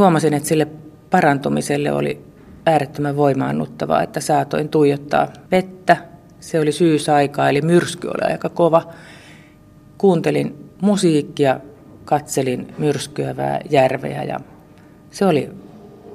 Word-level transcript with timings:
huomasin, 0.00 0.34
että 0.34 0.48
sille 0.48 0.66
parantumiselle 1.10 1.92
oli 1.92 2.24
äärettömän 2.66 3.16
voimaannuttavaa, 3.16 4.02
että 4.02 4.20
saatoin 4.20 4.68
tuijottaa 4.68 5.28
vettä. 5.50 5.96
Se 6.40 6.60
oli 6.60 6.72
syysaikaa, 6.72 7.48
eli 7.48 7.62
myrsky 7.62 8.08
oli 8.08 8.32
aika 8.32 8.48
kova. 8.48 8.82
Kuuntelin 9.98 10.70
musiikkia, 10.82 11.60
katselin 12.04 12.74
myrskyävää 12.78 13.60
järveä 13.70 14.22
ja 14.22 14.40
se 15.10 15.26
oli 15.26 15.50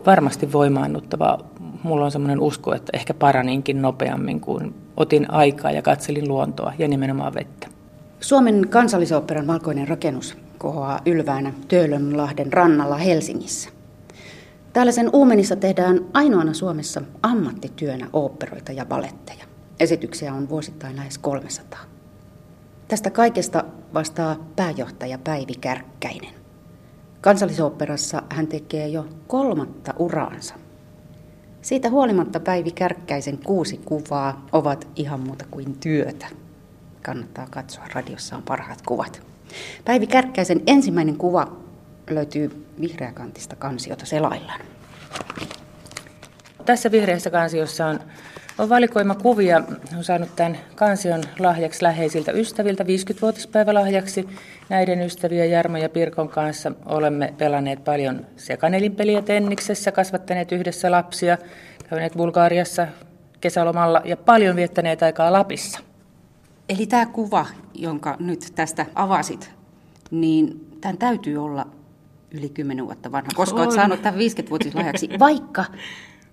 varmasti 0.05 0.51
voimaannuttavaa. 0.51 1.49
Mulla 1.83 2.05
on 2.05 2.11
semmoinen 2.11 2.39
usko, 2.39 2.75
että 2.75 2.89
ehkä 2.93 3.13
paraninkin 3.13 3.81
nopeammin, 3.81 4.39
kun 4.39 4.75
otin 4.97 5.31
aikaa 5.31 5.71
ja 5.71 5.81
katselin 5.81 6.27
luontoa 6.27 6.73
ja 6.79 6.87
nimenomaan 6.87 7.33
vettä. 7.33 7.67
Suomen 8.19 8.67
kansallisoopperan 8.69 9.47
valkoinen 9.47 9.87
rakennus 9.87 10.37
kohoaa 10.57 10.99
ylväänä 11.05 11.53
Töölönlahden 11.67 12.53
rannalla 12.53 12.97
Helsingissä. 12.97 13.74
Täällä 14.75 14.91
sen 14.91 15.09
uumenissa 15.13 15.55
tehdään 15.55 16.05
ainoana 16.13 16.53
Suomessa 16.53 17.01
ammattityönä 17.23 18.09
oopperoita 18.13 18.71
ja 18.71 18.85
baletteja. 18.85 19.45
Esityksiä 19.79 20.33
on 20.33 20.49
vuosittain 20.49 20.95
lähes 20.95 21.17
300. 21.17 21.79
Tästä 22.87 23.09
kaikesta 23.09 23.63
vastaa 23.93 24.35
pääjohtaja 24.55 25.17
Päivi 25.17 25.53
Kärkkäinen. 25.61 26.33
Kansallisoopperassa 27.21 28.23
hän 28.29 28.47
tekee 28.47 28.87
jo 28.87 29.05
kolmatta 29.27 29.93
uraansa. 29.99 30.55
Siitä 31.61 31.89
huolimatta 31.89 32.39
Päivi 32.39 32.71
Kärkkäisen 32.71 33.39
kuusi 33.43 33.77
kuvaa 33.85 34.45
ovat 34.51 34.87
ihan 34.95 35.19
muuta 35.19 35.45
kuin 35.51 35.79
työtä. 35.79 36.27
Kannattaa 37.01 37.47
katsoa, 37.51 37.83
radiossa 37.93 38.37
on 38.37 38.43
parhaat 38.43 38.81
kuvat. 38.81 39.21
Päivi 39.85 40.07
Kärkkäisen 40.07 40.61
ensimmäinen 40.67 41.17
kuva 41.17 41.64
löytyy 42.09 42.65
vihreäkantista 42.81 43.55
kansiota 43.55 44.05
selaillaan. 44.05 44.61
Tässä 46.65 46.91
vihreässä 46.91 47.29
kansiossa 47.29 47.85
on, 47.85 47.99
on 48.57 48.69
valikoima 48.69 49.15
kuvia. 49.15 49.63
Olen 49.91 50.03
saanut 50.03 50.35
tämän 50.35 50.57
kansion 50.75 51.23
lahjaksi 51.39 51.83
läheisiltä 51.83 52.31
ystäviltä, 52.31 52.83
50-vuotispäivälahjaksi. 52.83 54.29
Näiden 54.69 55.01
ystävien 55.01 55.51
Jarmo 55.51 55.77
ja 55.77 55.89
Pirkon 55.89 56.29
kanssa 56.29 56.71
olemme 56.85 57.33
pelanneet 57.37 57.83
paljon 57.83 58.25
sekanelinpeliä 58.37 59.21
Tenniksessä, 59.21 59.91
kasvattaneet 59.91 60.51
yhdessä 60.51 60.91
lapsia, 60.91 61.37
käyneet 61.89 62.13
Bulgaariassa 62.13 62.87
kesälomalla 63.41 64.01
ja 64.05 64.17
paljon 64.17 64.55
viettäneet 64.55 65.03
aikaa 65.03 65.31
Lapissa. 65.31 65.79
Eli 66.69 66.87
tämä 66.87 67.05
kuva, 67.05 67.45
jonka 67.73 68.15
nyt 68.19 68.51
tästä 68.55 68.85
avasit, 68.95 69.51
niin 70.11 70.67
tämän 70.81 70.97
täytyy 70.97 71.37
olla 71.37 71.67
yli 72.31 72.49
10 72.49 72.85
vuotta 72.85 73.11
vanha, 73.11 73.29
koska 73.35 73.61
olet 73.61 73.71
saanut 73.71 74.01
tämän 74.01 74.19
50-vuotislahjaksi, 74.19 75.09
vaikka 75.19 75.65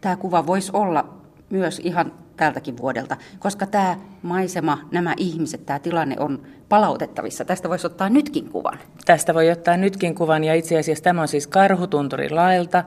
tämä 0.01 0.17
kuva 0.17 0.47
voisi 0.47 0.71
olla 0.75 1.23
myös 1.51 1.79
ihan 1.79 2.13
tältäkin 2.37 2.77
vuodelta, 2.77 3.17
koska 3.39 3.67
tämä 3.67 3.97
maisema, 4.23 4.79
nämä 4.91 5.15
ihmiset, 5.17 5.67
tämä 5.67 5.79
tilanne 5.79 6.17
on 6.19 6.43
palautettavissa. 6.69 7.45
Tästä 7.45 7.69
voisi 7.69 7.87
ottaa 7.87 8.09
nytkin 8.09 8.49
kuvan. 8.49 8.79
Tästä 9.05 9.35
voi 9.35 9.51
ottaa 9.51 9.77
nytkin 9.77 10.15
kuvan 10.15 10.45
ja 10.45 10.55
itse 10.55 10.79
asiassa 10.79 11.05
tämä 11.05 11.23
on 11.23 11.29
siis 11.29 11.47
Karhutunturin 11.47 12.37
laelta, 12.37 12.85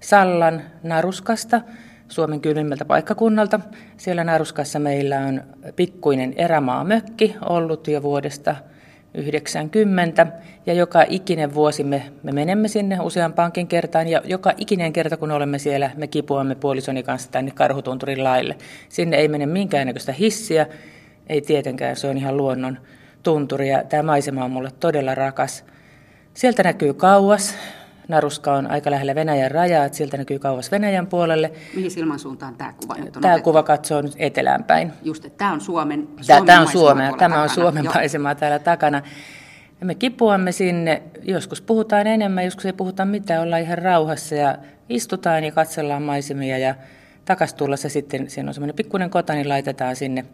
Sallan 0.00 0.62
Naruskasta, 0.82 1.60
Suomen 2.08 2.40
kylmimmältä 2.40 2.84
paikkakunnalta. 2.84 3.60
Siellä 3.96 4.24
Naruskassa 4.24 4.78
meillä 4.78 5.18
on 5.18 5.42
pikkuinen 5.76 6.34
erämaamökki 6.36 7.36
ollut 7.48 7.88
jo 7.88 8.02
vuodesta 8.02 8.56
90 9.14 10.26
ja 10.66 10.74
joka 10.74 11.04
ikinen 11.08 11.54
vuosi 11.54 11.84
me, 11.84 12.02
me 12.22 12.32
menemme 12.32 12.68
sinne 12.68 13.00
useampaankin 13.00 13.68
kertaan 13.68 14.08
ja 14.08 14.22
joka 14.24 14.52
ikinen 14.56 14.92
kerta 14.92 15.16
kun 15.16 15.30
olemme 15.30 15.58
siellä 15.58 15.90
me 15.96 16.06
kipuamme 16.06 16.54
puolisoni 16.54 17.02
kanssa 17.02 17.30
tänne 17.30 17.50
Karhutunturin 17.50 18.24
laille. 18.24 18.56
Sinne 18.88 19.16
ei 19.16 19.28
mene 19.28 19.46
minkäännäköistä 19.46 20.12
hissiä, 20.12 20.66
ei 21.28 21.40
tietenkään, 21.40 21.96
se 21.96 22.06
on 22.06 22.16
ihan 22.16 22.36
luonnon 22.36 22.78
tunturi 23.22 23.70
ja 23.70 23.84
tämä 23.84 24.02
maisema 24.02 24.44
on 24.44 24.50
mulle 24.50 24.70
todella 24.80 25.14
rakas. 25.14 25.64
Sieltä 26.34 26.62
näkyy 26.62 26.94
kauas, 26.94 27.54
Naruska 28.08 28.52
on 28.54 28.70
aika 28.70 28.90
lähellä 28.90 29.14
Venäjän 29.14 29.50
rajaa, 29.50 29.84
että 29.84 29.98
sieltä 29.98 30.16
näkyy 30.16 30.38
kauas 30.38 30.70
Venäjän 30.70 31.06
puolelle. 31.06 31.52
Mihin 31.74 31.90
silman 31.90 32.18
suuntaan 32.18 32.54
tämä 32.54 32.72
kuva 32.72 32.94
nyt 32.94 33.16
on 33.16 33.22
Tämä 33.22 33.34
otettu? 33.34 33.50
kuva 33.50 33.62
katsoo 33.62 34.02
nyt 34.02 34.14
etelään 34.16 34.64
päin. 34.64 34.92
Just, 35.02 35.24
että 35.24 35.38
tämä 35.38 35.52
on 35.52 35.60
Suomen, 35.60 36.08
Suomen 36.20 36.46
Tämä 36.46 36.60
on 36.60 36.68
Suomea, 36.68 37.12
tämä 37.12 37.42
on 37.42 37.48
Suomen 37.48 37.84
maisemaa 37.94 38.34
täällä 38.34 38.58
takana. 38.58 39.02
Ja 39.80 39.86
me 39.86 39.94
kipuamme 39.94 40.52
sinne, 40.52 41.02
joskus 41.22 41.60
puhutaan 41.60 42.06
enemmän, 42.06 42.44
joskus 42.44 42.66
ei 42.66 42.72
puhuta 42.72 43.04
mitään, 43.04 43.42
ollaan 43.42 43.62
ihan 43.62 43.78
rauhassa 43.78 44.34
ja 44.34 44.58
istutaan 44.88 45.44
ja 45.44 45.52
katsellaan 45.52 46.02
maisemia 46.02 46.58
ja 46.58 46.74
takas 47.24 47.54
tullessa 47.54 47.88
sitten, 47.88 48.30
siinä 48.30 48.50
on 48.50 48.54
semmoinen 48.54 48.76
pikkuinen 48.76 49.10
kota, 49.10 49.32
niin 49.32 49.48
laitetaan 49.48 49.96
sinne 49.96 50.24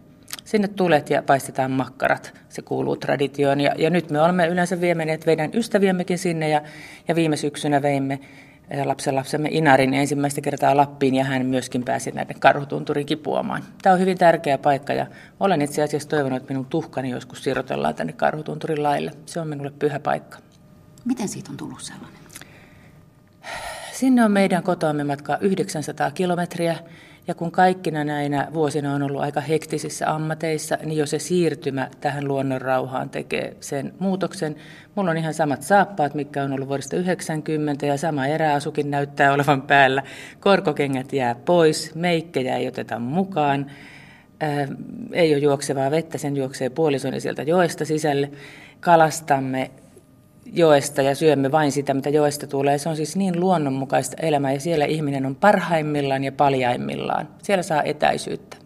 sinne 0.50 0.68
tulet 0.68 1.10
ja 1.10 1.22
paistetaan 1.22 1.70
makkarat. 1.70 2.34
Se 2.48 2.62
kuuluu 2.62 2.96
traditioon. 2.96 3.60
Ja, 3.60 3.74
ja 3.78 3.90
nyt 3.90 4.10
me 4.10 4.20
olemme 4.20 4.46
yleensä 4.46 4.80
viemeneet 4.80 5.26
meidän 5.26 5.50
ystäviemmekin 5.54 6.18
sinne 6.18 6.48
ja, 6.48 6.62
ja 7.08 7.14
viime 7.14 7.36
syksynä 7.36 7.82
veimme 7.82 8.20
eh, 8.70 8.86
lapsen 8.86 9.14
lapsemme 9.14 9.48
Inarin 9.52 9.94
ensimmäistä 9.94 10.40
kertaa 10.40 10.76
Lappiin 10.76 11.14
ja 11.14 11.24
hän 11.24 11.46
myöskin 11.46 11.84
pääsi 11.84 12.10
näiden 12.10 12.40
karhutunturin 12.40 13.06
kipuamaan. 13.06 13.64
Tämä 13.82 13.94
on 13.94 14.00
hyvin 14.00 14.18
tärkeä 14.18 14.58
paikka 14.58 14.92
ja 14.92 15.06
olen 15.40 15.62
itse 15.62 15.82
asiassa 15.82 16.08
toivonut, 16.08 16.36
että 16.36 16.52
minun 16.52 16.66
tuhkani 16.66 17.10
joskus 17.10 17.44
siirrotellaan 17.44 17.94
tänne 17.94 18.12
karhutunturin 18.12 18.82
laille. 18.82 19.12
Se 19.26 19.40
on 19.40 19.48
minulle 19.48 19.72
pyhä 19.78 20.00
paikka. 20.00 20.38
Miten 21.04 21.28
siitä 21.28 21.50
on 21.50 21.56
tullut 21.56 21.82
sellainen? 21.82 22.20
Sinne 23.92 24.24
on 24.24 24.32
meidän 24.32 24.62
kotoamme 24.62 25.04
matkaa 25.04 25.38
900 25.38 26.10
kilometriä 26.10 26.76
ja 27.28 27.34
kun 27.34 27.52
kaikkina 27.52 28.04
näinä 28.04 28.48
vuosina 28.54 28.94
on 28.94 29.02
ollut 29.02 29.20
aika 29.20 29.40
hektisissä 29.40 30.14
ammateissa, 30.14 30.78
niin 30.84 30.98
jo 30.98 31.06
se 31.06 31.18
siirtymä 31.18 31.88
tähän 32.00 32.28
luonnon 32.28 32.60
rauhaan 32.60 33.10
tekee 33.10 33.56
sen 33.60 33.94
muutoksen. 33.98 34.56
Mulla 34.94 35.10
on 35.10 35.16
ihan 35.16 35.34
samat 35.34 35.62
saappaat, 35.62 36.14
mitkä 36.14 36.42
on 36.42 36.52
ollut 36.52 36.68
vuodesta 36.68 36.96
90 36.96 37.86
ja 37.86 37.96
sama 37.96 38.26
eräasukin 38.26 38.90
näyttää 38.90 39.32
olevan 39.32 39.62
päällä. 39.62 40.02
Korkokengät 40.40 41.12
jää 41.12 41.34
pois, 41.34 41.94
meikkejä 41.94 42.56
ei 42.56 42.68
oteta 42.68 42.98
mukaan. 42.98 43.66
Ää, 44.40 44.68
ei 45.12 45.34
ole 45.34 45.42
juoksevaa 45.42 45.90
vettä, 45.90 46.18
sen 46.18 46.36
juoksee 46.36 46.70
puolisoni 46.70 47.20
sieltä 47.20 47.42
joesta 47.42 47.84
sisälle. 47.84 48.30
Kalastamme 48.80 49.70
joesta 50.46 51.02
ja 51.02 51.14
syömme 51.14 51.52
vain 51.52 51.72
sitä, 51.72 51.94
mitä 51.94 52.08
joesta 52.08 52.46
tulee. 52.46 52.78
Se 52.78 52.88
on 52.88 52.96
siis 52.96 53.16
niin 53.16 53.40
luonnonmukaista 53.40 54.16
elämää 54.22 54.52
ja 54.52 54.60
siellä 54.60 54.84
ihminen 54.84 55.26
on 55.26 55.36
parhaimmillaan 55.36 56.24
ja 56.24 56.32
paljaimmillaan. 56.32 57.28
Siellä 57.42 57.62
saa 57.62 57.82
etäisyyttä. 57.82 58.56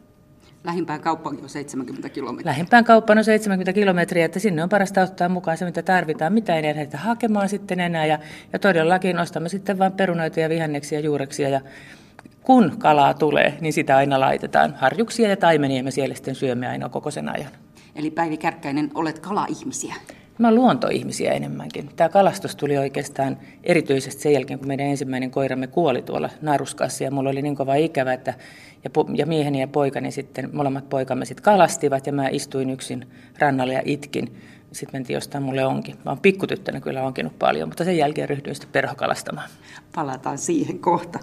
Lähimpään 0.65 1.01
kauppaan 1.01 1.39
on 1.43 1.49
70 1.49 2.09
kilometriä. 2.09 2.51
Lähimpään 2.51 2.85
kauppaan 2.85 3.19
on 3.19 3.25
70 3.25 3.73
kilometriä, 3.73 4.25
että 4.25 4.39
sinne 4.39 4.63
on 4.63 4.69
parasta 4.69 5.03
ottaa 5.03 5.29
mukaan 5.29 5.57
se, 5.57 5.65
mitä 5.65 5.83
tarvitaan. 5.83 6.33
Mitä 6.33 6.57
ei 6.57 6.63
lähdetä 6.63 6.99
hakemaan 6.99 7.49
sitten 7.49 7.81
enää. 7.81 8.07
Ja, 8.07 8.19
ja 8.53 8.59
todellakin 8.59 9.19
ostamme 9.19 9.49
sitten 9.49 9.79
vain 9.79 9.93
perunoita 9.93 10.41
ja 10.41 10.49
vihanneksia 10.49 10.99
ja 10.99 11.05
juureksia. 11.05 11.49
Ja 11.49 11.61
kun 12.43 12.75
kalaa 12.79 13.15
tulee, 13.15 13.59
niin 13.61 13.73
sitä 13.73 13.97
aina 13.97 14.21
laitetaan. 14.21 14.75
Harjuksia 14.75 15.29
ja 15.29 15.37
taimenia 15.37 15.83
me 15.83 15.91
siellä 15.91 16.15
sitten 16.15 16.35
syömme 16.35 16.69
aina 16.69 16.89
koko 16.89 17.11
sen 17.11 17.29
ajan. 17.29 17.51
Eli 17.97 18.11
Päivi 18.11 18.37
Kärkkäinen, 18.37 18.91
olet 18.95 19.19
kala-ihmisiä. 19.19 19.95
Mä 20.39 20.47
oon 20.47 20.55
luontoihmisiä 20.55 21.33
enemmänkin. 21.33 21.91
Tämä 21.97 22.09
kalastus 22.09 22.57
tuli 22.57 22.79
oikeastaan 22.79 23.39
erityisesti 23.65 24.23
sen 24.23 24.33
jälkeen, 24.33 24.59
kun 24.59 24.69
meidän 24.69 24.87
ensimmäinen 24.87 25.31
koiramme 25.31 25.67
kuoli 25.67 26.03
tuolla 26.03 26.31
naruskassa 26.43 27.05
ja 27.05 27.11
mulla 27.11 27.31
oli 27.31 27.43
niin 27.43 27.57
kova 27.57 27.75
ikävä, 27.75 28.13
että 28.13 28.35
ja, 28.85 28.91
ja 29.15 29.27
mieheni 29.27 29.61
ja 29.61 29.69
poikani 29.69 30.11
sitten, 30.11 30.51
molemmat 30.53 30.89
poikamme 30.89 31.25
sitten 31.25 31.45
kalastivat 31.45 32.07
ja 32.07 32.13
mä 32.13 32.29
istuin 32.29 32.71
yksin 32.71 33.07
rannalle 33.39 33.75
ja 33.75 33.83
itkin. 33.85 34.37
Sitten 34.73 34.99
mentiin 34.99 35.15
jostain 35.15 35.45
mulle 35.45 35.67
onkin. 35.67 35.95
Mä 36.05 36.11
oon 36.11 36.21
pikkutyttönä 36.21 36.81
kyllä 36.81 37.03
onkinut 37.03 37.39
paljon, 37.39 37.69
mutta 37.69 37.85
sen 37.85 37.97
jälkeen 37.97 38.29
ryhdyin 38.29 38.55
sitten 38.55 38.73
perhokalastamaan. 38.73 39.51
Palataan 39.95 40.39
siihen 40.39 40.79
kohta. 40.79 41.19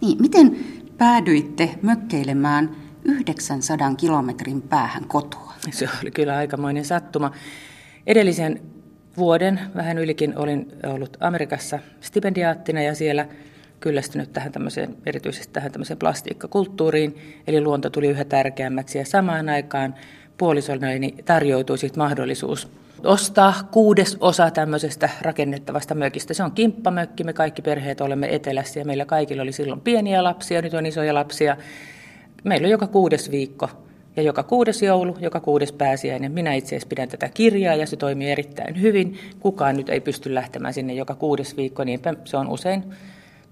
Niin, 0.00 0.18
miten 0.20 0.56
päädyitte 0.98 1.74
mökkeilemään 1.82 2.76
900 3.04 3.94
kilometrin 3.94 4.62
päähän 4.62 5.04
kotoa? 5.08 5.52
Se 5.70 5.88
oli 6.02 6.10
kyllä 6.10 6.36
aikamoinen 6.36 6.84
sattuma. 6.84 7.30
Edellisen 8.06 8.60
vuoden, 9.16 9.60
vähän 9.76 9.98
ylikin, 9.98 10.38
olin 10.38 10.72
ollut 10.86 11.16
Amerikassa 11.20 11.78
stipendiaattina 12.00 12.82
ja 12.82 12.94
siellä 12.94 13.26
kyllästynyt 13.80 14.32
tähän 14.32 14.52
tämmöiseen, 14.52 14.96
erityisesti 15.06 15.52
tähän 15.52 15.72
tämmöiseen 15.72 15.98
plastiikkakulttuuriin, 15.98 17.18
eli 17.46 17.60
luonto 17.60 17.90
tuli 17.90 18.08
yhä 18.08 18.24
tärkeämmäksi 18.24 18.98
ja 18.98 19.04
samaan 19.04 19.48
aikaan 19.48 19.94
puolisolleni 20.38 21.14
tarjoutui 21.24 21.78
sitten 21.78 22.02
mahdollisuus 22.02 22.68
ostaa 23.04 23.54
kuudes 23.70 24.16
osa 24.20 24.50
tämmöisestä 24.50 25.08
rakennettavasta 25.20 25.94
mökistä. 25.94 26.34
Se 26.34 26.42
on 26.42 26.52
kimppamökki, 26.52 27.24
me 27.24 27.32
kaikki 27.32 27.62
perheet 27.62 28.00
olemme 28.00 28.34
etelässä 28.34 28.80
ja 28.80 28.84
meillä 28.84 29.04
kaikilla 29.04 29.42
oli 29.42 29.52
silloin 29.52 29.80
pieniä 29.80 30.24
lapsia, 30.24 30.62
nyt 30.62 30.74
on 30.74 30.86
isoja 30.86 31.14
lapsia. 31.14 31.56
Meillä 32.44 32.66
on 32.66 32.70
joka 32.70 32.86
kuudes 32.86 33.30
viikko 33.30 33.70
Ja 34.16 34.22
joka 34.22 34.42
kuudes 34.42 34.82
joulu, 34.82 35.16
joka 35.20 35.40
kuudes 35.40 35.72
pääsiäinen. 35.72 36.32
Minä 36.32 36.54
itse 36.54 36.68
asiassa 36.68 36.88
pidän 36.88 37.08
tätä 37.08 37.28
kirjaa 37.28 37.74
ja 37.74 37.86
se 37.86 37.96
toimii 37.96 38.30
erittäin 38.30 38.80
hyvin. 38.80 39.18
Kukaan 39.40 39.76
nyt 39.76 39.88
ei 39.88 40.00
pysty 40.00 40.34
lähtemään 40.34 40.74
sinne 40.74 40.94
joka 40.94 41.14
kuudes 41.14 41.56
viikko, 41.56 41.84
niin 41.84 42.00
se 42.24 42.36
on 42.36 42.48
usein 42.48 42.84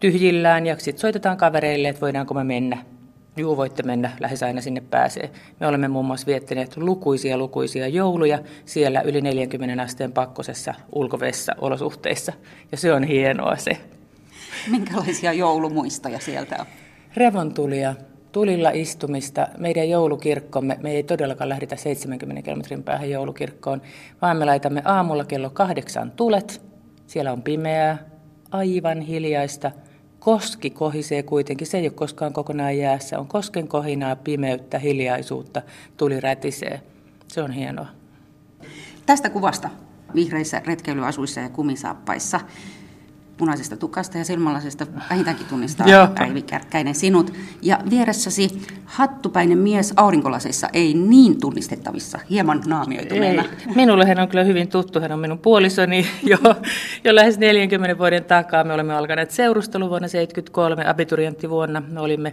tyhjillään 0.01 0.67
ja 0.67 0.77
sitten 0.79 1.01
soitetaan 1.01 1.37
kavereille, 1.37 1.89
että 1.89 2.01
voidaanko 2.01 2.35
me 2.35 2.45
mennä. 2.45 2.79
Juu, 3.37 3.57
voitte 3.57 3.83
mennä, 3.83 4.11
lähes 4.21 4.43
aina 4.43 4.61
sinne 4.61 4.83
pääsee. 4.91 5.31
Me 5.61 5.67
olemme 5.67 5.89
muun 5.89 6.07
muassa 6.07 6.27
viettäneet 6.27 6.77
lukuisia 6.77 7.39
lukuisia 7.39 7.89
jouluja 7.89 8.39
siellä 8.65 9.01
yli 9.01 9.21
40 9.21 9.83
asteen 9.83 10.13
pakkosessa 10.13 10.75
ulkovessa 10.93 11.53
olosuhteissa. 11.59 12.33
Ja 12.73 12.79
se 12.79 12.93
on 12.93 13.05
hienoa 13.05 13.57
se. 13.57 13.77
Minkälaisia 14.71 15.33
joulumuistoja 15.33 16.21
sieltä 16.21 16.57
on? 16.61 16.67
Revontulia, 17.17 17.95
tulilla 18.33 18.71
istumista. 18.71 19.49
Meidän 19.59 19.89
joulukirkkomme, 19.89 20.79
me 20.83 20.91
ei 20.91 21.03
todellakaan 21.03 21.49
lähdetä 21.49 21.77
70 21.77 22.43
kilometrin 22.43 22.83
päähän 22.83 23.11
joulukirkkoon, 23.11 23.83
vaan 24.23 24.37
me 24.37 24.45
laitamme 24.45 24.83
aamulla 24.85 25.25
kello 25.25 25.51
kahdeksan 25.51 26.11
tulet. 26.11 26.63
Siellä 27.07 27.33
on 27.33 27.43
pimeää, 27.43 27.99
aivan 28.51 29.01
hiljaista. 29.01 29.71
Koski 30.19 30.71
kohisee 30.71 31.23
kuitenkin, 31.23 31.67
se 31.67 31.79
ei 31.79 31.85
ole 31.85 31.91
koskaan 31.91 32.33
kokonaan 32.33 32.79
jäässä. 32.79 33.19
On 33.19 33.27
kosken 33.27 33.69
kohinaa, 33.69 34.17
pimeyttä, 34.17 34.79
hiljaisuutta, 34.79 35.63
tuli 35.97 36.21
rätisee. 36.21 36.81
Se 37.29 37.43
on 37.43 37.51
hienoa. 37.51 37.87
Tästä 39.07 39.31
kuvasta 39.31 39.71
vihreissä 40.15 40.63
retkeilyasuissa 40.67 41.41
ja 41.41 41.49
kumisaappaissa 41.49 42.41
punaisesta 43.37 43.77
tukasta 43.77 44.19
ja 44.19 44.25
silmälasesta 44.25 44.87
vähintäänkin 45.11 45.47
tunnistaa 45.47 45.87
Päivi 46.19 46.43
Kärkkäinen 46.43 46.95
sinut. 46.95 47.33
Ja 47.63 47.79
vieressäsi 47.91 48.63
hattupäinen 48.85 49.59
mies 49.59 49.93
aurinkolasissa, 49.97 50.69
ei 50.73 50.95
niin 50.95 51.41
tunnistettavissa, 51.41 52.19
hieman 52.31 52.63
naamioituneena. 52.67 53.43
Ei. 53.43 53.75
Minulle 53.75 54.07
hän 54.07 54.19
on 54.19 54.29
kyllä 54.29 54.45
hyvin 54.45 54.69
tuttu, 54.69 55.01
hän 55.01 55.13
on 55.13 55.19
minun 55.19 55.39
puolisoni 55.39 56.07
jo, 56.23 56.39
jo 57.05 57.15
lähes 57.15 57.39
40 57.39 57.99
vuoden 57.99 58.25
takaa. 58.25 58.65
Me 58.65 58.73
olemme 58.73 58.95
alkaneet 58.95 59.31
seurustelu 59.31 59.89
vuonna 59.89 60.09
1973, 60.09 60.91
abiturienttivuonna. 60.91 61.83
Me 61.89 62.01
olimme 62.01 62.33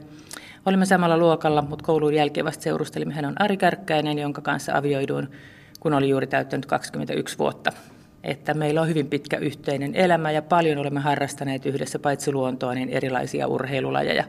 Olimme 0.65 0.85
samalla 0.85 1.17
luokalla, 1.17 1.61
mutta 1.61 1.85
koulun 1.85 2.13
jälkeen 2.13 2.45
vasta 2.45 2.63
seurustelimme. 2.63 3.13
Hän 3.13 3.25
on 3.25 3.41
Ari 3.41 3.57
Kärkkäinen, 3.57 4.19
jonka 4.19 4.41
kanssa 4.41 4.77
avioiduin, 4.77 5.27
kun 5.79 5.93
oli 5.93 6.09
juuri 6.09 6.27
täyttänyt 6.27 6.65
21 6.65 7.37
vuotta 7.37 7.71
että 8.23 8.53
meillä 8.53 8.81
on 8.81 8.87
hyvin 8.87 9.07
pitkä 9.07 9.37
yhteinen 9.37 9.95
elämä 9.95 10.31
ja 10.31 10.41
paljon 10.41 10.77
olemme 10.77 10.99
harrastaneet 10.99 11.65
yhdessä 11.65 11.99
paitsi 11.99 12.31
luontoa, 12.31 12.73
niin 12.73 12.89
erilaisia 12.89 13.47
urheilulajeja 13.47 14.23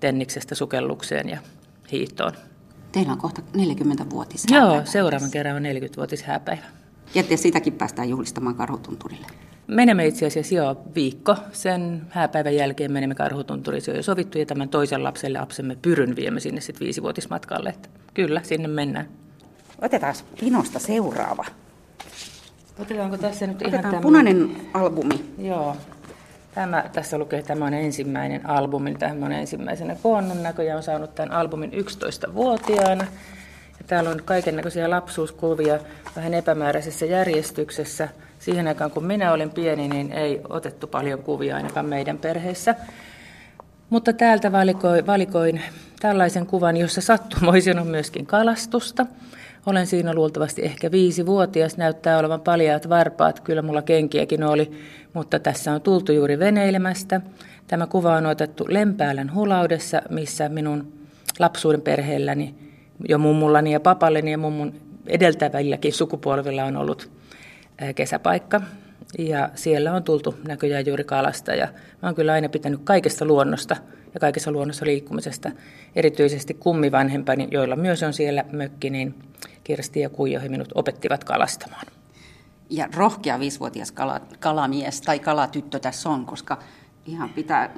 tenniksestä 0.00 0.54
sukellukseen 0.54 1.28
ja 1.28 1.38
hiihtoon. 1.92 2.32
Teillä 2.92 3.12
on 3.12 3.18
kohta 3.18 3.42
40-vuotis 3.56 4.44
Joo, 4.50 4.80
seuraavan 4.84 5.30
kerran 5.30 5.56
on 5.56 5.62
40-vuotis 5.62 6.22
hääpäivä. 6.22 6.62
Ja 7.14 7.22
te 7.22 7.36
sitäkin 7.36 7.72
päästään 7.72 8.08
juhlistamaan 8.08 8.56
Karhutunturille. 8.56 9.26
Menemme 9.66 10.06
itse 10.06 10.26
asiassa 10.26 10.54
jo 10.54 10.82
viikko. 10.94 11.36
Sen 11.52 12.02
hääpäivän 12.08 12.54
jälkeen 12.54 12.92
menemme 12.92 13.14
Karhutunturille. 13.14 13.80
Se 13.80 13.90
on 13.90 13.96
jo 13.96 14.02
sovittu 14.02 14.38
ja 14.38 14.46
tämän 14.46 14.68
toisen 14.68 15.04
lapsen 15.04 15.32
lapsemme 15.32 15.76
Pyryn 15.82 16.16
viemme 16.16 16.40
sinne 16.40 16.60
sitten 16.60 16.84
viisivuotismatkalle. 16.84 17.68
Että 17.68 17.88
kyllä, 18.14 18.40
sinne 18.42 18.68
mennään. 18.68 19.08
Otetaan 19.82 20.14
Pinosta 20.40 20.78
seuraava. 20.78 21.44
Otetaanko 22.78 23.18
tässä 23.18 23.46
nyt 23.46 23.56
Otetaan 23.56 23.80
ihan 23.80 23.90
tämä... 23.90 24.02
punainen 24.02 24.56
albumi. 24.74 25.34
Joo. 25.38 25.76
Tämä, 26.54 26.84
tässä 26.92 27.18
lukee, 27.18 27.38
että 27.38 27.54
tämä 27.54 27.64
on 27.64 27.74
ensimmäinen 27.74 28.50
albumi. 28.50 28.94
Tämä 28.94 29.26
on 29.26 29.32
ensimmäisenä 29.32 29.96
koonnut 30.02 30.42
näköjään 30.42 30.76
on 30.76 30.82
saanut 30.82 31.14
tämän 31.14 31.32
albumin 31.32 31.72
11-vuotiaana. 31.72 33.04
Ja 33.78 33.84
täällä 33.86 34.10
on 34.10 34.22
kaiken 34.24 34.56
näköisiä 34.56 34.90
lapsuuskuvia 34.90 35.78
vähän 36.16 36.34
epämääräisessä 36.34 37.06
järjestyksessä. 37.06 38.08
Siihen 38.38 38.68
aikaan, 38.68 38.90
kun 38.90 39.04
minä 39.04 39.32
olin 39.32 39.50
pieni, 39.50 39.88
niin 39.88 40.12
ei 40.12 40.40
otettu 40.48 40.86
paljon 40.86 41.22
kuvia 41.22 41.56
ainakaan 41.56 41.86
meidän 41.86 42.18
perheessä. 42.18 42.74
Mutta 43.90 44.12
täältä 44.12 44.52
valikoin, 44.52 45.06
valikoin 45.06 45.62
tällaisen 46.00 46.46
kuvan, 46.46 46.76
jossa 46.76 47.00
sattumoisin 47.00 47.78
on 47.78 47.86
myöskin 47.86 48.26
kalastusta. 48.26 49.06
Olen 49.66 49.86
siinä 49.86 50.14
luultavasti 50.14 50.62
ehkä 50.64 50.90
viisi 50.90 51.26
vuotias, 51.26 51.76
näyttää 51.76 52.18
olevan 52.18 52.40
paljaat 52.40 52.88
varpaat, 52.88 53.40
kyllä 53.40 53.62
mulla 53.62 53.82
kenkiäkin 53.82 54.44
oli, 54.44 54.70
mutta 55.12 55.38
tässä 55.38 55.72
on 55.72 55.80
tultu 55.80 56.12
juuri 56.12 56.38
veneilemästä. 56.38 57.20
Tämä 57.66 57.86
kuva 57.86 58.16
on 58.16 58.26
otettu 58.26 58.64
Lempäälän 58.68 59.34
hulaudessa, 59.34 60.02
missä 60.10 60.48
minun 60.48 60.92
lapsuuden 61.38 61.80
perheelläni, 61.80 62.54
jo 63.08 63.18
mummullani 63.18 63.72
ja 63.72 63.80
papalleni 63.80 64.30
ja 64.30 64.38
mummun 64.38 64.74
edeltävälläkin 65.06 65.92
sukupolvilla 65.92 66.64
on 66.64 66.76
ollut 66.76 67.10
kesäpaikka. 67.94 68.60
Ja 69.18 69.50
siellä 69.54 69.92
on 69.92 70.02
tultu 70.02 70.34
näköjään 70.48 70.86
juuri 70.86 71.04
kalasta 71.04 71.54
ja 71.54 71.68
mä 72.02 72.08
oon 72.08 72.14
kyllä 72.14 72.32
aina 72.32 72.48
pitänyt 72.48 72.80
kaikesta 72.84 73.24
luonnosta 73.24 73.76
ja 74.16 74.20
kaikessa 74.20 74.52
luonnossa 74.52 74.86
liikkumisesta. 74.86 75.50
Erityisesti 75.96 76.54
kummivanhempani, 76.54 77.48
joilla 77.50 77.76
myös 77.76 78.02
on 78.02 78.12
siellä 78.12 78.44
mökki, 78.52 78.90
niin 78.90 79.14
Kirsti 79.64 80.00
ja 80.00 80.08
Kuijo 80.08 80.40
he 80.40 80.48
minut 80.48 80.68
opettivat 80.74 81.24
kalastamaan. 81.24 81.86
Ja 82.70 82.88
rohkea 82.96 83.40
viisivuotias 83.40 83.92
kala, 83.92 84.20
kalamies 84.40 85.00
tai 85.00 85.18
kalatyttö 85.18 85.78
tässä 85.78 86.08
on, 86.08 86.26
koska 86.26 86.58
ihan 87.06 87.28
pitää 87.28 87.74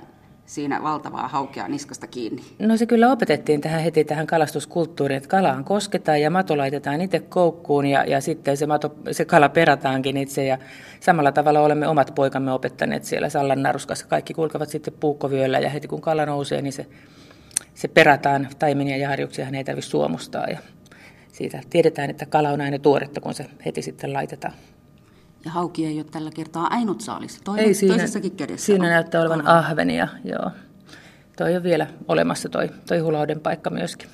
siinä 0.49 0.83
valtavaa 0.83 1.29
haukea 1.29 1.69
niskasta 1.69 2.07
kiinni? 2.07 2.43
No 2.59 2.77
se 2.77 2.87
kyllä 2.87 3.13
opetettiin 3.13 3.61
tähän 3.61 3.83
heti 3.83 4.05
tähän 4.05 4.27
kalastuskulttuuriin, 4.27 5.17
että 5.17 5.29
kalaan 5.29 5.65
kosketaan 5.65 6.21
ja 6.21 6.31
mato 6.31 6.57
laitetaan 6.57 7.01
itse 7.01 7.21
koukkuun 7.21 7.87
ja, 7.87 8.05
ja 8.05 8.21
sitten 8.21 8.57
se, 8.57 8.67
mato, 8.67 8.95
se 9.13 9.25
kala 9.25 9.49
perataankin 9.49 10.17
itse 10.17 10.45
ja 10.45 10.59
samalla 11.01 11.33
tavalla 11.33 11.61
olemme 11.61 11.89
omat 11.89 12.13
poikamme 12.15 12.53
opettaneet 12.53 13.05
siellä 13.05 13.29
Sallan 13.29 13.63
naruskassa. 13.63 14.07
Kaikki 14.07 14.35
kulkevat 14.35 14.69
sitten 14.69 14.95
puukkovyöllä 15.01 15.59
ja 15.59 15.71
heti 15.71 15.89
kun 15.89 16.01
kala 16.01 16.27
nousee, 16.27 16.63
niin 16.63 16.73
se, 16.73 16.87
se 17.75 17.89
perataan 17.89 18.49
taiminia 18.59 18.97
ja 18.97 19.09
harjuksia, 19.09 19.45
hän 19.45 19.55
ei 19.55 19.65
tarvitse 19.65 19.91
suomustaa 19.91 20.47
ja 20.47 20.59
siitä 21.33 21.61
tiedetään, 21.71 22.11
että 22.11 22.27
kala 22.27 22.51
on 22.51 22.61
aina 22.61 22.79
tuoretta, 22.79 23.21
kun 23.21 23.35
se 23.35 23.47
heti 23.65 23.83
sitten 23.83 24.13
laitetaan. 24.13 24.53
Ja 25.45 25.51
hauki 25.51 25.87
ei 25.87 25.97
ole 25.97 26.05
tällä 26.05 26.31
kertaa 26.31 26.67
ainut 26.71 27.01
saalis. 27.01 27.41
Toinen, 27.45 27.65
ei 27.65 27.75
siinä, 27.75 27.95
toisessakin 27.95 28.33
kädessä 28.33 28.67
Siinä 28.67 28.85
on 28.85 28.91
näyttää 28.91 29.21
olevan 29.21 29.47
ahvenia, 29.47 30.09
joo. 30.25 30.51
Toi 31.37 31.57
on 31.57 31.63
vielä 31.63 31.87
olemassa 32.09 32.49
toi, 32.49 32.71
toi 32.89 32.99
hulauden 32.99 33.41
paikka 33.41 33.71
myöskin. 33.71 34.09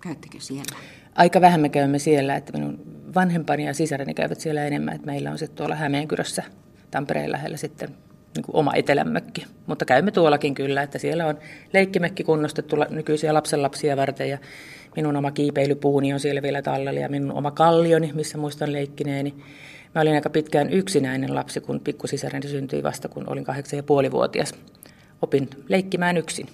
Käyttekö 0.00 0.40
siellä? 0.40 0.76
Aika 1.14 1.40
vähän 1.40 1.60
me 1.60 1.68
käymme 1.68 1.98
siellä, 1.98 2.36
että 2.36 2.52
minun 2.52 2.80
vanhempani 3.14 3.66
ja 3.66 3.74
sisareni 3.74 4.14
käyvät 4.14 4.40
siellä 4.40 4.64
enemmän, 4.64 4.94
että 4.94 5.06
meillä 5.06 5.30
on 5.30 5.38
sitten 5.38 5.56
tuolla 5.56 5.74
Hämeenkyrössä 5.74 6.42
Tampereen 6.90 7.32
lähellä 7.32 7.56
sitten 7.56 7.88
niin 8.36 8.44
kuin 8.44 8.56
oma 8.56 8.72
etelämökki. 8.74 9.46
Mutta 9.66 9.84
käymme 9.84 10.10
tuollakin 10.10 10.54
kyllä, 10.54 10.82
että 10.82 10.98
siellä 10.98 11.26
on 11.26 11.38
leikkimekki 11.72 12.24
kunnostettu 12.24 12.76
nykyisiä 12.90 13.34
lapsenlapsia 13.34 13.96
varten 13.96 14.28
ja 14.28 14.38
minun 14.96 15.16
oma 15.16 15.30
kiipeilypuuni 15.30 16.12
on 16.12 16.20
siellä 16.20 16.42
vielä 16.42 16.62
tallella 16.62 17.00
ja 17.00 17.08
minun 17.08 17.32
oma 17.32 17.50
kallioni, 17.50 18.12
missä 18.14 18.38
muistan 18.38 18.72
leikkineeni. 18.72 19.34
Mä 19.94 20.00
olin 20.00 20.14
aika 20.14 20.30
pitkään 20.30 20.72
yksinäinen 20.72 21.34
lapsi, 21.34 21.60
kun 21.60 21.80
pikkusisareni 21.80 22.48
syntyi 22.48 22.82
vasta, 22.82 23.08
kun 23.08 23.30
olin 23.30 23.44
kahdeksan 23.44 23.76
ja 23.76 23.82
puolivuotias. 23.82 24.54
Opin 25.22 25.50
leikkimään 25.68 26.16
yksin 26.16 26.46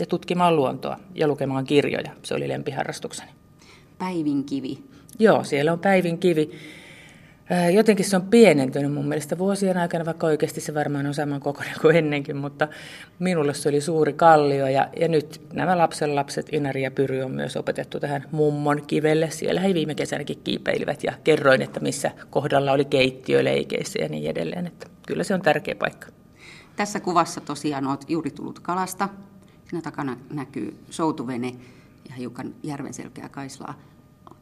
ja 0.00 0.06
tutkimaan 0.06 0.56
luontoa 0.56 1.00
ja 1.14 1.28
lukemaan 1.28 1.64
kirjoja. 1.64 2.10
Se 2.22 2.34
oli 2.34 2.48
lempiharrastukseni. 2.48 3.30
Päivin 3.98 4.44
kivi. 4.44 4.78
Joo, 5.18 5.44
siellä 5.44 5.72
on 5.72 5.78
päivin 5.78 6.18
kivi. 6.18 6.50
Jotenkin 7.72 8.04
se 8.04 8.16
on 8.16 8.22
pienentynyt 8.22 8.92
mun 8.92 9.08
mielestä 9.08 9.38
vuosien 9.38 9.76
aikana, 9.76 10.04
vaikka 10.04 10.26
oikeasti 10.26 10.60
se 10.60 10.74
varmaan 10.74 11.06
on 11.06 11.14
saman 11.14 11.40
kokoinen 11.40 11.74
kuin 11.82 11.96
ennenkin, 11.96 12.36
mutta 12.36 12.68
minulle 13.18 13.54
se 13.54 13.68
oli 13.68 13.80
suuri 13.80 14.12
kallio 14.12 14.66
ja, 14.66 14.88
ja 15.00 15.08
nyt 15.08 15.40
nämä 15.52 15.78
lapsen 15.78 16.14
lapset, 16.14 16.46
Inari 16.52 16.82
ja 16.82 16.90
Pyry 16.90 17.22
on 17.22 17.30
myös 17.30 17.56
opetettu 17.56 18.00
tähän 18.00 18.24
mummon 18.32 18.82
kivelle. 18.86 19.30
Siellä 19.30 19.60
he 19.60 19.74
viime 19.74 19.94
kesänäkin 19.94 20.40
kiipeilivät 20.44 21.04
ja 21.04 21.12
kerroin, 21.24 21.62
että 21.62 21.80
missä 21.80 22.10
kohdalla 22.30 22.72
oli 22.72 22.84
keittiö 22.84 23.44
leikeissä 23.44 23.98
ja 24.02 24.08
niin 24.08 24.30
edelleen, 24.30 24.66
että 24.66 24.86
kyllä 25.06 25.24
se 25.24 25.34
on 25.34 25.42
tärkeä 25.42 25.74
paikka. 25.74 26.06
Tässä 26.76 27.00
kuvassa 27.00 27.40
tosiaan 27.40 27.86
olet 27.86 28.04
juuri 28.08 28.30
tullut 28.30 28.60
kalasta. 28.60 29.08
Siinä 29.68 29.82
takana 29.82 30.16
näkyy 30.32 30.76
soutuvene 30.90 31.54
ja 32.08 32.14
hiukan 32.14 32.54
järven 32.62 32.94
selkeä 32.94 33.28
kaislaa. 33.28 33.74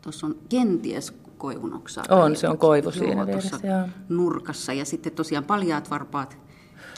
Tuossa 0.02 0.26
on 0.26 0.36
kenties 0.48 1.14
koivunoksaa. 1.38 2.04
On, 2.10 2.36
se 2.36 2.48
on 2.48 2.58
koivu 2.58 2.90
siinä 2.90 3.26
vieressä, 3.26 3.88
nurkassa 4.08 4.72
ja 4.72 4.84
sitten 4.84 5.12
tosiaan 5.12 5.44
paljaat 5.44 5.90
varpaat 5.90 6.38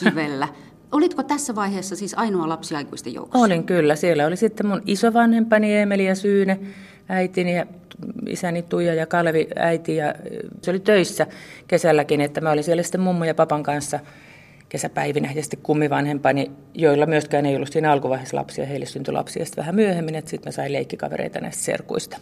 kivellä. 0.05 0.49
Olitko 0.93 1.23
tässä 1.23 1.55
vaiheessa 1.55 1.97
siis 1.97 2.15
ainoa 2.15 2.49
lapsi 2.49 2.75
aikuisten 2.75 3.15
joukossa? 3.15 3.45
Olin 3.45 3.65
kyllä. 3.65 3.97
Siellä 3.97 4.27
oli 4.27 4.37
sitten 4.37 4.67
mun 4.67 4.83
isovanhempani 4.87 5.77
Emeli 5.77 6.07
ja 6.07 6.15
Syyne, 6.15 6.61
äitini 7.09 7.57
ja 7.57 7.67
isäni 8.29 8.63
Tuija 8.63 8.95
ja 8.95 9.07
Kalevi 9.07 9.49
äiti. 9.57 9.97
Ja 9.97 10.15
se 10.63 10.71
oli 10.71 10.81
töissä 10.81 11.27
kesälläkin, 11.69 12.21
että 12.21 12.41
mä 12.41 12.51
olin 12.51 12.65
siellä 12.65 12.83
sitten 12.83 13.01
mummo 13.01 13.25
ja 13.25 13.35
papan 13.35 13.63
kanssa 13.63 14.01
kesäpäivinä. 14.69 15.33
Ja 15.35 15.43
sitten 15.43 15.61
kummivanhempani, 15.63 16.51
joilla 16.75 17.07
myöskään 17.07 17.47
ei 17.47 17.57
ollut 17.57 17.73
siinä 17.73 17.93
alkuvaiheessa 17.93 18.37
lapsia, 18.37 18.67
heille 18.67 18.87
syntyi 18.87 19.13
lapsia 19.13 19.45
sitten 19.45 19.63
vähän 19.63 19.75
myöhemmin, 19.75 20.15
että 20.15 20.31
sitten 20.31 20.49
mä 20.49 20.53
sain 20.53 20.73
leikkikavereita 20.73 21.41
näistä 21.41 21.63
serkuista. 21.63 22.17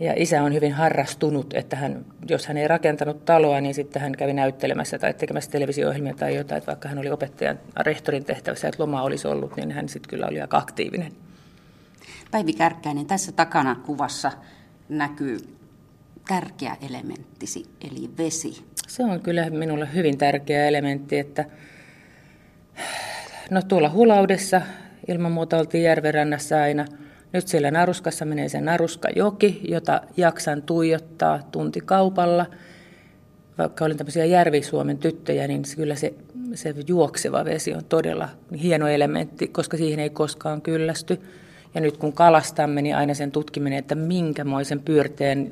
Ja 0.00 0.12
isä 0.16 0.42
on 0.42 0.54
hyvin 0.54 0.72
harrastunut, 0.72 1.54
että 1.54 1.76
hän, 1.76 2.04
jos 2.28 2.46
hän 2.46 2.56
ei 2.56 2.68
rakentanut 2.68 3.24
taloa, 3.24 3.60
niin 3.60 3.74
sitten 3.74 4.02
hän 4.02 4.12
kävi 4.12 4.32
näyttelemässä 4.32 4.98
tai 4.98 5.14
tekemässä 5.14 5.50
televisio-ohjelmia 5.50 6.14
tai 6.14 6.34
jotain, 6.36 6.58
että 6.58 6.66
vaikka 6.66 6.88
hän 6.88 6.98
oli 6.98 7.10
opettajan 7.10 7.58
rehtorin 7.80 8.24
tehtävässä, 8.24 8.68
että 8.68 8.82
loma 8.82 9.02
olisi 9.02 9.28
ollut, 9.28 9.56
niin 9.56 9.72
hän 9.72 9.88
sitten 9.88 10.10
kyllä 10.10 10.26
oli 10.26 10.40
aika 10.40 10.58
aktiivinen. 10.58 11.12
Päivi 12.30 12.52
Kärkkäinen, 12.52 13.06
tässä 13.06 13.32
takana 13.32 13.74
kuvassa 13.74 14.32
näkyy 14.88 15.38
tärkeä 16.28 16.76
elementtisi, 16.88 17.64
eli 17.80 18.10
vesi. 18.18 18.64
Se 18.88 19.04
on 19.04 19.20
kyllä 19.20 19.50
minulle 19.50 19.88
hyvin 19.94 20.18
tärkeä 20.18 20.66
elementti, 20.66 21.18
että 21.18 21.44
no 23.50 23.62
tuolla 23.62 23.90
hulaudessa 23.90 24.62
ilman 25.08 25.32
muuta 25.32 25.58
oltiin 25.58 25.84
järvenrannassa 25.84 26.62
aina. 26.62 26.84
Nyt 27.32 27.48
siellä 27.48 27.70
Naruskassa 27.70 28.24
menee 28.24 28.48
se 28.48 28.60
Naruska-joki, 28.60 29.60
jota 29.68 30.00
jaksan 30.16 30.62
tuijottaa 30.62 31.42
tuntikaupalla. 31.52 32.46
Vaikka 33.58 33.84
olin 33.84 33.96
tämmöisiä 33.96 34.24
Järvi-Suomen 34.24 34.98
tyttöjä, 34.98 35.48
niin 35.48 35.62
kyllä 35.76 35.94
se, 35.94 36.14
se 36.54 36.74
juokseva 36.86 37.44
vesi 37.44 37.74
on 37.74 37.84
todella 37.84 38.28
hieno 38.62 38.88
elementti, 38.88 39.48
koska 39.48 39.76
siihen 39.76 40.00
ei 40.00 40.10
koskaan 40.10 40.62
kyllästy. 40.62 41.20
Ja 41.74 41.80
nyt 41.80 41.96
kun 41.96 42.12
kalastamme, 42.12 42.82
niin 42.82 42.96
aina 42.96 43.14
sen 43.14 43.32
tutkiminen, 43.32 43.78
että 43.78 43.94
minkämoisen 43.94 44.80
pyörteen 44.80 45.50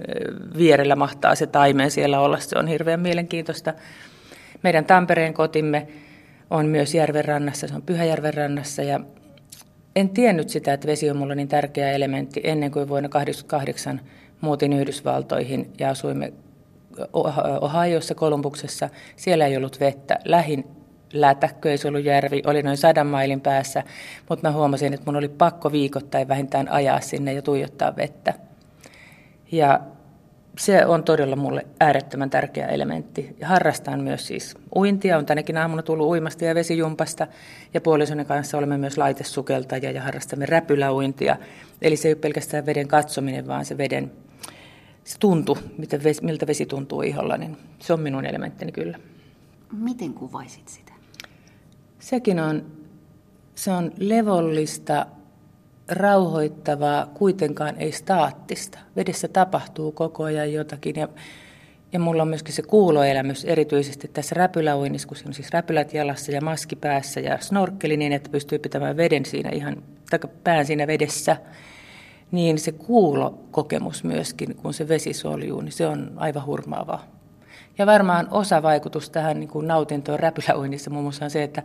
vierellä 0.59 0.97
mahtaa 0.97 1.35
se 1.35 1.47
taimeen 1.47 1.91
siellä 1.91 2.21
olla, 2.21 2.39
se 2.39 2.59
on 2.59 2.67
hirveän 2.67 3.01
mielenkiintoista. 3.01 3.75
Meidän 4.63 4.85
Tampereen 4.85 5.35
kotimme 5.35 5.87
on 6.51 6.67
myös 6.67 6.95
järvenrannassa, 6.95 7.69
se 7.69 7.75
on 7.75 7.83
Pyhäjärven 7.83 8.35
rannassa 8.35 8.83
ja 8.83 9.01
en 9.97 10.09
tiennyt 10.09 10.49
sitä, 10.49 10.73
että 10.73 10.87
vesi 10.87 11.11
on 11.11 11.17
mulle 11.17 11.35
niin 11.35 11.49
tärkeä 11.49 11.93
elementti 11.93 12.41
ennen 12.45 12.71
kuin 12.71 12.89
vuonna 12.89 13.09
1988 13.09 14.01
muutin 14.41 14.73
Yhdysvaltoihin 14.73 15.73
ja 15.79 15.91
asuimme 15.91 16.33
Ohioissa, 17.61 18.15
Kolumbuksessa. 18.15 18.89
Siellä 19.17 19.47
ei 19.47 19.57
ollut 19.57 19.81
vettä. 19.81 20.19
Lähin 20.25 20.65
lätäkkö, 21.13 21.71
ei 21.71 21.79
se 21.79 21.89
ollut 21.89 22.05
järvi, 22.05 22.43
oli 22.47 22.63
noin 22.63 22.77
sadan 22.77 23.07
mailin 23.07 23.41
päässä, 23.41 23.83
mutta 24.29 24.49
mä 24.49 24.55
huomasin, 24.55 24.95
että 24.95 25.07
mun 25.07 25.17
oli 25.17 25.29
pakko 25.29 25.73
viikoittain 25.73 26.29
vähintään 26.29 26.69
ajaa 26.69 27.01
sinne 27.01 27.33
ja 27.33 27.43
tuijottaa 27.43 27.97
vettä. 27.97 28.35
Ja 29.53 29.81
se 30.59 30.87
on 30.87 31.05
todella 31.05 31.37
mulle 31.37 31.67
äärettömän 31.81 32.31
tärkeä 32.31 32.67
elementti. 32.67 33.37
Ja 33.41 33.49
harrastan 33.49 34.01
myös 34.01 34.27
siis 34.27 34.55
uintia, 34.77 35.19
on 35.19 35.27
tänäkin 35.27 35.57
aamuna 35.57 35.83
tullut 35.83 36.07
uimasta 36.07 36.45
ja 36.45 36.55
vesijumpasta, 36.55 37.27
ja 37.75 37.81
puolisoni 37.81 38.25
kanssa 38.25 38.59
olemme 38.59 38.79
myös 38.79 38.99
laitesukeltajia 38.99 39.91
ja 39.91 40.03
harrastamme 40.03 40.47
räpyläuintia. 40.47 41.37
Eli 41.83 41.97
se 41.97 42.09
ei 42.09 42.15
ole 42.15 42.21
pelkästään 42.21 42.67
veden 42.67 42.89
katsominen, 42.89 43.47
vaan 43.47 43.65
se 43.65 43.79
veden 43.79 44.13
se 45.05 45.19
tuntu, 45.19 45.59
miltä 46.23 46.47
vesi 46.47 46.67
tuntuu 46.67 47.03
iholla, 47.03 47.37
niin 47.37 47.57
se 47.79 47.93
on 47.93 48.01
minun 48.01 48.27
elementtini 48.27 48.73
kyllä. 48.73 48.99
Miten 49.73 50.15
kuvaisit 50.15 50.69
sitä? 50.69 50.93
Sekin 51.99 52.41
on, 52.41 52.67
se 53.55 53.71
on 53.71 53.93
levollista, 53.99 55.07
rauhoittavaa, 55.89 57.07
kuitenkaan 57.07 57.77
ei 57.79 57.93
staattista. 57.93 58.79
Vedessä 58.97 59.29
tapahtuu 59.29 59.93
koko 59.93 60.25
ajan 60.25 60.53
jotakin 60.53 60.97
ja, 60.97 61.09
ja 61.93 61.99
mulla 61.99 62.23
on 62.23 62.29
myöskin 62.29 62.55
se 62.55 62.63
kuuloelämys 62.63 63.45
erityisesti 63.45 64.09
tässä 64.09 64.35
räpyläuinnissa, 64.35 65.09
kun 65.09 65.17
on 65.27 65.35
siis 65.35 65.51
räpylät 65.51 65.95
jalassa 65.95 66.33
ja 66.33 66.41
maski 66.41 66.77
päässä 66.77 67.21
ja 67.21 67.39
snorkkeli 67.41 67.97
niin, 67.97 68.13
että 68.13 68.31
pystyy 68.31 68.59
pitämään 68.59 68.97
veden 68.97 69.25
siinä 69.25 69.51
ihan, 69.51 69.83
tai 70.11 70.19
pään 70.45 70.67
siinä 70.67 70.87
vedessä. 70.87 71.37
Niin 72.31 72.59
se 72.59 72.73
kuulokokemus 72.73 74.05
myöskin, 74.05 74.57
kun 74.57 74.75
se 74.75 74.89
vesi 74.89 75.13
soljuu, 75.13 75.61
niin 75.61 75.73
se 75.73 75.87
on 75.87 76.13
aivan 76.17 76.47
hurmaavaa. 76.47 77.05
Ja 77.79 77.87
varmaan 77.87 78.29
osa 78.31 78.63
vaikutus 78.63 79.11
tähän 79.11 79.41
niin 79.41 79.49
kuin 79.49 79.69
nautintoon 79.69 80.21
räpyläuinnissa 80.21 80.91
muun 80.91 81.05
muassa 81.05 81.25
on 81.25 81.31
se, 81.31 81.43
että 81.43 81.63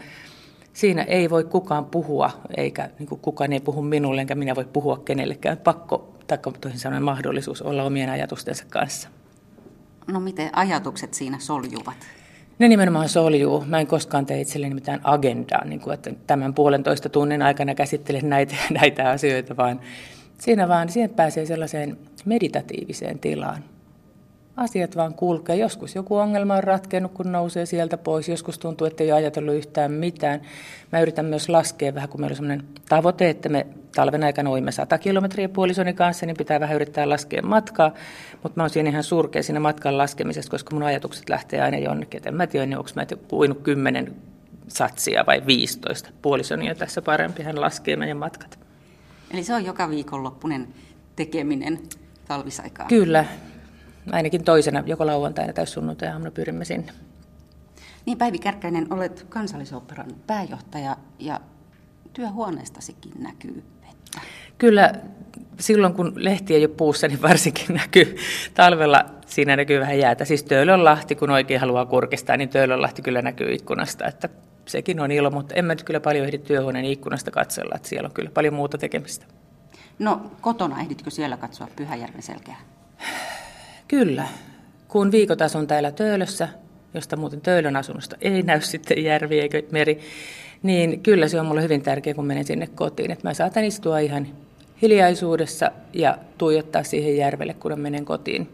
siinä 0.73 1.03
ei 1.03 1.29
voi 1.29 1.43
kukaan 1.43 1.85
puhua, 1.85 2.31
eikä 2.57 2.89
niin 2.99 3.07
kuin 3.07 3.21
kukaan 3.21 3.53
ei 3.53 3.59
puhu 3.59 3.81
minulle, 3.81 4.21
enkä 4.21 4.35
minä 4.35 4.55
voi 4.55 4.65
puhua 4.65 4.97
kenellekään. 4.97 5.57
Pakko, 5.57 6.13
tai 6.27 6.37
toisin 6.61 6.79
sanoen 6.79 7.03
mahdollisuus 7.03 7.61
olla 7.61 7.83
omien 7.83 8.09
ajatustensa 8.09 8.63
kanssa. 8.69 9.09
No 10.07 10.19
miten 10.19 10.49
ajatukset 10.53 11.13
siinä 11.13 11.39
soljuvat? 11.39 11.95
Ne 12.59 12.67
nimenomaan 12.67 13.09
soljuu. 13.09 13.63
Mä 13.65 13.79
en 13.79 13.87
koskaan 13.87 14.25
tee 14.25 14.41
itselleni 14.41 14.75
mitään 14.75 15.01
agendaa, 15.03 15.65
niin 15.65 15.79
kuin, 15.79 15.93
että 15.93 16.11
tämän 16.27 16.53
puolentoista 16.53 17.09
tunnin 17.09 17.41
aikana 17.41 17.75
käsittelen 17.75 18.29
näitä, 18.29 18.55
näitä 18.81 19.09
asioita, 19.09 19.57
vaan 19.57 19.79
siinä 20.37 20.67
vaan 20.67 20.89
siihen 20.89 21.09
pääsee 21.09 21.45
sellaiseen 21.45 21.97
meditatiiviseen 22.25 23.19
tilaan 23.19 23.63
asiat 24.57 24.95
vaan 24.95 25.13
kulkee. 25.13 25.55
Joskus 25.55 25.95
joku 25.95 26.17
ongelma 26.17 26.55
on 26.55 26.63
ratkennut, 26.63 27.11
kun 27.11 27.31
nousee 27.31 27.65
sieltä 27.65 27.97
pois. 27.97 28.29
Joskus 28.29 28.59
tuntuu, 28.59 28.87
että 28.87 29.03
ei 29.03 29.11
ole 29.11 29.17
ajatellut 29.17 29.55
yhtään 29.55 29.91
mitään. 29.91 30.41
Mä 30.91 31.01
yritän 31.01 31.25
myös 31.25 31.49
laskea 31.49 31.95
vähän, 31.95 32.09
kun 32.09 32.21
meillä 32.21 32.33
on 32.33 32.37
sellainen 32.37 32.67
tavoite, 32.89 33.29
että 33.29 33.49
me 33.49 33.67
talven 33.95 34.23
aikana 34.23 34.51
uimme 34.51 34.71
100 34.71 34.97
kilometriä 34.97 35.49
puolisoni 35.49 35.93
kanssa, 35.93 36.25
niin 36.25 36.37
pitää 36.37 36.59
vähän 36.59 36.75
yrittää 36.75 37.09
laskea 37.09 37.41
matkaa. 37.41 37.91
Mutta 38.43 38.59
mä 38.59 38.63
oon 38.63 38.69
siinä 38.69 38.89
ihan 38.89 39.03
surkea 39.03 39.43
siinä 39.43 39.59
matkan 39.59 39.97
laskemisessa, 39.97 40.51
koska 40.51 40.75
mun 40.75 40.83
ajatukset 40.83 41.29
lähtee 41.29 41.61
aina 41.61 41.77
jonnekin. 41.77 42.17
Et 42.17 42.25
en 42.25 42.35
mä 42.35 42.47
tiedä, 42.47 42.77
onko 42.77 42.89
mä 42.95 43.05
uinut 43.31 43.61
10 43.63 44.15
satsia 44.67 45.23
vai 45.27 45.41
15. 45.45 46.09
Puolisoni 46.21 46.69
on 46.69 46.75
tässä 46.75 47.01
parempi, 47.01 47.43
hän 47.43 47.61
laskee 47.61 47.95
meidän 47.95 48.17
matkat. 48.17 48.59
Eli 49.33 49.43
se 49.43 49.53
on 49.53 49.65
joka 49.65 49.89
viikonloppunen 49.89 50.67
tekeminen 51.15 51.79
talvisaikaa. 52.27 52.87
Kyllä, 52.87 53.25
ainakin 54.11 54.43
toisena, 54.43 54.83
joko 54.85 55.05
lauantaina 55.05 55.53
tai 55.53 55.67
sunnuntai-aamuna 55.67 56.31
pyrimme 56.31 56.65
sinne. 56.65 56.93
Niin 58.05 58.17
Päivi 58.17 58.39
Kärkkäinen, 58.39 58.93
olet 58.93 59.25
kansallisoperan 59.29 60.15
pääjohtaja 60.27 60.97
ja 61.19 61.39
työhuoneestasikin 62.13 63.11
näkyy 63.19 63.63
vettä. 63.81 64.21
Kyllä, 64.57 64.93
silloin 65.59 65.93
kun 65.93 66.13
lehti 66.15 66.55
ei 66.55 66.65
ole 66.65 66.73
puussa, 66.77 67.07
niin 67.07 67.21
varsinkin 67.21 67.75
näkyy 67.81 68.17
talvella, 68.53 69.05
siinä 69.25 69.55
näkyy 69.55 69.79
vähän 69.79 69.99
jäätä. 69.99 70.25
Siis 70.25 70.43
Töölönlahti, 70.43 71.15
kun 71.15 71.29
oikein 71.29 71.59
haluaa 71.59 71.85
kurkistaa, 71.85 72.37
niin 72.37 72.49
Töölönlahti 72.49 73.01
kyllä 73.01 73.21
näkyy 73.21 73.53
ikkunasta, 73.53 74.05
että 74.05 74.29
sekin 74.65 74.99
on 74.99 75.11
ilo, 75.11 75.31
mutta 75.31 75.55
en 75.55 75.65
mä 75.65 75.73
nyt 75.73 75.83
kyllä 75.83 75.99
paljon 75.99 76.25
ehdi 76.25 76.37
työhuoneen 76.37 76.85
ikkunasta 76.85 77.31
katsella, 77.31 77.75
että 77.75 77.89
siellä 77.89 78.07
on 78.07 78.13
kyllä 78.13 78.31
paljon 78.33 78.53
muuta 78.53 78.77
tekemistä. 78.77 79.25
No 79.99 80.31
kotona 80.41 80.81
ehditkö 80.81 81.09
siellä 81.09 81.37
katsoa 81.37 81.67
Pyhäjärven 81.75 82.21
selkeää? 82.21 82.61
Kyllä, 83.91 84.27
kun 84.87 85.11
viikot 85.11 85.41
asun 85.41 85.67
täällä 85.67 85.91
Töölössä, 85.91 86.47
josta 86.93 87.15
muuten 87.15 87.41
Töölön 87.41 87.75
asunnosta 87.75 88.15
ei 88.21 88.43
näy 88.43 88.61
sitten 88.71 89.03
järvi 89.03 89.39
eikä 89.39 89.63
meri, 89.71 89.99
niin 90.63 91.03
kyllä 91.03 91.27
se 91.27 91.39
on 91.39 91.45
mulle 91.45 91.63
hyvin 91.63 91.81
tärkeää, 91.81 92.13
kun 92.13 92.25
menen 92.25 92.45
sinne 92.45 92.67
kotiin, 92.67 93.11
että 93.11 93.27
mä 93.27 93.33
saatan 93.33 93.63
istua 93.63 93.99
ihan 93.99 94.27
hiljaisuudessa 94.81 95.71
ja 95.93 96.17
tuijottaa 96.37 96.83
siihen 96.83 97.17
järvelle, 97.17 97.53
kun 97.53 97.79
menen 97.79 98.05
kotiin. 98.05 98.49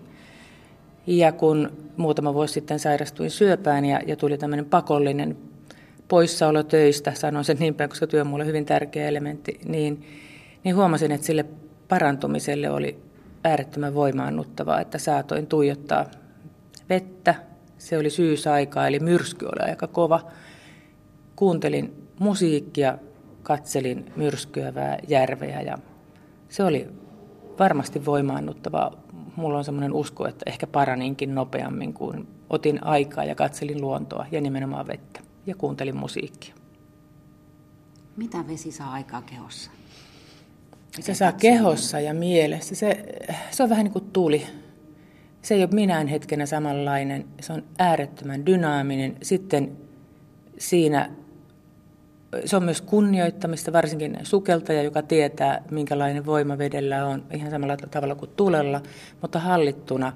Ja 1.07 1.31
kun 1.31 1.71
muutama 1.97 2.33
vuosi 2.33 2.53
sitten 2.53 2.79
sairastuin 2.79 3.31
syöpään 3.31 3.85
ja, 3.85 4.01
ja 4.05 4.15
tuli 4.15 4.37
tämmöinen 4.37 4.65
pakollinen 4.65 5.37
poissaolo 6.07 6.63
töistä, 6.63 7.13
sanon 7.13 7.45
sen 7.45 7.57
niin 7.59 7.75
päin, 7.75 7.89
koska 7.89 8.07
työ 8.07 8.21
on 8.21 8.27
mulle 8.27 8.45
hyvin 8.45 8.65
tärkeä 8.65 9.07
elementti, 9.07 9.59
niin, 9.65 10.05
niin 10.63 10.75
huomasin, 10.75 11.11
että 11.11 11.27
sille 11.27 11.45
parantumiselle 11.87 12.69
oli 12.69 13.06
äärettömän 13.47 13.93
voimaannuttavaa, 13.93 14.81
että 14.81 14.97
saatoin 14.97 15.47
tuijottaa 15.47 16.05
vettä. 16.89 17.35
Se 17.77 17.97
oli 17.97 18.09
syysaikaa, 18.09 18.87
eli 18.87 18.99
myrsky 18.99 19.45
oli 19.45 19.69
aika 19.69 19.87
kova. 19.87 20.31
Kuuntelin 21.35 22.07
musiikkia, 22.19 22.97
katselin 23.43 24.11
myrskyävää 24.15 24.97
järveä 25.07 25.61
ja 25.61 25.77
se 26.49 26.63
oli 26.63 26.87
varmasti 27.59 28.05
voimaannuttavaa. 28.05 28.91
Mulla 29.35 29.57
on 29.57 29.63
semmoinen 29.63 29.93
usko, 29.93 30.27
että 30.27 30.43
ehkä 30.45 30.67
paraninkin 30.67 31.35
nopeammin, 31.35 31.93
kun 31.93 32.27
otin 32.49 32.83
aikaa 32.83 33.23
ja 33.23 33.35
katselin 33.35 33.81
luontoa 33.81 34.25
ja 34.31 34.41
nimenomaan 34.41 34.87
vettä 34.87 35.19
ja 35.45 35.55
kuuntelin 35.55 35.97
musiikkia. 35.97 36.55
Mitä 38.17 38.47
vesi 38.47 38.71
saa 38.71 38.91
aikaa 38.91 39.21
kehossa? 39.21 39.71
Se 40.99 41.13
saa 41.13 41.31
kehossa 41.31 41.99
ja 41.99 42.13
mielessä. 42.13 42.75
Se, 42.75 43.05
se 43.51 43.63
on 43.63 43.69
vähän 43.69 43.83
niin 43.83 43.93
kuin 43.93 44.09
tuli. 44.13 44.45
Se 45.41 45.55
ei 45.55 45.61
ole 45.61 45.69
minään 45.73 46.07
hetkenä 46.07 46.45
samanlainen. 46.45 47.25
Se 47.41 47.53
on 47.53 47.63
äärettömän 47.79 48.45
dynaaminen. 48.45 49.15
Sitten 49.21 49.77
siinä 50.57 51.09
se 52.45 52.55
on 52.55 52.63
myös 52.63 52.81
kunnioittamista, 52.81 53.73
varsinkin 53.73 54.17
sukeltaja, 54.23 54.83
joka 54.83 55.01
tietää, 55.01 55.61
minkälainen 55.71 56.25
voima 56.25 56.57
vedellä 56.57 57.05
on, 57.05 57.23
ihan 57.33 57.51
samalla 57.51 57.77
tavalla 57.77 58.15
kuin 58.15 58.31
tulella, 58.35 58.81
mutta 59.21 59.39
hallittuna 59.39 60.13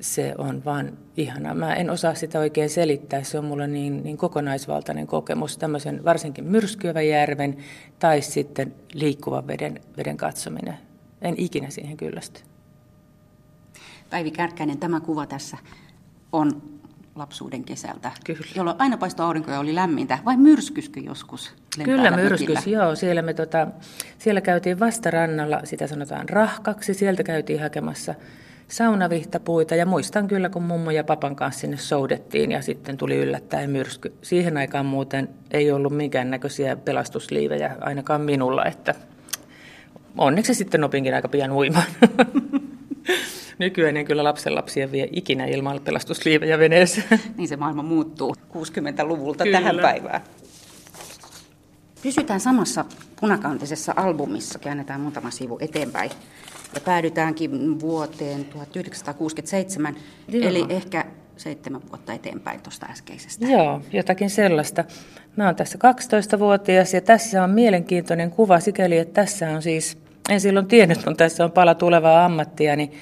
se 0.00 0.34
on 0.38 0.64
vaan 0.64 0.98
ihana. 1.16 1.54
Mä 1.54 1.74
en 1.74 1.90
osaa 1.90 2.14
sitä 2.14 2.38
oikein 2.38 2.70
selittää, 2.70 3.22
se 3.22 3.38
on 3.38 3.44
mulle 3.44 3.66
niin, 3.66 4.02
niin 4.02 4.16
kokonaisvaltainen 4.16 5.06
kokemus, 5.06 5.58
tämmöisen 5.58 6.04
varsinkin 6.04 6.44
myrskyävän 6.44 7.08
järven 7.08 7.56
tai 7.98 8.20
sitten 8.20 8.74
liikkuvan 8.94 9.46
veden, 9.46 9.80
veden 9.96 10.16
katsominen. 10.16 10.78
En 11.22 11.34
ikinä 11.38 11.70
siihen 11.70 11.96
kyllästy. 11.96 12.40
Päivi 14.10 14.30
Kärkkäinen, 14.30 14.78
tämä 14.78 15.00
kuva 15.00 15.26
tässä 15.26 15.56
on 16.32 16.62
lapsuuden 17.14 17.64
kesältä, 17.64 18.12
Kyllä. 18.24 18.40
jolloin 18.56 18.76
aina 18.78 18.96
paistoi 18.96 19.26
aurinko 19.26 19.50
ja 19.50 19.60
oli 19.60 19.74
lämmintä, 19.74 20.18
vai 20.24 20.36
myrskyskö 20.36 21.00
joskus? 21.00 21.54
Kyllä 21.84 22.10
myrskys, 22.10 22.66
joo. 22.66 22.94
Siellä, 22.94 23.22
me, 23.22 23.34
tota, 23.34 23.66
siellä 24.18 24.40
käytiin 24.40 24.80
vastarannalla, 24.80 25.60
sitä 25.64 25.86
sanotaan 25.86 26.28
rahkaksi, 26.28 26.94
sieltä 26.94 27.22
käytiin 27.22 27.60
hakemassa 27.60 28.14
saunavihtapuita 28.72 29.74
ja 29.74 29.86
muistan 29.86 30.28
kyllä, 30.28 30.48
kun 30.48 30.62
mummo 30.62 30.90
ja 30.90 31.04
papan 31.04 31.36
kanssa 31.36 31.60
sinne 31.60 31.76
soudettiin 31.76 32.52
ja 32.52 32.62
sitten 32.62 32.96
tuli 32.96 33.16
yllättäen 33.16 33.70
myrsky. 33.70 34.12
Siihen 34.22 34.56
aikaan 34.56 34.86
muuten 34.86 35.28
ei 35.50 35.72
ollut 35.72 35.96
minkäännäköisiä 35.96 36.76
pelastusliivejä, 36.76 37.76
ainakaan 37.80 38.20
minulla, 38.20 38.64
että 38.64 38.94
onneksi 40.18 40.54
sitten 40.54 40.84
opinkin 40.84 41.14
aika 41.14 41.28
pian 41.28 41.52
uimaan. 41.52 41.86
Nykyään 43.58 43.96
en 43.96 44.04
kyllä 44.04 44.24
lapsenlapsia 44.24 44.92
vie 44.92 45.08
ikinä 45.12 45.44
ilman 45.44 45.80
pelastusliivejä 45.84 46.58
veneessä. 46.58 47.02
Niin 47.36 47.48
se 47.48 47.56
maailma 47.56 47.82
muuttuu 47.82 48.34
60-luvulta 48.52 49.44
kyllä. 49.44 49.58
tähän 49.58 49.78
päivään. 49.78 50.20
Pysytään 52.02 52.40
samassa 52.40 52.84
punakantisessa 53.20 53.92
albumissa, 53.96 54.58
käännetään 54.58 55.00
muutama 55.00 55.30
sivu 55.30 55.58
eteenpäin. 55.60 56.10
Ja 56.74 56.80
päädytäänkin 56.80 57.80
vuoteen 57.80 58.44
1967, 58.44 59.96
Joo. 60.28 60.48
eli 60.48 60.66
ehkä 60.68 61.04
seitsemän 61.36 61.80
vuotta 61.88 62.12
eteenpäin 62.12 62.60
tuosta 62.62 62.86
äskeisestä. 62.90 63.46
Joo, 63.46 63.80
jotakin 63.92 64.30
sellaista. 64.30 64.84
Mä 65.36 65.46
oon 65.46 65.56
tässä 65.56 65.78
12-vuotias 66.34 66.94
ja 66.94 67.00
tässä 67.00 67.44
on 67.44 67.50
mielenkiintoinen 67.50 68.30
kuva 68.30 68.60
sikäli, 68.60 68.98
että 68.98 69.22
tässä 69.22 69.50
on 69.50 69.62
siis, 69.62 69.98
en 70.28 70.40
silloin 70.40 70.66
tiennyt, 70.66 71.04
kun 71.04 71.16
tässä 71.16 71.44
on 71.44 71.52
pala 71.52 71.74
tulevaa 71.74 72.24
ammattia, 72.24 72.76
niin 72.76 72.92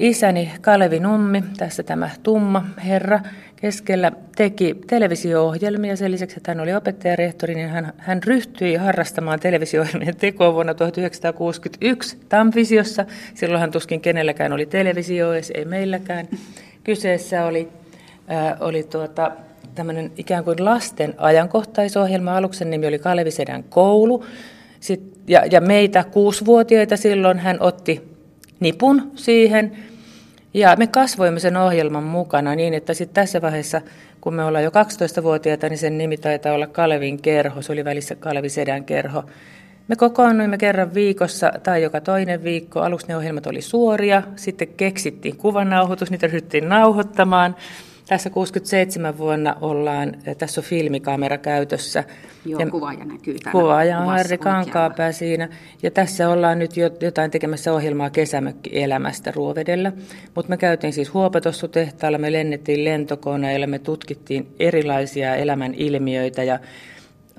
Isäni 0.00 0.52
Kalevi 0.60 1.00
Nummi, 1.00 1.44
tässä 1.56 1.82
tämä 1.82 2.10
tumma 2.22 2.66
herra, 2.84 3.20
keskellä 3.62 4.12
teki 4.36 4.76
televisio-ohjelmia. 4.86 5.96
Sen 5.96 6.12
lisäksi, 6.12 6.36
että 6.36 6.50
hän 6.50 6.60
oli 6.60 6.74
opettajarehtori, 6.74 7.54
niin 7.54 7.68
hän, 7.68 7.92
hän 7.96 8.22
ryhtyi 8.22 8.74
harrastamaan 8.74 9.40
televisio-ohjelmien 9.40 10.16
tekoa 10.16 10.54
vuonna 10.54 10.74
1961 10.74 12.18
Tamvisiossa. 12.28 13.04
Silloin 13.34 13.60
hän 13.60 13.70
tuskin 13.70 14.00
kenelläkään 14.00 14.52
oli 14.52 14.66
televisio, 14.66 15.32
ei 15.54 15.64
meilläkään. 15.64 16.28
Kyseessä 16.84 17.44
oli, 17.44 17.68
äh, 18.32 18.56
oli 18.60 18.82
tuota, 18.82 19.32
tämmöinen 19.74 20.12
ikään 20.16 20.44
kuin 20.44 20.64
lasten 20.64 21.14
ajankohtaisohjelma. 21.18 22.36
Aluksen 22.36 22.70
nimi 22.70 22.86
oli 22.86 22.98
Kalevi 22.98 23.30
Sedän 23.30 23.64
koulu. 23.64 24.24
Sit, 24.80 25.02
ja, 25.26 25.46
ja 25.50 25.60
meitä 25.60 26.04
kuusivuotiaita 26.04 26.96
silloin 26.96 27.38
hän 27.38 27.56
otti 27.60 28.02
nipun 28.60 29.12
siihen. 29.14 29.91
Ja 30.54 30.76
me 30.78 30.86
kasvoimme 30.86 31.40
sen 31.40 31.56
ohjelman 31.56 32.02
mukana 32.02 32.54
niin, 32.54 32.74
että 32.74 32.94
sitten 32.94 33.14
tässä 33.14 33.42
vaiheessa, 33.42 33.80
kun 34.20 34.34
me 34.34 34.44
ollaan 34.44 34.64
jo 34.64 34.70
12-vuotiaita, 34.70 35.68
niin 35.68 35.78
sen 35.78 35.98
nimi 35.98 36.16
taitaa 36.16 36.54
olla 36.54 36.66
Kalevin 36.66 37.22
kerho. 37.22 37.62
Se 37.62 37.72
oli 37.72 37.84
välissä 37.84 38.14
Kalevi 38.14 38.48
Sedän 38.48 38.84
kerho. 38.84 39.24
Me 39.88 39.96
kokoonnuimme 39.96 40.58
kerran 40.58 40.94
viikossa 40.94 41.52
tai 41.62 41.82
joka 41.82 42.00
toinen 42.00 42.44
viikko. 42.44 42.80
Aluksi 42.80 43.06
ne 43.08 43.16
ohjelmat 43.16 43.46
oli 43.46 43.62
suoria, 43.62 44.22
sitten 44.36 44.68
keksittiin 44.68 45.36
kuvanauhoitus, 45.36 46.10
niitä 46.10 46.26
ryhdyttiin 46.26 46.68
nauhoittamaan. 46.68 47.56
Tässä 48.08 48.30
67 48.30 49.18
vuonna 49.18 49.56
ollaan, 49.60 50.14
tässä 50.38 50.60
on 50.60 50.64
filmikamera 50.64 51.38
käytössä. 51.38 52.04
Joo, 52.44 52.60
ja 52.60 52.66
kuvaaja 52.66 53.04
näkyy 53.04 53.38
täällä 53.38 53.60
Kuvaaja 53.60 53.98
on 53.98 54.06
Harri 54.06 54.38
Kankaapää 54.38 55.12
siinä. 55.12 55.48
Ja 55.82 55.90
tässä 55.90 56.28
ollaan 56.28 56.58
nyt 56.58 56.70
jotain 57.00 57.30
tekemässä 57.30 57.72
ohjelmaa 57.72 58.10
kesämökkielämästä 58.10 59.32
Ruovedellä. 59.34 59.92
Mutta 60.34 60.50
me 60.50 60.56
käytiin 60.56 60.92
siis 60.92 61.14
Huopatossutehtaalla, 61.14 62.18
me 62.18 62.32
lennettiin 62.32 62.84
lentokoneilla, 62.84 63.66
me 63.66 63.78
tutkittiin 63.78 64.54
erilaisia 64.60 65.34
elämän 65.34 65.74
ilmiöitä 65.74 66.42
ja 66.42 66.58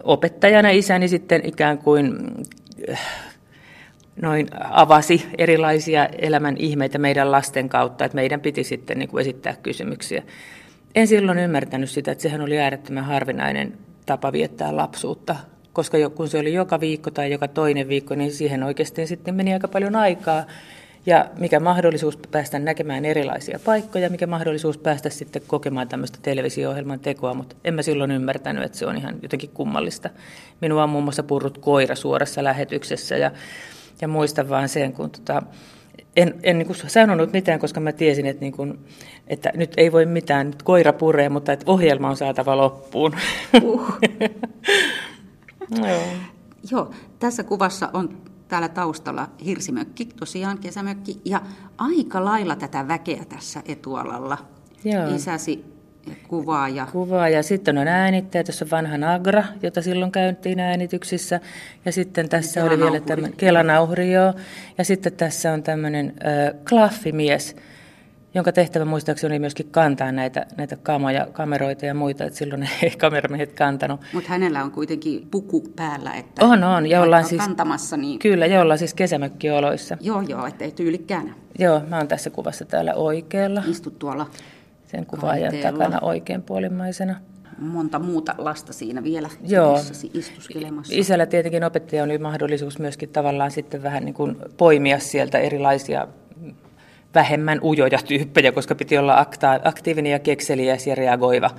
opettajana 0.04 0.70
isäni 0.70 1.08
sitten 1.08 1.42
ikään 1.46 1.78
kuin 1.78 2.32
noin 4.22 4.48
avasi 4.70 5.26
erilaisia 5.38 6.06
elämän 6.06 6.58
ihmeitä 6.58 6.98
meidän 6.98 7.32
lasten 7.32 7.70
kautta, 7.70 8.06
että 8.06 8.16
meidän 8.16 8.42
piti 8.42 8.64
sitten 8.64 9.00
niin 9.00 9.10
kuin 9.10 9.22
esittää 9.22 9.56
kysymyksiä. 9.64 10.24
En 10.96 11.08
silloin 11.08 11.40
ymmärtänyt 11.40 11.90
sitä, 11.90 12.12
että 12.12 12.22
sehän 12.22 12.42
oli 12.42 12.60
äärettömän 12.60 13.04
harvinainen 13.04 13.78
tapa 14.06 14.32
viettää 14.32 14.76
lapsuutta, 14.76 15.36
koska 15.74 15.98
kun 16.16 16.28
se 16.28 16.38
oli 16.38 16.54
joka 16.54 16.80
viikko 16.80 17.12
tai 17.12 17.32
joka 17.32 17.48
toinen 17.48 17.88
viikko, 17.88 18.16
niin 18.16 18.32
siihen 18.32 18.64
oikeasti 18.64 19.08
sitten 19.08 19.36
meni 19.36 19.54
aika 19.54 19.68
paljon 19.68 19.96
aikaa. 19.96 20.44
Ja 21.06 21.26
mikä 21.38 21.60
mahdollisuus 21.60 22.18
päästä 22.32 22.60
näkemään 22.60 23.06
erilaisia 23.06 23.60
paikkoja, 23.66 24.10
mikä 24.10 24.28
mahdollisuus 24.28 24.78
päästä 24.78 25.10
sitten 25.10 25.42
kokemaan 25.48 25.88
tämmöistä 25.88 26.20
televisio-ohjelman 26.22 27.00
tekoa, 27.00 27.34
mutta 27.34 27.56
en 27.64 27.74
mä 27.74 27.82
silloin 27.82 28.12
ymmärtänyt, 28.12 28.64
että 28.64 28.78
se 28.78 28.86
on 28.86 28.98
ihan 28.98 29.16
jotenkin 29.22 29.50
kummallista. 29.50 30.10
Minua 30.62 30.84
on 30.84 30.90
muun 30.90 31.04
muassa 31.04 31.24
purrut 31.24 31.58
koira 31.58 31.96
suorassa 31.96 32.44
lähetyksessä 32.44 33.18
ja 33.18 33.32
ja 34.04 34.08
muistan 34.08 34.50
vaan 34.50 34.70
sen, 34.70 34.94
kun 34.94 35.10
tota, 35.10 35.44
en, 36.16 36.40
en 36.44 36.58
niin 36.58 36.76
sanonut 36.88 37.34
mitään, 37.34 37.60
koska 37.60 37.80
mä 37.80 37.92
tiesin, 37.92 38.26
että, 38.26 38.42
niin 38.42 38.54
kuin, 38.54 38.80
että 39.28 39.52
nyt 39.56 39.74
ei 39.78 39.92
voi 39.92 40.06
mitään, 40.06 40.48
nyt 40.48 40.64
koira 40.64 40.94
puree, 40.94 41.30
mutta 41.30 41.54
että 41.54 41.72
ohjelma 41.72 42.10
on 42.10 42.18
saatava 42.18 42.58
loppuun. 42.58 43.16
Uh. 43.64 43.94
Joo. 45.88 46.02
Joo, 46.72 46.92
tässä 47.20 47.44
kuvassa 47.44 47.90
on 47.94 48.18
täällä 48.48 48.70
taustalla 48.70 49.30
hirsimökki, 49.46 50.06
tosiaan 50.06 50.58
kesämökki, 50.58 51.22
ja 51.26 51.42
aika 51.78 52.26
lailla 52.26 52.56
tätä 52.56 52.88
väkeä 52.88 53.26
tässä 53.30 53.64
etualalla. 53.66 54.38
Joo. 54.84 55.16
Isäsi 55.16 55.73
kuvaa. 56.28 56.70
Ja... 56.70 56.88
Kuvaa 56.92 57.30
ja 57.30 57.44
sitten 57.44 57.78
on 57.78 57.88
äänittäjä, 57.88 58.44
tässä 58.44 58.66
on 58.66 58.72
vanha 58.72 58.98
Nagra, 58.98 59.44
jota 59.64 59.82
silloin 59.82 60.12
käytiin 60.12 60.60
äänityksissä. 60.60 61.40
Ja 61.86 61.92
sitten 61.92 62.30
tässä 62.30 62.64
oli 62.66 62.80
vielä 62.80 63.00
tämmöinen 63.00 63.38
Kelanauhri, 63.38 64.14
joo. 64.14 64.34
Ja 64.78 64.86
sitten 64.86 65.14
tässä 65.14 65.54
on 65.54 65.64
tämmöinen 65.64 66.14
äh, 66.26 66.62
klaffimies, 66.70 67.56
jonka 68.34 68.52
tehtävä 68.52 68.86
muistaakseni 68.86 69.34
oli 69.34 69.40
myöskin 69.40 69.68
kantaa 69.72 70.12
näitä, 70.12 70.46
näitä 70.58 70.76
kamoja, 70.76 71.28
kameroita 71.34 71.86
ja 71.86 71.94
muita, 71.94 72.24
että 72.24 72.40
silloin 72.40 72.70
ei 72.84 72.92
kameramiehet 72.92 73.54
kantanut. 73.54 74.02
Mutta 74.14 74.30
hänellä 74.30 74.64
on 74.64 74.72
kuitenkin 74.72 75.28
puku 75.32 75.64
päällä, 75.76 76.14
että 76.14 76.46
on, 76.46 76.64
on, 76.64 76.90
ja 76.90 77.02
ollaan 77.02 77.26
siis, 77.26 77.42
kantamassa. 77.42 77.98
Niin... 77.98 78.20
Kyllä, 78.20 78.46
ja 78.46 78.62
ollaan 78.62 78.80
siis 78.80 78.94
kesämökkioloissa. 78.94 79.98
Joo, 80.02 80.22
joo, 80.22 80.48
ettei 80.48 80.72
tyylikkään. 80.72 81.36
Joo, 81.60 81.82
mä 81.88 81.98
oon 81.98 82.08
tässä 82.08 82.30
kuvassa 82.30 82.66
täällä 82.66 82.94
oikealla. 82.94 83.64
Istut 83.68 84.00
tuolla 84.00 84.30
sen 84.96 85.06
kuvaajan 85.06 85.54
takana 85.62 86.00
oikeinpuolimmaisena. 86.02 87.16
Monta 87.58 88.00
muuta 88.00 88.36
lasta 88.38 88.74
siinä 88.74 89.04
vielä 89.04 89.30
Joo. 89.48 89.80
istuskelemassa. 90.14 90.94
Isällä 90.96 91.26
tietenkin 91.26 91.64
opettaja 91.64 92.04
oli 92.04 92.18
mahdollisuus 92.18 92.80
myöskin 92.80 93.10
tavallaan 93.10 93.52
sitten 93.52 93.84
vähän 93.84 94.06
niin 94.06 94.14
kuin 94.14 94.36
poimia 94.58 95.00
sieltä 95.00 95.38
erilaisia 95.38 96.08
vähemmän 97.16 97.60
ujoja 97.64 98.00
tyyppejä, 98.08 98.52
koska 98.52 98.76
piti 98.76 98.98
olla 98.98 99.26
aktiivinen 99.64 100.12
ja 100.12 100.20
kekseliäs 100.20 100.88
ja 100.88 100.96
reagoiva 100.96 101.50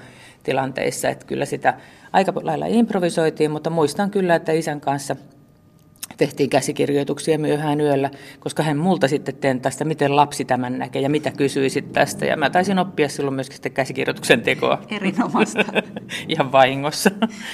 tilanteissa. 0.43 1.09
Että 1.09 1.27
kyllä 1.27 1.45
sitä 1.45 1.75
aika 2.13 2.33
lailla 2.43 2.67
improvisoitiin, 2.67 3.51
mutta 3.51 3.71
muistan 3.71 4.11
kyllä, 4.11 4.35
että 4.35 4.53
isän 4.53 4.81
kanssa– 4.81 5.17
tehtiin 6.17 6.51
käsikirjoituksia 6.51 7.39
myöhään 7.39 7.81
yöllä, 7.81 8.11
koska 8.41 8.63
hän 8.63 8.77
multa 8.77 9.09
sitten 9.09 9.37
tentasta, 9.37 9.85
miten 9.85 10.17
lapsi 10.17 10.45
tämän 10.45 10.79
näkee 10.79 11.03
ja 11.03 11.11
mitä 11.11 11.31
kysyisit 11.31 11.93
tästä. 11.93 12.27
Ja 12.27 12.37
mä 12.37 12.51
taisin 12.51 12.79
oppia 12.79 13.09
silloin 13.09 13.35
myöskin 13.35 13.55
sitten 13.55 13.73
käsikirjoituksen 13.73 14.43
tekoa. 14.43 14.83
Erinomaista. 14.91 15.65
Ihan 16.29 16.53
vahingossa. 16.53 17.11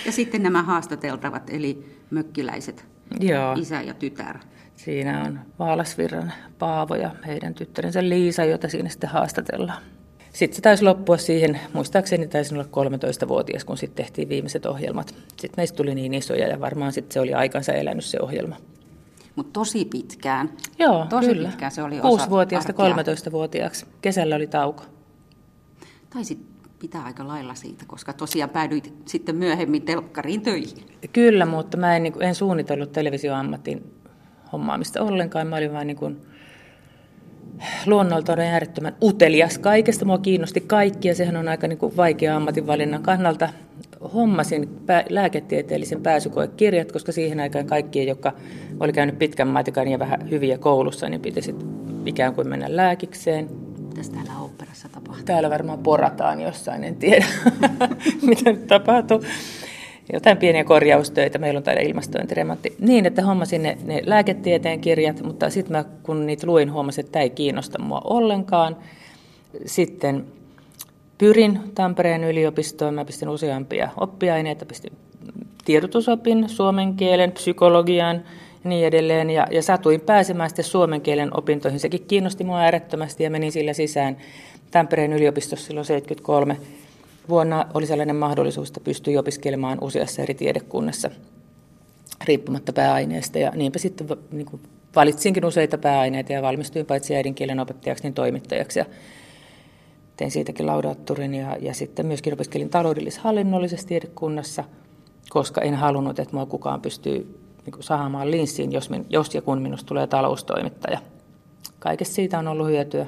Ja 0.06 0.12
sitten 0.12 0.42
nämä 0.42 0.62
haastateltavat, 0.62 1.50
eli 1.50 1.86
mökkiläiset, 2.10 2.86
Joo. 3.20 3.52
isä 3.52 3.82
ja 3.82 3.94
tytär. 3.94 4.38
Siinä 4.76 5.22
on 5.22 5.40
Vaalasvirran 5.58 6.32
Paavo 6.58 6.94
ja 6.94 7.10
heidän 7.26 7.54
tyttärensä 7.54 8.08
Liisa, 8.08 8.44
jota 8.44 8.68
siinä 8.68 8.88
sitten 8.88 9.10
haastatellaan. 9.10 9.82
Sitten 10.32 10.56
se 10.56 10.62
taisi 10.62 10.84
loppua 10.84 11.16
siihen, 11.16 11.60
muistaakseni 11.72 12.26
taisi 12.26 12.54
olla 12.54 12.64
13-vuotias, 12.64 13.64
kun 13.64 13.76
sitten 13.76 14.04
tehtiin 14.04 14.28
viimeiset 14.28 14.66
ohjelmat. 14.66 15.14
Sitten 15.28 15.54
meistä 15.56 15.76
tuli 15.76 15.94
niin 15.94 16.14
isoja 16.14 16.48
ja 16.48 16.60
varmaan 16.60 16.92
sitten 16.92 17.12
se 17.12 17.20
oli 17.20 17.34
aikansa 17.34 17.72
elänyt 17.72 18.04
se 18.04 18.18
ohjelma. 18.20 18.56
Mutta 19.36 19.52
tosi 19.52 19.84
pitkään. 19.84 20.50
Joo, 20.78 21.06
tosi 21.08 21.28
kyllä. 21.28 21.48
pitkään 21.48 21.72
se 21.72 21.82
oli 21.82 21.98
6-vuotiaasta 21.98 22.72
13-vuotiaaksi. 22.72 23.86
Kesällä 24.02 24.36
oli 24.36 24.46
tauko. 24.46 24.82
Taisi 26.10 26.38
pitää 26.78 27.04
aika 27.04 27.28
lailla 27.28 27.54
siitä, 27.54 27.84
koska 27.86 28.12
tosiaan 28.12 28.50
päädyit 28.50 28.94
sitten 29.04 29.36
myöhemmin 29.36 29.82
telkkariin 29.82 30.42
töihin. 30.42 30.86
Kyllä, 31.12 31.46
mutta 31.46 31.76
mä 31.76 31.96
en, 31.96 32.02
niin 32.02 32.22
en 32.22 32.34
suunnitellut 32.34 32.92
televisioammatin 32.92 33.94
hommaamista 34.52 35.02
ollenkaan. 35.02 35.46
Mä 35.46 35.56
olin 35.56 35.72
vain 35.72 35.86
niin 35.86 35.96
kuin 35.96 36.20
luonnolta 37.86 38.32
on 38.32 38.40
äärettömän 38.40 38.96
utelias 39.02 39.58
kaikesta. 39.58 40.04
Mua 40.04 40.18
kiinnosti 40.18 40.60
kaikki 40.60 41.08
ja 41.08 41.14
sehän 41.14 41.36
on 41.36 41.48
aika 41.48 41.68
niin 41.68 41.78
kuin 41.78 41.96
vaikea 41.96 42.36
ammatinvalinnan 42.36 43.02
kannalta. 43.02 43.48
Hommasin 44.14 44.68
pää- 44.86 45.04
lääketieteellisen 45.08 46.02
pääsykoekirjat, 46.02 46.92
koska 46.92 47.12
siihen 47.12 47.40
aikaan 47.40 47.66
kaikki, 47.66 48.06
jotka 48.06 48.32
oli 48.80 48.92
käynyt 48.92 49.18
pitkän 49.18 49.48
matikan 49.48 49.88
ja 49.88 49.98
vähän 49.98 50.30
hyviä 50.30 50.58
koulussa, 50.58 51.08
niin 51.08 51.20
pitäisi 51.20 51.54
ikään 52.06 52.34
kuin 52.34 52.48
mennä 52.48 52.66
lääkikseen. 52.68 53.48
Mitä 53.88 54.12
täällä 54.12 54.32
operassa 54.40 54.88
tapahtuu? 54.88 55.24
Täällä 55.24 55.50
varmaan 55.50 55.78
porataan 55.78 56.40
jossain, 56.40 56.84
en 56.84 56.96
tiedä 56.96 57.26
mitä 58.28 58.52
nyt 58.52 58.66
tapahtuu 58.66 59.22
jotain 60.12 60.36
pieniä 60.36 60.64
korjaustöitä. 60.64 61.38
Meillä 61.38 61.58
on 61.58 61.64
täällä 61.64 61.82
ilmastointiremontti. 61.82 62.76
Niin, 62.80 63.06
että 63.06 63.24
hommasin 63.24 63.62
ne, 63.62 63.78
ne 63.84 64.02
lääketieteen 64.06 64.80
kirjat, 64.80 65.22
mutta 65.22 65.50
sitten 65.50 65.72
mä 65.72 65.84
kun 66.02 66.26
niitä 66.26 66.46
luin, 66.46 66.72
huomasin, 66.72 67.04
että 67.04 67.12
tämä 67.12 67.22
ei 67.22 67.30
kiinnosta 67.30 67.78
mua 67.78 68.00
ollenkaan. 68.04 68.76
Sitten 69.66 70.24
pyrin 71.18 71.60
Tampereen 71.74 72.24
yliopistoon. 72.24 72.94
Mä 72.94 73.04
pistin 73.04 73.28
useampia 73.28 73.88
oppiaineita, 73.96 74.66
pistin 74.66 74.92
tiedotusopin, 75.64 76.48
suomen 76.48 76.94
kielen, 76.94 77.32
psykologian 77.32 78.16
ja 78.64 78.70
niin 78.70 78.86
edelleen. 78.86 79.30
Ja, 79.30 79.46
ja 79.50 79.62
satuin 79.62 80.00
pääsemään 80.00 80.50
sitten 80.50 80.64
suomen 80.64 81.00
kielen 81.00 81.36
opintoihin. 81.36 81.80
Sekin 81.80 82.04
kiinnosti 82.08 82.44
mua 82.44 82.58
äärettömästi 82.58 83.24
ja 83.24 83.30
menin 83.30 83.52
sillä 83.52 83.72
sisään 83.72 84.16
Tampereen 84.70 85.12
yliopistossa 85.12 85.66
silloin 85.66 85.86
73 85.86 86.56
vuonna 87.28 87.66
oli 87.74 87.87
sellainen 87.87 88.16
mahdollisuus, 88.16 88.68
että 88.68 88.80
pystyi 88.80 89.18
opiskelemaan 89.18 89.78
useassa 89.80 90.22
eri 90.22 90.35
tiedekunnassa 90.35 91.11
riippumatta 92.24 92.72
pääaineesta. 92.72 93.38
Ja 93.38 93.50
niinpä 93.50 93.78
sitten 93.78 94.09
niin 94.30 94.46
kuin 94.46 94.62
valitsinkin 94.96 95.44
useita 95.44 95.78
pääaineita 95.78 96.33
ja 96.33 96.42
valmistuin 96.42 96.87
paitsi 96.87 97.16
äidinkielen 97.16 97.61
opettajaksi, 97.61 98.04
niin 98.04 98.14
toimittajaksi. 98.14 98.78
Ja 98.78 98.85
tein 100.16 100.30
siitäkin 100.30 100.66
laudaattorin 100.66 101.35
ja, 101.35 101.56
ja 101.61 101.74
sitten 101.74 102.06
myöskin 102.06 102.33
opiskelin 102.33 102.70
taloudellis-hallinnollisessa 102.70 103.88
tiedekunnassa, 103.88 104.64
koska 105.28 105.61
en 105.61 105.74
halunnut, 105.74 106.18
että 106.18 106.37
mua 106.37 106.46
kukaan 106.46 106.80
pystyy 106.80 107.40
niin 107.64 107.72
kuin 107.72 107.83
saamaan 107.83 108.30
linssiin, 108.30 108.72
jos, 108.72 108.90
jos 109.11 109.35
ja 109.35 109.42
kun 109.42 109.62
minusta 109.62 109.87
tulee 109.87 110.06
taloustoimittaja. 110.06 110.98
Kaikessa 111.78 112.14
siitä 112.14 112.38
on 112.38 112.48
ollut 112.48 112.66
hyötyä. 112.66 113.06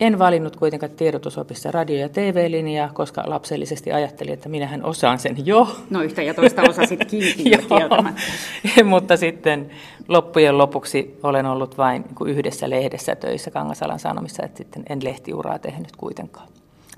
En 0.00 0.18
valinnut 0.18 0.56
kuitenkaan 0.56 0.92
tiedotusopissa 0.92 1.70
radio- 1.70 2.00
ja 2.00 2.08
TV-linjaa, 2.08 2.90
koska 2.94 3.22
lapsellisesti 3.26 3.92
ajattelin, 3.92 4.32
että 4.32 4.48
minähän 4.48 4.84
osaan 4.84 5.18
sen 5.18 5.46
jo. 5.46 5.68
No 5.90 6.02
yhtä 6.02 6.22
ja 6.22 6.34
toista 6.34 6.62
osasit 6.62 7.04
kieltämättä. 7.10 8.22
Mutta 8.84 9.16
sitten 9.16 9.70
loppujen 10.08 10.58
lopuksi 10.58 11.18
olen 11.22 11.46
ollut 11.46 11.78
vain 11.78 12.02
niin 12.02 12.36
yhdessä 12.36 12.70
lehdessä 12.70 13.16
töissä 13.16 13.50
Kangasalan 13.50 13.98
Sanomissa, 13.98 14.42
että 14.42 14.58
sitten 14.58 14.82
en 14.88 15.04
lehtiuraa 15.04 15.58
tehnyt 15.58 15.96
kuitenkaan. 15.96 16.48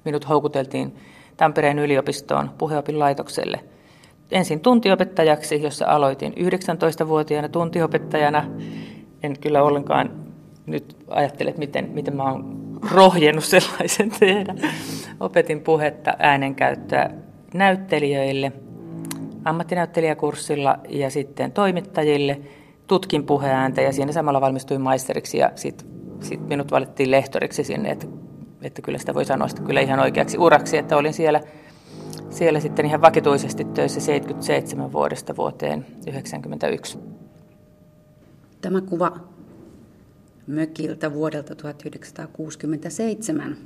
Minut 0.05 0.29
houkuteltiin 0.29 0.97
Tampereen 1.37 1.79
yliopistoon 1.79 2.51
puheopin 2.59 2.99
laitokselle 2.99 3.61
ensin 4.31 4.61
tuntiopettajaksi, 4.61 5.63
jossa 5.63 5.87
aloitin 5.87 6.33
19-vuotiaana 6.33 7.49
tuntiopettajana. 7.49 8.45
En 9.23 9.39
kyllä 9.41 9.63
ollenkaan 9.63 10.11
nyt 10.67 10.97
ajattele, 11.09 11.55
miten, 11.59 11.91
miten 11.93 12.17
mä 12.17 12.23
oon 12.23 12.66
rohjennut 12.91 13.45
sellaisen 13.45 14.11
tehdä. 14.21 14.55
Opetin 15.21 15.61
puhetta 15.61 16.15
äänenkäyttöä 16.19 17.11
näyttelijöille 17.55 18.53
ammattinäyttelijäkurssilla 19.45 20.79
ja 20.89 21.11
sitten 21.11 21.53
toimittajille. 21.53 22.41
Tutkin 22.87 23.27
puheääntä 23.27 23.81
ja 23.81 23.93
siinä 23.93 24.13
samalla 24.13 24.41
valmistuin 24.41 24.81
maisteriksi 24.81 25.39
ja 25.39 25.51
sitten 25.55 25.87
sit 26.21 26.49
minut 26.49 26.71
valittiin 26.71 27.11
lehtoriksi 27.11 27.65
sinne, 27.65 27.91
että, 27.91 28.07
että 28.63 28.83
kyllä 28.83 28.99
sitä 28.99 29.15
voi 29.15 29.25
sanoa 29.25 29.47
että 29.51 29.63
kyllä 29.63 29.81
ihan 29.81 30.01
oikeaksi 30.01 30.39
uraksi, 30.39 30.79
että 30.79 30.97
olin 30.97 31.15
siellä, 31.15 31.41
siellä 32.31 32.61
sitten 32.61 32.87
ihan 32.87 33.03
vakituisesti 33.03 33.65
töissä 33.65 34.01
77 34.01 34.93
vuodesta 34.93 35.37
vuoteen 35.37 35.83
1991. 35.83 36.99
Tämä 38.61 38.81
kuva 38.81 39.13
mökiltä 40.47 41.13
vuodelta 41.13 41.55
1967, 41.55 43.57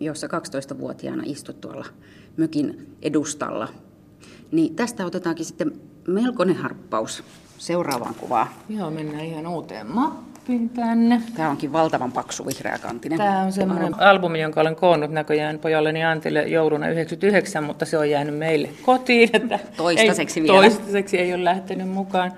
jossa 0.00 0.26
12-vuotiaana 0.26 1.22
istut 1.26 1.60
tuolla 1.60 1.86
mökin 2.36 2.96
edustalla. 3.02 3.68
Niin 4.52 4.76
tästä 4.76 5.06
otetaankin 5.06 5.44
sitten 5.44 5.72
melkoinen 6.08 6.56
harppaus 6.56 7.24
seuraavaan 7.58 8.14
kuvaan. 8.14 8.48
Joo, 8.68 8.90
mennään 8.90 9.24
ihan 9.24 9.46
uuteen 9.46 9.86
mappiin 9.86 10.68
tänne. 10.68 11.22
Tämä 11.36 11.50
onkin 11.50 11.72
valtavan 11.72 12.12
paksu 12.12 12.46
vihreäkantinen. 12.46 13.18
Tämä 13.18 13.40
on 13.40 13.52
semmoinen 13.52 14.00
albumi, 14.00 14.40
jonka 14.40 14.60
olen 14.60 14.76
koonnut 14.76 15.10
näköjään 15.10 15.58
pojalleni 15.58 16.04
Antille 16.04 16.42
jouluna 16.42 16.88
99, 16.88 17.64
mutta 17.64 17.84
se 17.84 17.98
on 17.98 18.10
jäänyt 18.10 18.38
meille 18.38 18.68
kotiin. 18.82 19.30
Että 19.32 19.58
toistaiseksi 19.76 20.40
ei, 20.40 20.44
vielä. 20.44 20.56
Toistaiseksi 20.56 21.18
ei 21.18 21.34
ole 21.34 21.44
lähtenyt 21.44 21.88
mukaan. 21.88 22.32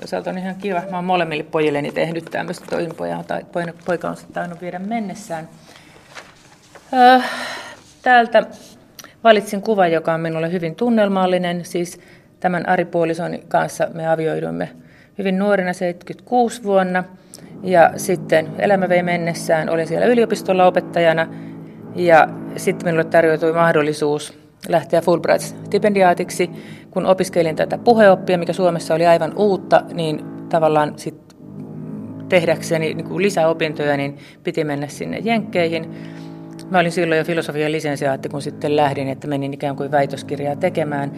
Toisaalta 0.00 0.30
on 0.30 0.38
ihan 0.38 0.54
kiva. 0.54 0.82
Mä 0.90 0.96
oon 0.96 1.04
molemmille 1.04 1.44
pojilleni 1.44 1.92
tehnyt 1.92 2.24
tämmöistä. 2.24 2.66
Toinen 2.70 2.94
poja 2.96 3.22
tai 3.26 3.46
poika 3.86 4.08
on 4.08 4.16
sitten 4.16 4.34
tainnut 4.34 4.60
viedä 4.60 4.78
mennessään. 4.78 5.48
Öö, 6.92 7.20
täältä 8.02 8.46
valitsin 9.24 9.62
kuvan, 9.62 9.92
joka 9.92 10.14
on 10.14 10.20
minulle 10.20 10.52
hyvin 10.52 10.74
tunnelmallinen. 10.74 11.64
Siis 11.64 12.00
tämän 12.40 12.68
Ari 12.68 12.84
Puolisoni 12.84 13.44
kanssa 13.48 13.88
me 13.94 14.08
avioiduimme 14.08 14.70
hyvin 15.18 15.38
nuorena 15.38 15.72
76 15.72 16.62
vuonna. 16.62 17.04
Ja 17.62 17.92
sitten 17.96 18.48
elämä 18.58 18.88
vei 18.88 19.02
mennessään. 19.02 19.70
Olin 19.70 19.86
siellä 19.86 20.06
yliopistolla 20.06 20.66
opettajana. 20.66 21.26
Ja 21.94 22.28
sitten 22.56 22.86
minulle 22.86 23.04
tarjoutui 23.04 23.52
mahdollisuus 23.52 24.38
lähteä 24.68 25.00
Fulbright-stipendiaatiksi. 25.00 26.50
Kun 26.94 27.06
opiskelin 27.06 27.56
tätä 27.56 27.78
puheoppia, 27.78 28.38
mikä 28.38 28.52
Suomessa 28.52 28.94
oli 28.94 29.06
aivan 29.06 29.32
uutta, 29.36 29.82
niin 29.94 30.24
tavallaan 30.48 30.92
sit 30.96 31.36
tehdäkseni 32.28 32.94
niin 32.94 33.08
kuin 33.08 33.22
lisäopintoja, 33.22 33.96
niin 33.96 34.18
piti 34.42 34.64
mennä 34.64 34.88
sinne 34.88 35.18
Jenkkeihin. 35.18 35.94
Mä 36.70 36.78
olin 36.78 36.92
silloin 36.92 37.18
jo 37.18 37.24
filosofian 37.24 37.72
lisensiaatti, 37.72 38.28
kun 38.28 38.42
sitten 38.42 38.76
lähdin, 38.76 39.08
että 39.08 39.28
menin 39.28 39.54
ikään 39.54 39.76
kuin 39.76 39.90
väitöskirjaa 39.90 40.56
tekemään. 40.56 41.12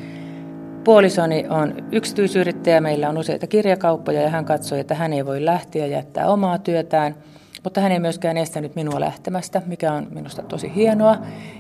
Puolisoni 0.85 1.47
on 1.51 1.75
yksityisyrittäjä, 1.93 2.81
meillä 2.81 3.09
on 3.09 3.19
useita 3.19 3.47
kirjakauppoja 3.47 4.23
ja 4.23 4.29
hän 4.29 4.45
katsoi, 4.45 4.81
että 4.81 4.95
hän 4.95 5.13
ei 5.13 5.27
voi 5.27 5.45
lähteä 5.45 5.87
jättää 5.87 6.29
omaa 6.29 6.59
työtään– 6.59 7.15
mutta 7.67 7.81
hän 7.81 7.93
ei 7.93 8.01
myöskään 8.01 8.37
estänyt 8.37 8.75
minua 8.75 9.01
lähtemästä, 9.01 9.63
mikä 9.67 9.93
on 9.93 10.07
minusta 10.11 10.43
tosi 10.43 10.75
hienoa. 10.75 11.19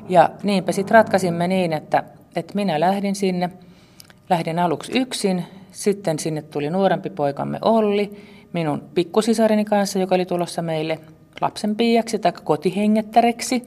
Ja 0.09 0.31
niinpä 0.42 0.72
sitten 0.72 0.94
ratkaisimme 0.94 1.48
niin, 1.48 1.72
että, 1.72 2.05
että 2.37 2.55
minä 2.55 2.81
lähdin 2.81 3.14
sinne. 3.14 3.50
Lähdin 4.30 4.58
aluksi 4.58 4.98
yksin, 4.98 5.44
sitten 5.72 6.18
sinne 6.18 6.42
tuli 6.42 6.70
nuorempi 6.70 7.10
poikamme 7.10 7.58
Olli, 7.62 8.10
minun 8.52 8.82
pikkusisareni 8.94 9.64
kanssa, 9.64 9.98
joka 9.98 10.14
oli 10.14 10.26
tulossa 10.26 10.62
meille 10.62 10.98
lapsen 11.40 11.76
piiaksi 11.76 12.18
tai 12.18 12.32
kotihengettäreksi. 12.44 13.62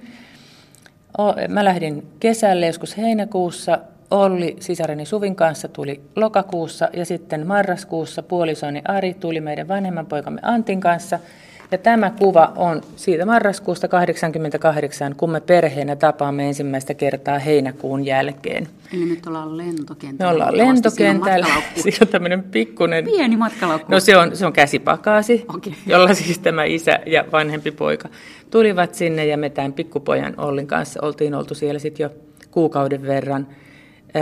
Mä 1.47 1.65
lähdin 1.65 2.07
kesälle 2.19 2.67
joskus 2.67 2.97
heinäkuussa, 2.97 3.79
Olli 4.11 4.55
sisareni 4.59 5.05
Suvin 5.05 5.35
kanssa 5.35 5.67
tuli 5.67 6.01
lokakuussa 6.15 6.89
ja 6.93 7.05
sitten 7.05 7.47
marraskuussa 7.47 8.23
puolisoni 8.23 8.81
Ari 8.87 9.13
tuli 9.13 9.41
meidän 9.41 9.67
vanhemman 9.67 10.05
poikamme 10.05 10.41
Antin 10.43 10.79
kanssa– 10.81 11.19
ja 11.71 11.77
tämä 11.77 12.11
kuva 12.19 12.53
on 12.55 12.81
siitä 12.95 13.25
marraskuusta 13.25 13.87
88, 13.87 15.15
kun 15.15 15.31
me 15.31 15.41
perheenä 15.41 15.95
tapaamme 15.95 16.47
ensimmäistä 16.47 16.93
kertaa 16.93 17.39
heinäkuun 17.39 18.05
jälkeen. 18.05 18.67
Eli 18.93 19.05
nyt 19.05 19.27
ollaan 19.27 19.57
lentokentällä. 19.57 20.31
Me 20.31 20.35
ollaan 20.35 20.57
lentokentällä. 20.57 21.47
Siinä 21.75 21.97
on 22.01 22.07
tämmöinen 22.07 22.43
pikkunen... 22.43 23.05
Pieni 23.05 23.37
matkalaukku. 23.37 23.91
No 23.91 23.99
se 23.99 24.17
on, 24.17 24.35
se 24.35 24.45
on 24.45 24.53
käsipakaasi, 24.53 25.45
okay. 25.55 25.73
jolla 25.85 26.13
siis 26.13 26.39
tämä 26.39 26.63
isä 26.63 26.99
ja 27.05 27.25
vanhempi 27.31 27.71
poika 27.71 28.09
tulivat 28.49 28.95
sinne 28.95 29.25
ja 29.25 29.37
me 29.37 29.49
tämän 29.49 29.73
pikkupojan 29.73 30.33
Ollin 30.37 30.67
kanssa 30.67 30.99
oltiin 31.03 31.35
oltu 31.35 31.55
siellä 31.55 31.79
sitten 31.79 32.03
jo 32.03 32.09
kuukauden 32.51 33.01
verran. 33.01 33.47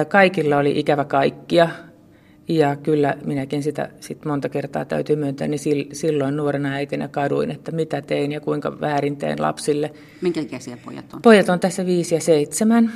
Kaikilla 0.08 0.58
oli 0.58 0.80
ikävä 0.80 1.06
kaikkia. 1.06 1.70
Ja 2.48 2.76
kyllä 2.76 3.16
minäkin 3.26 3.64
sitä 3.64 3.90
sit 4.00 4.26
monta 4.26 4.50
kertaa 4.50 4.86
täytyy 4.86 5.16
myöntää, 5.16 5.48
niin 5.48 5.60
silloin 5.94 6.38
nuorena 6.38 6.74
äitinä 6.74 7.08
kaduin, 7.08 7.52
että 7.52 7.72
mitä 7.72 8.02
tein 8.02 8.32
ja 8.32 8.40
kuinka 8.42 8.82
väärin 8.82 9.18
teen 9.18 9.42
lapsille. 9.42 9.92
Minkä 10.22 10.42
ikäisiä 10.42 10.78
pojat 10.86 11.14
on? 11.14 11.22
Pojat 11.22 11.50
on 11.50 11.60
tässä 11.60 11.86
viisi 11.86 12.16
ja 12.16 12.22
seitsemän. 12.22 12.92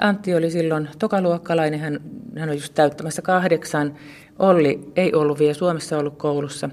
Antti 0.00 0.34
oli 0.34 0.50
silloin 0.50 0.88
tokaluokkalainen, 0.98 1.80
hän, 1.80 2.00
hän 2.38 2.48
on 2.48 2.54
just 2.54 2.74
täyttämässä 2.74 3.22
kahdeksan. 3.22 3.94
Olli 4.38 4.80
ei 4.96 5.14
ollut 5.14 5.38
vielä 5.38 5.54
Suomessa 5.54 5.98
ollut 5.98 6.16
koulussa. 6.16 6.70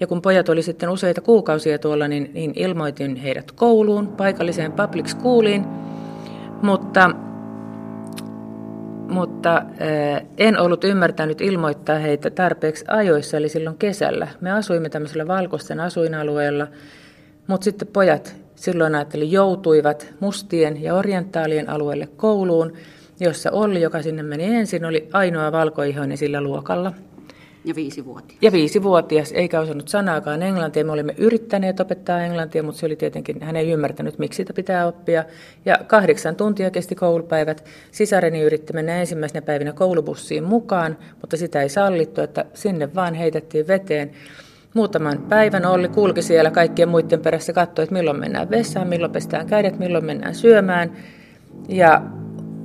Ja 0.00 0.06
kun 0.06 0.22
pojat 0.22 0.48
oli 0.48 0.62
sitten 0.62 0.88
useita 0.88 1.20
kuukausia 1.20 1.78
tuolla, 1.78 2.08
niin, 2.08 2.30
niin 2.34 2.52
ilmoitin 2.56 3.16
heidät 3.16 3.52
kouluun, 3.52 4.08
paikalliseen 4.08 4.72
public 4.72 5.06
schooliin. 5.06 5.64
Mutta 6.62 7.10
mutta 9.08 9.62
en 10.38 10.60
ollut 10.60 10.84
ymmärtänyt 10.84 11.40
ilmoittaa 11.40 11.98
heitä 11.98 12.30
tarpeeksi 12.30 12.84
ajoissa, 12.88 13.36
eli 13.36 13.48
silloin 13.48 13.78
kesällä. 13.78 14.28
Me 14.40 14.50
asuimme 14.50 14.88
tämmöisellä 14.88 15.26
valkoisten 15.26 15.80
asuinalueella, 15.80 16.66
Mutta 17.46 17.64
sitten 17.64 17.88
pojat 17.88 18.36
silloin 18.54 18.94
ajattelin 18.94 19.32
joutuivat 19.32 20.14
mustien 20.20 20.82
ja 20.82 20.94
orientaalien 20.94 21.70
alueelle 21.70 22.08
kouluun, 22.16 22.72
jossa 23.20 23.50
Olli, 23.50 23.82
joka 23.82 24.02
sinne 24.02 24.22
meni 24.22 24.44
ensin, 24.44 24.84
oli 24.84 25.08
ainoa 25.12 25.52
valkoihoinen 25.52 26.18
sillä 26.18 26.40
luokalla. 26.40 26.92
Ja 27.66 27.74
viisivuotias. 27.74 28.38
Ja 28.42 28.52
viisivuotias, 28.52 29.32
eikä 29.32 29.60
osannut 29.60 29.88
sanaakaan 29.88 30.42
englantia. 30.42 30.84
Me 30.84 30.92
olimme 30.92 31.14
yrittäneet 31.18 31.80
opettaa 31.80 32.20
englantia, 32.24 32.62
mutta 32.62 32.78
se 32.78 32.86
oli 32.86 32.96
tietenkin, 32.96 33.42
hän 33.42 33.56
ei 33.56 33.70
ymmärtänyt, 33.70 34.18
miksi 34.18 34.36
sitä 34.36 34.52
pitää 34.52 34.86
oppia. 34.86 35.24
Ja 35.64 35.78
kahdeksan 35.86 36.36
tuntia 36.36 36.70
kesti 36.70 36.94
koulupäivät. 36.94 37.64
Sisareni 37.90 38.42
yritti 38.42 38.72
mennä 38.72 39.00
ensimmäisenä 39.00 39.42
päivinä 39.42 39.72
koulubussiin 39.72 40.44
mukaan, 40.44 40.98
mutta 41.20 41.36
sitä 41.36 41.62
ei 41.62 41.68
sallittu, 41.68 42.20
että 42.20 42.44
sinne 42.54 42.94
vaan 42.94 43.14
heitettiin 43.14 43.66
veteen. 43.68 44.10
Muutaman 44.74 45.18
päivän 45.28 45.66
Olli 45.66 45.88
kulki 45.88 46.22
siellä 46.22 46.50
kaikkien 46.50 46.88
muiden 46.88 47.20
perässä, 47.20 47.52
katsoi, 47.52 47.82
että 47.82 47.92
milloin 47.92 48.20
mennään 48.20 48.50
vessaan, 48.50 48.88
milloin 48.88 49.12
pestään 49.12 49.46
kädet, 49.46 49.78
milloin 49.78 50.04
mennään 50.04 50.34
syömään. 50.34 50.92
Ja 51.68 52.02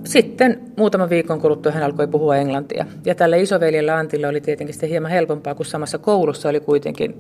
sitten 0.04 0.62
muutaman 0.78 1.10
viikon 1.10 1.42
kuluttua 1.42 1.72
hän 1.72 1.84
alkoi 1.84 2.08
puhua 2.08 2.36
englantia. 2.36 2.86
Ja 3.06 3.16
tällä 3.16 3.36
isoveljellä 3.36 3.96
Antilla 3.96 4.28
oli 4.28 4.42
tietenkin 4.42 4.74
sitten 4.74 4.90
hieman 4.90 5.12
helpompaa, 5.12 5.56
kun 5.56 5.66
samassa 5.66 5.98
koulussa 5.98 6.50
oli 6.50 6.60
kuitenkin 6.60 7.16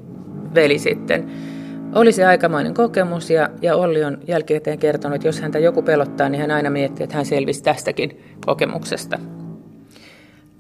veli 0.55 0.79
sitten. 0.79 1.31
Oli 1.95 2.11
se 2.11 2.25
aikamoinen 2.25 2.73
kokemus 2.73 3.29
ja, 3.29 3.49
ja 3.61 3.75
Olli 3.75 4.03
on 4.03 4.17
jälkikäteen 4.27 4.79
kertonut, 4.79 5.15
että 5.15 5.27
jos 5.27 5.41
häntä 5.41 5.59
joku 5.59 5.81
pelottaa, 5.81 6.29
niin 6.29 6.41
hän 6.41 6.51
aina 6.51 6.69
miettii, 6.69 7.03
että 7.03 7.15
hän 7.15 7.25
selvisi 7.25 7.63
tästäkin 7.63 8.23
kokemuksesta 8.45 9.19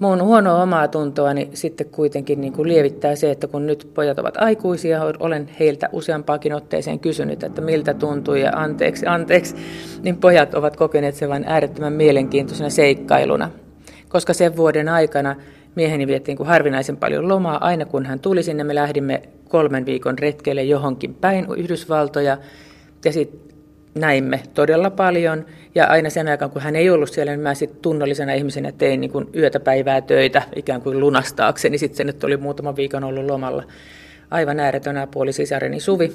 mun 0.01 0.23
huonoa 0.23 0.63
omaa 0.63 0.87
tuntoani 0.87 1.49
sitten 1.53 1.87
kuitenkin 1.89 2.41
niin 2.41 2.53
kuin 2.53 2.67
lievittää 2.67 3.15
se, 3.15 3.31
että 3.31 3.47
kun 3.47 3.67
nyt 3.67 3.91
pojat 3.93 4.19
ovat 4.19 4.37
aikuisia, 4.37 5.01
olen 5.19 5.49
heiltä 5.59 5.89
useampaakin 5.91 6.53
otteeseen 6.53 6.99
kysynyt, 6.99 7.43
että 7.43 7.61
miltä 7.61 7.93
tuntuu 7.93 8.35
ja 8.35 8.51
anteeksi, 8.53 9.05
anteeksi, 9.05 9.55
niin 10.03 10.17
pojat 10.17 10.53
ovat 10.53 10.75
kokeneet 10.75 11.15
sen 11.15 11.29
vain 11.29 11.43
äärettömän 11.47 11.93
mielenkiintoisena 11.93 12.69
seikkailuna. 12.69 13.51
Koska 14.09 14.33
sen 14.33 14.57
vuoden 14.57 14.89
aikana 14.89 15.35
mieheni 15.75 16.07
viettiin 16.07 16.37
kuin 16.37 16.47
harvinaisen 16.47 16.97
paljon 16.97 17.27
lomaa. 17.27 17.65
Aina 17.65 17.85
kun 17.85 18.05
hän 18.05 18.19
tuli 18.19 18.43
sinne, 18.43 18.63
me 18.63 18.75
lähdimme 18.75 19.21
kolmen 19.49 19.85
viikon 19.85 20.19
retkeille 20.19 20.63
johonkin 20.63 21.13
päin 21.13 21.47
Yhdysvaltoja. 21.57 22.37
Ja 23.05 23.11
sitten 23.11 23.51
näimme 23.95 24.39
todella 24.53 24.89
paljon. 24.89 25.45
Ja 25.75 25.85
aina 25.85 26.09
sen 26.09 26.27
aikaan, 26.27 26.51
kun 26.51 26.61
hän 26.61 26.75
ei 26.75 26.89
ollut 26.89 27.09
siellä, 27.09 27.31
niin 27.31 27.39
mä 27.39 27.53
sitten 27.55 27.81
tunnollisena 27.81 28.33
ihmisenä 28.33 28.71
tein 28.71 29.01
niin 29.01 29.11
kuin 29.11 29.29
yötä 29.35 29.59
päivää 29.59 30.01
töitä 30.01 30.41
ikään 30.55 30.81
kuin 30.81 30.99
lunastaakseni. 30.99 31.77
Sitten 31.77 31.97
se 31.97 32.03
nyt 32.03 32.23
oli 32.23 32.37
muutama 32.37 32.75
viikon 32.75 33.03
ollut 33.03 33.25
lomalla. 33.25 33.63
Aivan 34.31 34.59
ääretön 34.59 34.95
puoli 35.11 35.33
sisareni 35.33 35.79
Suvi, 35.79 36.11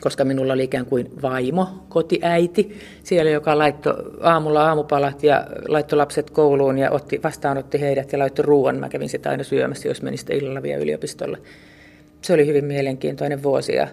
koska 0.00 0.24
minulla 0.24 0.52
oli 0.52 0.64
ikään 0.64 0.86
kuin 0.86 1.10
vaimo, 1.22 1.68
kotiäiti, 1.88 2.78
siellä 3.04 3.30
joka 3.30 3.58
laittoi 3.58 3.94
aamulla 4.20 4.66
aamupalat 4.66 5.22
ja 5.22 5.46
laittoi 5.68 5.96
lapset 5.96 6.30
kouluun 6.30 6.78
ja 6.78 6.90
otti, 6.90 7.20
vastaanotti 7.24 7.80
heidät 7.80 8.12
ja 8.12 8.18
laittoi 8.18 8.44
ruoan. 8.44 8.76
Mä 8.76 8.88
kävin 8.88 9.08
sitä 9.08 9.30
aina 9.30 9.44
syömässä, 9.44 9.88
jos 9.88 10.02
menin 10.02 10.18
sitten 10.18 10.36
illalla 10.36 10.62
vielä 10.62 10.82
yliopistolle. 10.82 11.38
Se 12.22 12.32
oli 12.32 12.46
hyvin 12.46 12.64
mielenkiintoinen 12.64 13.42
vuosi 13.42 13.74
ja 13.74 13.88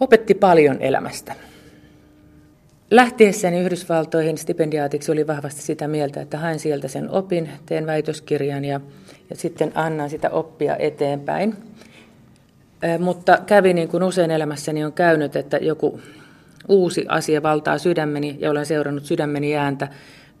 opetti 0.00 0.34
paljon 0.34 0.76
elämästä. 0.80 1.34
Lähtiessäni 2.90 3.60
Yhdysvaltoihin 3.60 4.38
stipendiaatiksi 4.38 5.12
oli 5.12 5.26
vahvasti 5.26 5.62
sitä 5.62 5.88
mieltä, 5.88 6.20
että 6.20 6.38
haen 6.38 6.58
sieltä 6.58 6.88
sen 6.88 7.10
opin, 7.10 7.48
teen 7.66 7.86
väitöskirjan 7.86 8.64
ja, 8.64 8.80
ja 9.30 9.36
sitten 9.36 9.72
annan 9.74 10.10
sitä 10.10 10.30
oppia 10.30 10.76
eteenpäin. 10.76 11.54
Mutta 12.98 13.38
kävi 13.46 13.72
niin 13.72 13.88
kuin 13.88 14.02
usein 14.02 14.30
elämässäni 14.30 14.84
on 14.84 14.92
käynyt, 14.92 15.36
että 15.36 15.56
joku 15.56 16.00
uusi 16.68 17.04
asia 17.08 17.42
valtaa 17.42 17.78
sydämeni 17.78 18.36
ja 18.40 18.50
olen 18.50 18.66
seurannut 18.66 19.04
sydämeni 19.04 19.56
ääntä. 19.56 19.88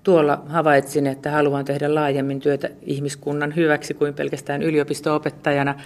Tuolla 0.02 0.42
havaitsin, 0.46 1.06
että 1.06 1.30
haluan 1.30 1.64
tehdä 1.64 1.94
laajemmin 1.94 2.40
työtä 2.40 2.70
ihmiskunnan 2.82 3.56
hyväksi 3.56 3.94
kuin 3.94 4.14
pelkästään 4.14 4.62
yliopisto-opettajana 4.62 5.80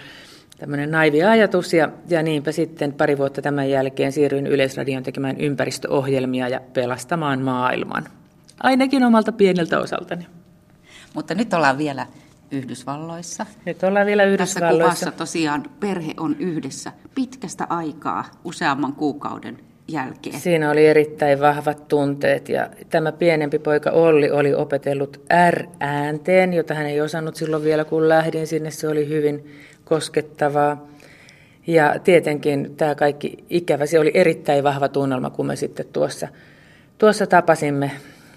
tämmöinen 0.63 0.91
naivi 0.91 1.23
ajatus 1.23 1.73
ja, 1.73 1.89
ja 2.09 2.23
niinpä 2.23 2.51
sitten 2.51 2.93
pari 2.93 3.17
vuotta 3.17 3.41
tämän 3.41 3.69
jälkeen 3.69 4.11
siirryin 4.11 4.47
Yleisradion 4.47 5.03
tekemään 5.03 5.41
ympäristöohjelmia 5.41 6.47
ja 6.47 6.61
pelastamaan 6.73 7.41
maailman. 7.41 8.03
Ainakin 8.59 9.03
omalta 9.03 9.31
pieneltä 9.31 9.79
osaltani. 9.79 10.27
Mutta 11.13 11.35
nyt 11.35 11.53
ollaan 11.53 11.77
vielä 11.77 12.07
Yhdysvalloissa. 12.51 13.45
Nyt 13.65 13.83
ollaan 13.83 14.05
vielä 14.05 14.23
Yhdysvalloissa. 14.23 14.89
Tässä 14.89 15.05
kuvassa 15.05 15.17
tosiaan 15.17 15.63
perhe 15.79 16.13
on 16.19 16.35
yhdessä 16.39 16.91
pitkästä 17.15 17.67
aikaa, 17.69 18.25
useamman 18.43 18.93
kuukauden 18.93 19.59
jälkeen. 19.87 20.39
Siinä 20.39 20.71
oli 20.71 20.85
erittäin 20.85 21.39
vahvat 21.39 21.87
tunteet 21.87 22.49
ja 22.49 22.69
tämä 22.89 23.11
pienempi 23.11 23.59
poika 23.59 23.91
Olli 23.91 24.31
oli 24.31 24.53
opetellut 24.53 25.21
R-äänteen, 25.51 26.53
jota 26.53 26.73
hän 26.73 26.85
ei 26.85 27.01
osannut 27.01 27.35
silloin 27.35 27.63
vielä 27.63 27.85
kun 27.85 28.09
lähdin 28.09 28.47
sinne. 28.47 28.71
Se 28.71 28.87
oli 28.87 29.09
hyvin 29.09 29.45
koskettavaa. 29.85 30.87
Ja 31.67 31.95
tietenkin 32.03 32.73
tämä 32.77 32.95
kaikki 32.95 33.43
ikävä, 33.49 33.85
se 33.85 33.99
oli 33.99 34.11
erittäin 34.13 34.63
vahva 34.63 34.89
tunnelma, 34.89 35.29
kun 35.29 35.45
me 35.45 35.55
sitten 35.55 35.85
tuossa, 35.93 36.27
tuossa 36.97 37.27
tapasimme 37.27 37.91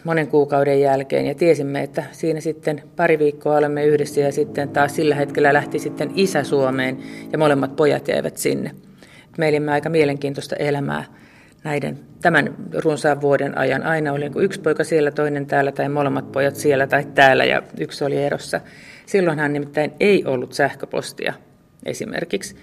monen 0.04 0.28
kuukauden 0.28 0.80
jälkeen 0.80 1.26
ja 1.26 1.34
tiesimme, 1.34 1.82
että 1.82 2.04
siinä 2.12 2.40
sitten 2.40 2.82
pari 2.96 3.18
viikkoa 3.18 3.56
olemme 3.56 3.84
yhdessä 3.84 4.20
ja 4.20 4.32
sitten 4.32 4.68
taas 4.68 4.96
sillä 4.96 5.14
hetkellä 5.14 5.52
lähti 5.52 5.78
sitten 5.78 6.10
isä 6.14 6.44
Suomeen 6.44 6.98
ja 7.32 7.38
molemmat 7.38 7.76
pojat 7.76 8.08
jäivät 8.08 8.36
sinne. 8.36 8.70
Me 9.38 9.48
elimme 9.48 9.72
aika 9.72 9.88
mielenkiintoista 9.88 10.56
elämää 10.56 11.04
näiden, 11.66 11.98
tämän 12.22 12.54
runsaan 12.84 13.20
vuoden 13.20 13.58
ajan. 13.58 13.82
Aina 13.82 14.12
oli 14.12 14.30
yksi 14.36 14.60
poika 14.60 14.84
siellä, 14.84 15.10
toinen 15.10 15.46
täällä 15.46 15.72
tai 15.72 15.88
molemmat 15.88 16.32
pojat 16.32 16.56
siellä 16.56 16.86
tai 16.86 17.04
täällä 17.14 17.44
ja 17.44 17.62
yksi 17.80 18.04
oli 18.04 18.16
erossa. 18.16 18.60
Silloinhan 19.06 19.52
nimittäin 19.52 19.92
ei 20.00 20.24
ollut 20.24 20.52
sähköpostia 20.52 21.34
esimerkiksi. 21.84 22.56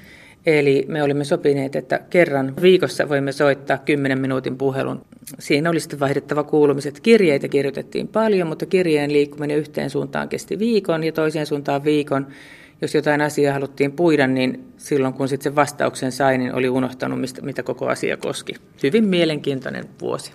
Eli 0.46 0.86
me 0.88 1.04
olimme 1.04 1.24
sopineet, 1.24 1.76
että 1.76 2.00
kerran 2.10 2.54
viikossa 2.62 3.10
voimme 3.10 3.32
soittaa 3.32 3.78
10 3.78 4.20
minuutin 4.20 4.58
puhelun. 4.58 5.06
Siinä 5.40 5.70
oli 5.70 5.80
sitten 5.80 6.00
vaihdettava 6.00 6.44
kuulumiset. 6.44 7.00
Kirjeitä 7.00 7.48
kirjoitettiin 7.48 8.08
paljon, 8.08 8.48
mutta 8.48 8.66
kirjeen 8.66 9.14
liikkuminen 9.14 9.58
yhteen 9.58 9.90
suuntaan 9.90 10.30
kesti 10.30 10.60
viikon 10.60 11.04
ja 11.04 11.12
toiseen 11.12 11.46
suuntaan 11.46 11.84
viikon. 11.84 12.28
Jos 12.84 12.96
jotain 12.96 13.22
asiaa 13.22 13.54
haluttiin 13.54 13.92
puida, 13.92 14.28
niin 14.28 14.74
silloin 14.78 15.14
kun 15.14 15.28
sitten 15.28 15.44
sen 15.44 15.56
vastauksen 15.56 16.12
sai, 16.12 16.38
niin 16.38 16.56
oli 16.56 16.70
unohtanut, 16.70 17.22
mistä, 17.22 17.42
mitä 17.42 17.64
koko 17.64 17.88
asia 17.88 18.18
koski. 18.18 18.56
Hyvin 18.84 19.08
mielenkiintoinen 19.08 19.86
vuosi. 20.02 20.32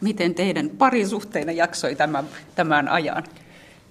Miten 0.00 0.34
teidän 0.34 0.70
parisuhteena 0.70 1.52
jaksoi 1.52 1.94
tämän, 1.94 2.24
tämän 2.54 2.88
ajan? 2.88 3.24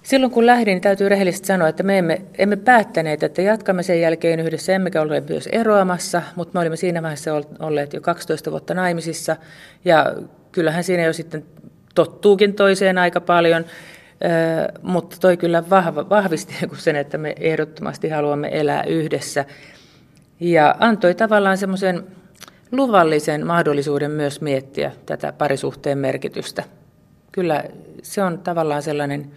Silloin 0.02 0.32
kun 0.32 0.46
lähdin, 0.46 0.72
niin 0.72 0.80
täytyy 0.80 1.08
rehellisesti 1.08 1.46
sanoa, 1.46 1.68
että 1.68 1.82
me 1.82 1.98
emme, 1.98 2.22
emme 2.38 2.56
päättäneet, 2.56 3.22
että 3.22 3.42
jatkamme 3.42 3.82
sen 3.82 4.00
jälkeen 4.00 4.40
yhdessä, 4.40 4.74
emmekä 4.74 5.02
ole 5.02 5.22
myös 5.28 5.46
eroamassa, 5.52 6.22
mutta 6.36 6.52
me 6.54 6.60
olimme 6.60 6.76
siinä 6.76 7.02
vaiheessa 7.02 7.42
olleet 7.58 7.92
jo 7.92 8.00
12 8.00 8.50
vuotta 8.50 8.74
naimisissa, 8.74 9.36
ja 9.84 10.16
kyllähän 10.52 10.84
siinä 10.84 11.02
jo 11.02 11.12
sitten 11.12 11.44
tottuukin 11.94 12.54
toiseen 12.54 12.98
aika 12.98 13.20
paljon, 13.20 13.64
mutta 14.82 15.16
toi 15.20 15.36
kyllä 15.36 15.70
vahvisti 16.10 16.54
sen, 16.76 16.96
että 16.96 17.18
me 17.18 17.34
ehdottomasti 17.40 18.08
haluamme 18.08 18.48
elää 18.52 18.84
yhdessä, 18.84 19.44
ja 20.40 20.76
antoi 20.78 21.14
tavallaan 21.14 21.58
semmoisen 21.58 22.04
luvallisen 22.72 23.46
mahdollisuuden 23.46 24.10
myös 24.10 24.40
miettiä 24.40 24.92
tätä 25.06 25.32
parisuhteen 25.32 25.98
merkitystä. 25.98 26.64
Kyllä 27.32 27.64
se 28.02 28.22
on 28.22 28.38
tavallaan 28.38 28.82
sellainen 28.82 29.30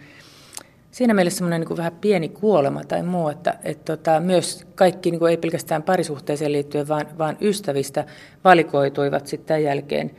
siinä 0.90 1.14
mielessä 1.14 1.38
semmoinen 1.38 1.60
niin 1.60 1.76
vähän 1.76 1.96
pieni 2.00 2.28
kuolema 2.28 2.84
tai 2.84 3.02
muu, 3.02 3.28
että, 3.28 3.58
että 3.64 3.96
tota, 3.96 4.20
myös 4.20 4.66
kaikki 4.74 5.10
niin 5.10 5.18
kuin 5.18 5.30
ei 5.30 5.36
pelkästään 5.36 5.82
parisuhteeseen 5.82 6.52
liittyen, 6.52 6.88
vaan, 6.88 7.06
vaan 7.18 7.36
ystävistä 7.40 8.04
valikoituivat 8.44 9.26
sitten 9.26 9.46
tämän 9.46 9.62
jälkeen 9.62 10.10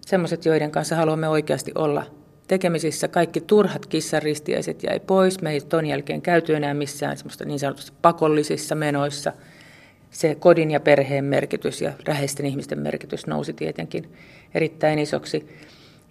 semmoiset, 0.00 0.44
joiden 0.44 0.70
kanssa 0.70 0.96
haluamme 0.96 1.28
oikeasti 1.28 1.72
olla 1.74 2.06
tekemisissä. 2.48 3.08
Kaikki 3.08 3.40
turhat 3.40 3.86
kissaristiäiset 3.86 4.82
jäi 4.82 5.00
pois. 5.00 5.42
Me 5.42 5.50
ei 5.50 5.60
ton 5.60 5.86
jälkeen 5.86 6.22
käyty 6.22 6.56
enää 6.56 6.74
missään 6.74 7.16
semmoista 7.16 7.44
niin 7.44 7.58
sanotusti 7.58 7.92
pakollisissa 8.02 8.74
menoissa. 8.74 9.32
Se 10.10 10.34
kodin 10.34 10.70
ja 10.70 10.80
perheen 10.80 11.24
merkitys 11.24 11.80
ja 11.80 11.92
läheisten 12.06 12.46
ihmisten 12.46 12.78
merkitys 12.78 13.26
nousi 13.26 13.52
tietenkin 13.52 14.12
erittäin 14.54 14.98
isoksi. 14.98 15.48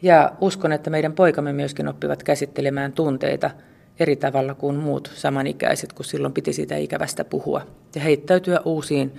Ja 0.02 0.32
uskon, 0.41 0.72
että 0.72 0.89
meidän 0.89 1.13
poikamme 1.13 1.54
myöskin 1.54 1.88
oppivat 1.88 2.24
käsittelemään 2.24 2.93
tunteita– 2.93 3.50
eri 4.00 4.15
tavalla 4.15 4.54
kuin 4.54 4.76
muut 4.76 5.12
samanikäiset, 5.15 5.93
kun 5.93 6.06
silloin 6.06 6.34
piti 6.34 6.54
siitä 6.54 6.78
ikävästä 6.78 7.26
puhua 7.26 7.67
ja 7.96 8.02
heittäytyä 8.02 8.60
uusiin 8.65 9.13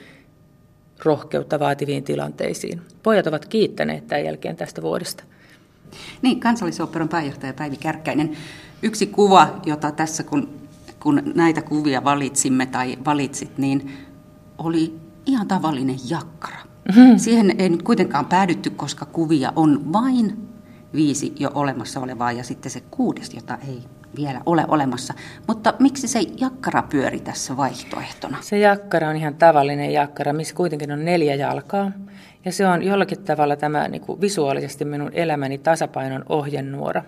rohkeutta 1.05 1.59
vaativiin 1.61 2.05
tilanteisiin. 2.05 2.81
Pojat 3.03 3.27
ovat 3.27 3.47
kiittäneet 3.47 4.07
tämän 4.07 4.25
jälkeen 4.25 4.57
tästä 4.57 4.83
vuodesta. 4.83 5.25
Niin, 6.23 6.41
kansallisoperan 6.41 7.09
pääjohtaja 7.09 7.53
Päivi 7.53 7.77
Kärkkäinen. 7.77 8.33
Yksi 8.83 9.07
kuva, 9.07 9.61
jota 9.67 9.93
tässä 9.93 10.23
kun, 10.23 10.49
kun 11.01 11.23
näitä 11.35 11.63
kuvia 11.63 12.05
valitsimme 12.05 12.67
tai 12.67 12.99
valitsit, 13.05 13.59
niin 13.59 13.93
oli 14.59 15.01
ihan 15.27 15.49
tavallinen 15.49 15.97
jakkara. 16.09 16.59
Mm-hmm. 16.97 17.19
Siihen 17.19 17.55
ei 17.59 17.69
nyt 17.69 17.83
kuitenkaan 17.83 18.27
päädytty, 18.27 18.71
koska 18.71 19.07
kuvia 19.07 19.53
on 19.57 19.93
vain 19.93 20.49
viisi 20.95 21.35
jo 21.39 21.51
olemassa 21.55 22.01
olevaa 22.01 22.33
ja 22.33 22.45
sitten 22.45 22.73
se 22.73 22.83
kuudes, 22.91 23.35
jota 23.35 23.59
ei 23.69 23.83
vielä 24.17 24.41
ole 24.47 24.65
olemassa. 24.69 25.15
Mutta 25.49 25.75
miksi 25.79 26.09
se 26.09 26.21
jakkara 26.41 26.83
pyöri 26.83 27.21
tässä 27.21 27.57
vaihtoehtona? 27.57 28.39
Se 28.41 28.59
jakkara 28.59 29.09
on 29.09 29.17
ihan 29.17 29.35
tavallinen 29.35 29.93
jakkara, 29.93 30.33
missä 30.33 30.55
kuitenkin 30.55 30.93
on 30.93 31.05
neljä 31.05 31.35
jalkaa. 31.35 31.93
Ja 32.45 32.53
se 32.53 32.67
on 32.67 32.83
jollakin 32.83 33.25
tavalla 33.25 33.57
tämä 33.57 33.89
niin 33.89 34.01
kuin 34.01 34.21
visuaalisesti 34.21 34.85
minun 34.85 35.11
elämäni 35.13 35.59
tasapainon 35.59 36.25
ohjenuora. 36.29 37.03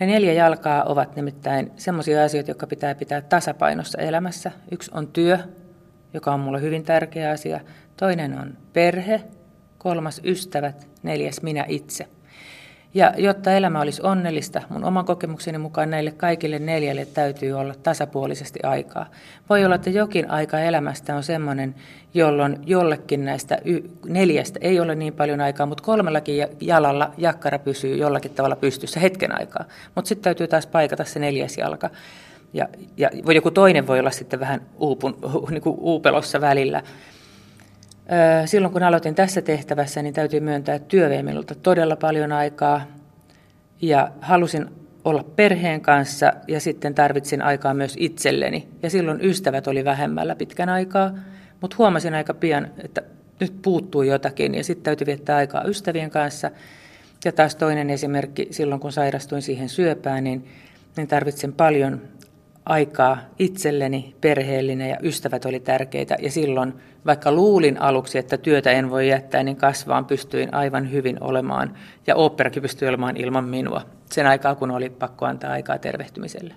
Ne 0.00 0.06
neljä 0.06 0.32
jalkaa 0.32 0.84
ovat 0.84 1.16
nimittäin 1.16 1.72
sellaisia 1.76 2.24
asioita, 2.24 2.50
jotka 2.50 2.66
pitää 2.66 2.94
pitää 2.94 3.20
tasapainossa 3.20 3.98
elämässä. 3.98 4.52
Yksi 4.70 4.90
on 4.94 5.08
työ, 5.08 5.38
joka 6.14 6.34
on 6.34 6.40
mulle 6.40 6.60
hyvin 6.60 6.84
tärkeä 6.84 7.30
asia. 7.30 7.60
Toinen 7.96 8.40
on 8.40 8.56
perhe, 8.72 9.22
kolmas 9.78 10.20
ystävät, 10.24 10.88
neljäs 11.02 11.42
minä 11.42 11.64
itse– 11.68 12.06
ja 12.94 13.12
jotta 13.16 13.52
elämä 13.52 13.80
olisi 13.80 14.02
onnellista, 14.02 14.62
mun 14.68 14.84
oman 14.84 15.04
kokemukseni 15.04 15.58
mukaan 15.58 15.90
näille 15.90 16.10
kaikille 16.10 16.58
neljälle 16.58 17.06
täytyy 17.06 17.52
olla 17.52 17.74
tasapuolisesti 17.82 18.58
aikaa. 18.62 19.06
Voi 19.50 19.64
olla, 19.64 19.74
että 19.74 19.90
jokin 19.90 20.30
aika 20.30 20.58
elämästä 20.58 21.16
on 21.16 21.22
sellainen, 21.22 21.74
jolloin 22.14 22.58
jollekin 22.66 23.24
näistä 23.24 23.58
neljästä 24.06 24.58
ei 24.62 24.80
ole 24.80 24.94
niin 24.94 25.12
paljon 25.12 25.40
aikaa, 25.40 25.66
mutta 25.66 25.84
kolmellakin 25.84 26.46
jalalla 26.60 27.10
jakkara 27.16 27.58
pysyy 27.58 27.96
jollakin 27.96 28.30
tavalla 28.30 28.56
pystyssä 28.56 29.00
hetken 29.00 29.40
aikaa. 29.40 29.64
Mutta 29.94 30.08
sitten 30.08 30.24
täytyy 30.24 30.48
taas 30.48 30.66
paikata 30.66 31.04
se 31.04 31.18
neljäs 31.18 31.58
jalka. 31.58 31.90
Ja, 32.52 32.68
ja 32.96 33.10
joku 33.34 33.50
toinen 33.50 33.86
voi 33.86 34.00
olla 34.00 34.10
sitten 34.10 34.40
vähän 34.40 34.60
uupun, 34.78 35.18
niin 35.50 35.62
kuin 35.62 35.76
uupelossa 35.80 36.40
välillä. 36.40 36.82
Silloin 38.46 38.72
kun 38.72 38.82
aloitin 38.82 39.14
tässä 39.14 39.42
tehtävässä, 39.42 40.02
niin 40.02 40.14
täytyy 40.14 40.40
myöntää, 40.40 40.74
että 40.74 40.88
työ 40.88 41.08
vei 41.08 41.22
minulta 41.22 41.54
todella 41.54 41.96
paljon 41.96 42.32
aikaa 42.32 42.82
ja 43.82 44.10
halusin 44.20 44.66
olla 45.04 45.24
perheen 45.36 45.80
kanssa 45.80 46.32
ja 46.48 46.60
sitten 46.60 46.94
tarvitsin 46.94 47.42
aikaa 47.42 47.74
myös 47.74 47.96
itselleni. 47.98 48.68
Ja 48.82 48.90
silloin 48.90 49.24
ystävät 49.24 49.66
oli 49.66 49.84
vähemmällä 49.84 50.34
pitkän 50.36 50.68
aikaa, 50.68 51.14
mutta 51.60 51.76
huomasin 51.78 52.14
aika 52.14 52.34
pian, 52.34 52.70
että 52.84 53.02
nyt 53.40 53.52
puuttuu 53.62 54.02
jotakin 54.02 54.54
ja 54.54 54.64
sitten 54.64 54.84
täytyy 54.84 55.06
viettää 55.06 55.36
aikaa 55.36 55.64
ystävien 55.64 56.10
kanssa. 56.10 56.50
Ja 57.24 57.32
taas 57.32 57.56
toinen 57.56 57.90
esimerkki, 57.90 58.48
silloin 58.50 58.80
kun 58.80 58.92
sairastuin 58.92 59.42
siihen 59.42 59.68
syöpään, 59.68 60.24
niin, 60.24 60.48
niin 60.96 61.08
tarvitsen 61.08 61.52
paljon 61.52 62.00
aikaa 62.64 63.18
itselleni, 63.38 64.14
perheellinen 64.20 64.90
ja 64.90 64.96
ystävät 65.02 65.44
oli 65.44 65.60
tärkeitä. 65.60 66.16
Ja 66.22 66.30
silloin, 66.30 66.74
vaikka 67.08 67.32
luulin 67.32 67.80
aluksi, 67.80 68.18
että 68.18 68.38
työtä 68.38 68.70
en 68.70 68.90
voi 68.90 69.08
jättää, 69.08 69.42
niin 69.42 69.56
kasvaan 69.56 70.04
pystyin 70.04 70.54
aivan 70.54 70.92
hyvin 70.92 71.16
olemaan. 71.20 71.74
Ja 72.06 72.16
oopperakin 72.16 72.62
pystyi 72.62 72.88
olemaan 72.88 73.16
ilman 73.16 73.44
minua 73.44 73.82
sen 74.10 74.26
aikaa, 74.26 74.54
kun 74.54 74.70
oli 74.70 74.90
pakko 74.90 75.26
antaa 75.26 75.52
aikaa 75.52 75.78
tervehtymiselle. 75.78 76.54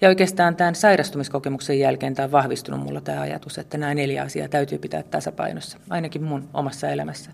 Ja 0.00 0.08
oikeastaan 0.08 0.56
tämän 0.56 0.74
sairastumiskokemuksen 0.74 1.78
jälkeen 1.78 2.14
tämä 2.14 2.24
on 2.24 2.32
vahvistunut 2.32 2.80
mulla 2.80 3.00
tämä 3.00 3.20
ajatus, 3.20 3.58
että 3.58 3.78
nämä 3.78 3.94
neljä 3.94 4.22
asiaa 4.22 4.48
täytyy 4.48 4.78
pitää 4.78 5.02
tasapainossa, 5.02 5.78
ainakin 5.90 6.22
mun 6.22 6.48
omassa 6.54 6.88
elämässä. 6.88 7.30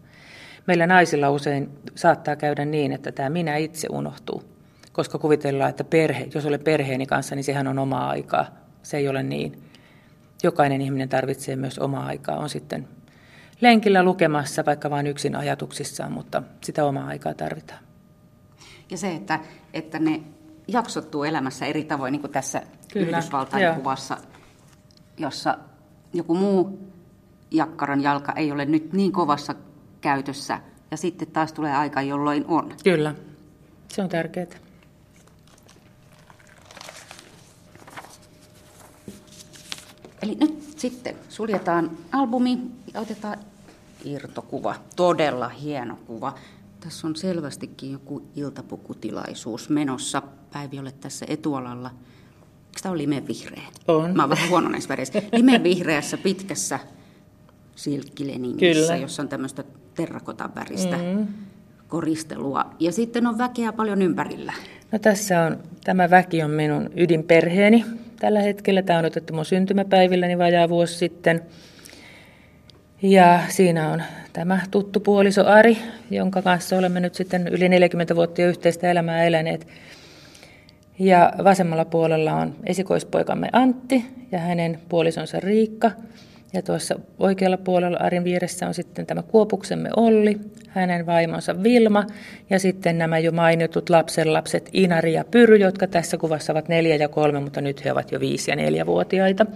Meillä 0.67 0.87
naisilla 0.87 1.31
usein 1.31 1.69
saattaa 1.95 2.37
käydä 2.37 2.65
niin, 2.65 2.93
että 2.93 3.13
tämä 3.13 3.31
minä 3.31 3.57
itse 3.57 3.89
unohtuu 3.91 4.53
koska 4.93 5.19
kuvitellaan, 5.19 5.71
että 5.71 5.85
perhe, 5.85 6.29
jos 6.35 6.47
olen 6.47 6.61
perheeni 6.61 7.07
kanssa, 7.07 7.35
niin 7.35 7.45
sehän 7.45 7.69
on 7.69 7.79
omaa 7.79 8.09
aikaa. 8.09 8.47
Se 8.83 8.97
ei 8.97 9.09
ole 9.09 9.23
niin. 9.23 9.63
Jokainen 10.43 10.81
ihminen 10.81 11.09
tarvitsee 11.09 11.57
myös 11.57 11.79
omaa 11.79 12.07
aikaa. 12.07 12.39
On 12.39 12.49
sitten 12.49 12.89
lenkillä 13.61 14.03
lukemassa, 14.03 14.65
vaikka 14.67 14.91
vain 14.91 15.07
yksin 15.07 15.37
ajatuksissaan, 15.37 16.13
mutta 16.13 16.43
sitä 16.65 16.85
omaa 16.85 17.07
aikaa 17.07 17.35
tarvitaan. 17.35 17.81
Ja 18.91 18.99
se, 18.99 19.15
että, 19.15 19.41
että 19.75 19.99
ne 19.99 20.21
jaksottuu 20.69 21.25
elämässä 21.25 21.67
eri 21.67 21.85
tavoin, 21.85 22.13
niin 22.13 22.21
kuin 22.21 22.33
tässä 22.33 22.63
Kyllä. 22.93 23.09
Yhdysvaltain 23.09 23.65
Joo. 23.65 23.75
kuvassa, 23.75 24.17
jossa 25.19 25.59
joku 26.13 26.35
muu 26.35 26.93
jakkaran 27.51 28.03
jalka 28.03 28.33
ei 28.33 28.53
ole 28.53 28.65
nyt 28.65 28.93
niin 28.93 29.13
kovassa 29.13 29.55
käytössä, 30.01 30.61
ja 30.91 30.97
sitten 30.97 31.31
taas 31.31 31.53
tulee 31.53 31.77
aika, 31.77 32.03
jolloin 32.03 32.45
on. 32.49 32.75
Kyllä, 32.85 33.15
se 33.89 34.03
on 34.03 34.09
tärkeää. 34.09 34.47
Eli 40.23 40.37
nyt 40.41 40.63
sitten 40.77 41.15
suljetaan 41.29 41.91
albumi 42.13 42.59
ja 42.95 43.01
otetaan 43.01 43.39
irtokuva. 44.05 44.75
Todella 44.97 45.49
hieno 45.49 45.99
kuva. 46.07 46.35
Tässä 46.81 47.07
on 47.07 47.17
selvästikin 47.17 47.93
joku 47.93 48.23
iltapukutilaisuus 48.37 49.69
menossa. 49.69 50.23
Päivi 50.53 50.79
olet 50.79 51.01
tässä 51.01 51.27
etualalla. 51.29 51.91
Eikö 52.67 52.81
tämä 52.83 52.93
ole 52.93 53.03
limevihreä? 53.03 53.63
On. 53.89 54.17
Mä 54.17 54.23
oon 54.23 54.31
vähän 54.31 54.51
huono 54.51 54.69
näissä 54.69 54.89
väreissä. 54.89 55.23
Limevihreässä 55.33 56.17
pitkässä 56.17 56.79
silkkileninissä, 57.77 58.97
jossa 58.97 59.23
on 59.23 59.29
tämmöistä 59.29 59.65
terrakotan 59.95 60.55
väristä 60.55 60.97
mm. 60.97 61.27
koristelua. 61.89 62.71
Ja 62.81 62.93
sitten 62.93 63.27
on 63.27 63.39
väkeä 63.39 63.73
paljon 63.73 64.03
ympärillä. 64.03 64.53
No 64.93 64.99
tässä 64.99 65.43
on, 65.43 65.59
tämä 65.85 66.11
väki 66.11 66.43
on 66.43 66.51
minun 66.51 66.91
ydinperheeni 66.97 67.85
tällä 68.23 68.41
hetkellä. 68.41 68.83
Tämä 68.83 68.99
on 68.99 69.05
otettu 69.05 69.35
mun 69.35 69.45
syntymäpäivilläni 69.45 70.39
vajaa 70.39 70.69
vuosi 70.69 70.95
sitten. 70.95 71.43
Ja 73.03 73.41
siinä 73.49 73.91
on 73.91 74.03
tämä 74.33 74.61
tuttu 74.71 75.01
puoliso 75.01 75.47
Ari, 75.47 75.79
jonka 76.11 76.43
kanssa 76.43 76.79
olemme 76.79 77.01
nyt 77.01 77.15
sitten 77.15 77.49
yli 77.49 77.69
40 77.69 78.17
vuotta 78.17 78.43
jo 78.43 78.49
yhteistä 78.49 78.91
elämää 78.91 79.25
eläneet. 79.25 79.67
Ja 80.99 81.33
vasemmalla 81.45 81.85
puolella 81.85 82.33
on 82.35 82.55
esikoispoikamme 82.67 83.49
Antti 83.53 84.05
ja 84.33 84.39
hänen 84.39 84.81
puolisonsa 84.89 85.41
Riikka– 85.41 85.91
ja 86.53 86.63
tuossa 86.63 86.95
oikealla 87.19 87.57
puolella 87.57 87.99
Arin 87.99 88.25
vieressä 88.25 88.67
on 88.67 88.75
sitten 88.75 89.07
tämä 89.07 89.23
Kuopuksemme 89.23 89.91
Olli, 89.97 90.41
hänen 90.69 91.07
vaimonsa 91.07 91.63
Vilma 91.63 92.07
ja 92.51 92.59
sitten 92.59 92.99
nämä 92.99 93.19
jo 93.19 93.33
mainitut 93.33 93.91
lapsenlapset 93.91 94.69
Inari 94.73 95.13
ja 95.13 95.25
Pyry, 95.25 95.57
jotka 95.57 95.87
tässä 95.87 96.17
kuvassa 96.17 96.53
ovat 96.53 96.69
neljä 96.69 96.97
ja 96.97 97.09
kolme, 97.09 97.41
mutta 97.41 97.61
nyt 97.61 97.85
he 97.85 97.93
ovat 97.93 98.13
jo 98.13 98.21
viisi 98.21 98.51
ja 98.51 98.57
neljävuotiaita. 98.57 99.47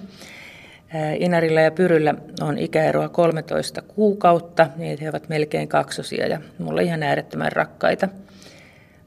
Inarilla 1.19 1.61
ja 1.61 1.71
Pyryllä 1.71 2.15
on 2.41 2.59
ikäeroa 2.59 3.09
13 3.09 3.83
kuukautta, 3.83 4.69
niin 4.77 4.99
he 5.01 5.09
ovat 5.09 5.29
melkein 5.29 5.69
kaksosia 5.69 6.27
ja 6.27 6.41
mulla 6.59 6.81
ihan 6.81 7.03
äärettömän 7.03 7.53
rakkaita. 7.53 8.09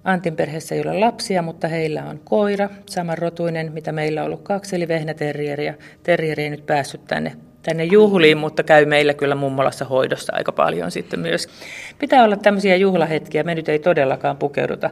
Antin 0.03 0.35
perheessä 0.35 0.75
ei 0.75 0.81
ole 0.81 0.93
lapsia, 0.93 1.41
mutta 1.41 1.67
heillä 1.67 2.03
on 2.05 2.21
koira, 2.23 2.69
samanrotuinen, 2.85 3.73
mitä 3.73 3.91
meillä 3.91 4.21
on 4.21 4.25
ollut 4.25 4.41
kaksi, 4.41 4.75
eli 4.75 4.87
vehnäterrieri. 4.87 5.65
Ja 5.65 5.73
terrieri 6.03 6.43
ei 6.43 6.49
nyt 6.49 6.65
päässyt 6.65 7.05
tänne 7.07 7.35
tänne 7.63 7.83
juhliin, 7.83 8.37
mutta 8.37 8.63
käy 8.63 8.85
meillä 8.85 9.13
kyllä 9.13 9.35
mummolassa 9.35 9.85
hoidossa 9.85 10.33
aika 10.35 10.51
paljon 10.51 10.91
sitten 10.91 11.19
myös. 11.19 11.47
Pitää 11.99 12.23
olla 12.23 12.37
tämmöisiä 12.37 12.75
juhlahetkiä. 12.75 13.43
Me 13.43 13.55
nyt 13.55 13.69
ei 13.69 13.79
todellakaan 13.79 14.37
pukeuduta 14.37 14.89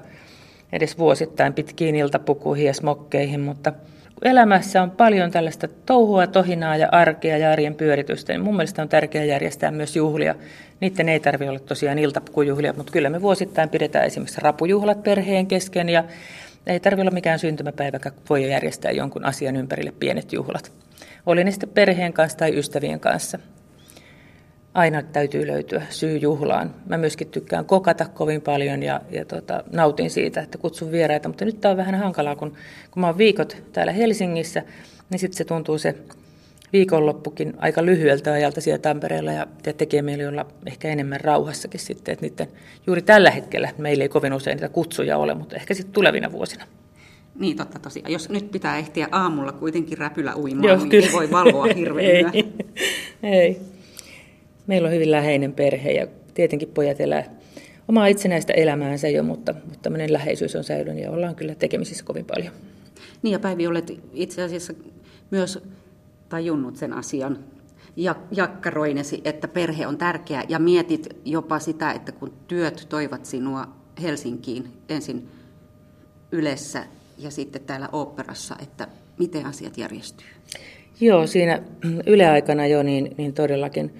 edes 0.71 0.97
vuosittain 0.97 1.53
pitkiin 1.53 1.95
iltapukuihin 1.95 2.65
ja 2.65 2.73
smokkeihin, 2.73 3.39
mutta 3.39 3.73
elämässä 4.21 4.81
on 4.81 4.91
paljon 4.91 5.31
tällaista 5.31 5.67
touhua, 5.85 6.27
tohinaa 6.27 6.77
ja 6.77 6.89
arkea 6.91 7.37
ja 7.37 7.51
arjen 7.51 7.75
pyöritystä, 7.75 8.33
niin 8.33 8.41
mun 8.41 8.55
mielestä 8.55 8.81
on 8.81 8.89
tärkeää 8.89 9.25
järjestää 9.25 9.71
myös 9.71 9.95
juhlia. 9.95 10.35
Niiden 10.79 11.09
ei 11.09 11.19
tarvitse 11.19 11.49
olla 11.49 11.59
tosiaan 11.59 11.99
iltapukujuhlia, 11.99 12.73
mutta 12.77 12.91
kyllä 12.91 13.09
me 13.09 13.21
vuosittain 13.21 13.69
pidetään 13.69 14.05
esimerkiksi 14.05 14.41
rapujuhlat 14.41 15.03
perheen 15.03 15.47
kesken 15.47 15.89
ja 15.89 16.03
ei 16.67 16.79
tarvitse 16.79 17.01
olla 17.01 17.11
mikään 17.11 17.39
syntymäpäiväkään, 17.39 18.15
voi 18.29 18.49
järjestää 18.49 18.91
jonkun 18.91 19.25
asian 19.25 19.55
ympärille 19.55 19.93
pienet 19.99 20.33
juhlat. 20.33 20.71
Oli 21.27 21.43
ne 21.43 21.51
sitten 21.51 21.69
perheen 21.69 22.13
kanssa 22.13 22.37
tai 22.37 22.57
ystävien 22.57 22.99
kanssa. 22.99 23.39
Aina 24.73 25.03
täytyy 25.03 25.47
löytyä 25.47 25.81
syy 25.89 26.17
juhlaan. 26.17 26.75
Mä 26.85 26.97
myöskin 26.97 27.27
tykkään 27.27 27.65
kokata 27.65 28.05
kovin 28.05 28.41
paljon 28.41 28.83
ja, 28.83 29.01
ja 29.09 29.25
tota, 29.25 29.63
nautin 29.71 30.09
siitä, 30.09 30.41
että 30.41 30.57
kutsun 30.57 30.91
vieraita. 30.91 31.29
Mutta 31.29 31.45
nyt 31.45 31.61
tämä 31.61 31.71
on 31.71 31.77
vähän 31.77 31.95
hankalaa, 31.95 32.35
kun, 32.35 32.53
kun 32.91 33.01
mä 33.01 33.07
oon 33.07 33.17
viikot 33.17 33.57
täällä 33.73 33.91
Helsingissä, 33.91 34.63
niin 35.09 35.19
sitten 35.19 35.37
se 35.37 35.45
tuntuu 35.45 35.77
se 35.77 35.95
viikonloppukin 36.73 37.53
aika 37.57 37.85
lyhyeltä 37.85 38.33
ajalta 38.33 38.61
siellä 38.61 38.81
Tampereella 38.81 39.31
ja, 39.31 39.47
ja 39.65 39.73
tekee 39.73 40.01
mieli 40.01 40.25
olla 40.25 40.45
ehkä 40.65 40.87
enemmän 40.87 41.21
rauhassakin 41.21 41.79
sitten, 41.79 42.13
että 42.13 42.25
niiden, 42.25 42.47
juuri 42.87 43.01
tällä 43.01 43.31
hetkellä 43.31 43.69
meillä 43.77 44.03
ei 44.03 44.09
kovin 44.09 44.33
usein 44.33 44.55
niitä 44.55 44.69
kutsuja 44.69 45.17
ole, 45.17 45.33
mutta 45.33 45.55
ehkä 45.55 45.73
sitten 45.73 45.93
tulevina 45.93 46.31
vuosina. 46.31 46.65
Niin 47.39 47.57
totta 47.57 47.79
tosiaan. 47.79 48.11
Jos 48.11 48.29
nyt 48.29 48.51
pitää 48.51 48.77
ehtiä 48.77 49.07
aamulla 49.11 49.51
kuitenkin 49.51 49.97
räpylä 49.97 50.35
uimaan, 50.35 50.67
Joo, 50.67 50.77
niin 50.77 50.89
kyllä. 50.89 51.05
ei 51.05 51.13
voi 51.13 51.31
valvoa 51.31 51.65
hirveän 51.75 52.31
ei, 52.33 52.45
ei. 53.23 53.61
Meillä 54.67 54.87
on 54.87 54.93
hyvin 54.93 55.11
läheinen 55.11 55.53
perhe 55.53 55.91
ja 55.91 56.07
tietenkin 56.33 56.69
pojat 56.73 57.01
elää 57.01 57.37
omaa 57.87 58.07
itsenäistä 58.07 58.53
elämäänsä 58.53 59.07
jo, 59.07 59.23
mutta, 59.23 59.53
mutta 59.53 59.79
tämmöinen 59.81 60.13
läheisyys 60.13 60.55
on 60.55 60.63
säilynyt 60.63 61.03
ja 61.03 61.11
ollaan 61.11 61.35
kyllä 61.35 61.55
tekemisissä 61.55 62.03
kovin 62.03 62.25
paljon. 62.25 62.53
Niin 63.21 63.31
ja 63.31 63.39
Päivi, 63.39 63.67
olet 63.67 63.91
itse 64.13 64.41
asiassa 64.43 64.73
myös 65.31 65.59
tajunnut 66.29 66.75
sen 66.75 66.93
asian 66.93 67.39
jakkaroinesi, 68.31 69.21
että 69.25 69.47
perhe 69.47 69.87
on 69.87 69.97
tärkeä 69.97 70.43
ja 70.49 70.59
mietit 70.59 71.07
jopa 71.25 71.59
sitä, 71.59 71.91
että 71.91 72.11
kun 72.11 72.33
työt 72.47 72.85
toivat 72.89 73.25
sinua 73.25 73.67
Helsinkiin 74.01 74.67
ensin 74.89 75.29
Ylessä 76.31 76.83
ja 77.17 77.31
sitten 77.31 77.61
täällä 77.61 77.89
oopperassa, 77.91 78.55
että 78.63 78.87
miten 79.19 79.45
asiat 79.45 79.77
järjestyy? 79.77 80.27
Joo, 81.01 81.27
siinä 81.27 81.61
yleaikana 82.05 82.67
jo 82.67 82.83
niin, 82.83 83.15
niin 83.17 83.33
todellakin. 83.33 83.93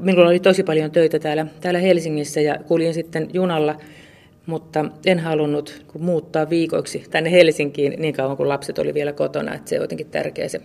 Minulla 0.00 0.28
oli 0.28 0.40
tosi 0.40 0.62
paljon 0.62 0.90
töitä 0.90 1.18
täällä, 1.18 1.46
täällä 1.60 1.80
Helsingissä 1.80 2.40
ja 2.40 2.58
kuljin 2.68 2.94
sitten 2.94 3.30
junalla, 3.32 3.80
mutta 4.46 4.84
en 5.06 5.18
halunnut 5.18 5.84
muuttaa 5.98 6.50
viikoiksi 6.50 7.04
tänne 7.10 7.30
Helsinkiin 7.30 7.94
niin 7.98 8.14
kauan 8.14 8.36
kuin 8.36 8.48
lapset 8.48 8.78
oli 8.78 8.94
vielä 8.94 9.12
kotona, 9.12 9.54
että 9.54 9.70
se 9.70 9.76
on 9.76 9.82
jotenkin 9.82 10.06
tärkeä 10.06 10.48
se, 10.48 10.60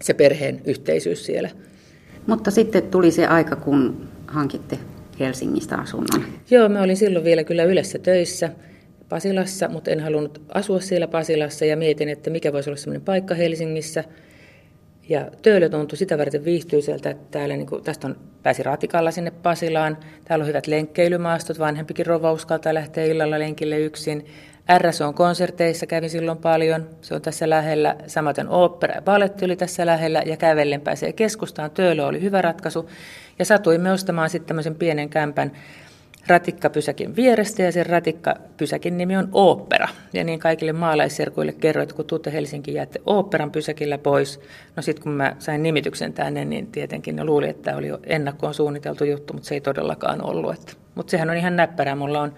se 0.00 0.14
perheen 0.14 0.60
yhteisyys 0.64 1.26
siellä. 1.26 1.50
Mutta 2.26 2.50
sitten 2.50 2.82
tuli 2.82 3.10
se 3.10 3.26
aika, 3.26 3.56
kun 3.56 4.08
hankitte 4.26 4.78
Helsingistä 5.20 5.76
asunnon. 5.76 6.24
Joo, 6.50 6.68
mä 6.68 6.82
olin 6.82 6.96
silloin 6.96 7.24
vielä 7.24 7.44
kyllä 7.44 7.64
yleensä 7.64 7.98
töissä 7.98 8.50
Pasilassa, 9.12 9.68
mutta 9.68 9.90
en 9.90 10.00
halunnut 10.00 10.42
asua 10.54 10.80
siellä 10.80 11.08
Pasilassa 11.08 11.64
ja 11.64 11.76
mietin, 11.76 12.08
että 12.08 12.30
mikä 12.30 12.52
voisi 12.52 12.70
olla 12.70 12.76
sellainen 12.76 13.04
paikka 13.04 13.34
Helsingissä. 13.34 14.04
Ja 15.08 15.30
Töölö 15.42 15.68
tuntui 15.68 15.98
sitä 15.98 16.18
varten 16.18 16.44
viihtyiseltä, 16.44 17.10
että 17.10 17.24
täällä, 17.30 17.56
niin 17.56 17.66
kuin, 17.66 17.84
tästä 17.84 18.06
on, 18.06 18.16
pääsi 18.42 18.62
ratikalla 18.62 19.10
sinne 19.10 19.30
Pasilaan. 19.30 19.98
Täällä 20.24 20.42
on 20.42 20.48
hyvät 20.48 20.66
lenkkeilymaastot, 20.66 21.58
vanhempikin 21.58 22.06
rova 22.06 22.32
uskaltaa 22.32 22.74
lähteä 22.74 23.04
illalla 23.04 23.38
lenkille 23.38 23.78
yksin. 23.78 24.26
RS 24.78 25.00
on 25.00 25.14
konserteissa, 25.14 25.86
kävin 25.86 26.10
silloin 26.10 26.38
paljon, 26.38 26.88
se 27.00 27.14
on 27.14 27.22
tässä 27.22 27.50
lähellä. 27.50 27.96
Samaten 28.06 28.48
opera 28.48 28.94
ja 28.94 29.02
oli 29.44 29.56
tässä 29.56 29.86
lähellä 29.86 30.22
ja 30.26 30.36
kävellen 30.36 30.80
pääsee 30.80 31.12
keskustaan. 31.12 31.70
Töölö 31.70 32.06
oli 32.06 32.22
hyvä 32.22 32.42
ratkaisu. 32.42 32.90
Ja 33.38 33.44
satuimme 33.44 33.92
ostamaan 33.92 34.30
sitten 34.30 34.48
tämmöisen 34.48 34.74
pienen 34.74 35.08
kämpän 35.08 35.52
ratikkapysäkin 36.26 37.16
vierestä 37.16 37.62
ja 37.62 37.72
sen 37.72 37.86
ratikkapysäkin 37.86 38.98
nimi 38.98 39.16
on 39.16 39.28
Opera. 39.32 39.88
Ja 40.12 40.24
niin 40.24 40.38
kaikille 40.38 40.72
maalaisserkuille 40.72 41.52
kerroin, 41.52 41.82
että 41.82 41.94
kun 41.94 42.04
tuutte 42.04 42.32
Helsinkiin 42.32 42.74
jäätte 42.74 43.00
Operan 43.06 43.50
pysäkillä 43.50 43.98
pois. 43.98 44.40
No 44.76 44.82
sitten 44.82 45.02
kun 45.02 45.12
mä 45.12 45.36
sain 45.38 45.62
nimityksen 45.62 46.12
tänne, 46.12 46.44
niin 46.44 46.66
tietenkin 46.66 47.16
ne 47.16 47.24
luuli, 47.24 47.48
että 47.48 47.62
tämä 47.62 47.76
oli 47.76 47.88
jo 47.88 47.98
ennakkoon 48.06 48.54
suunniteltu 48.54 49.04
juttu, 49.04 49.32
mutta 49.32 49.48
se 49.48 49.54
ei 49.54 49.60
todellakaan 49.60 50.24
ollut. 50.24 50.76
Mutta 50.94 51.10
sehän 51.10 51.30
on 51.30 51.36
ihan 51.36 51.56
näppärää. 51.56 51.96
Mulla 51.96 52.20
on 52.20 52.32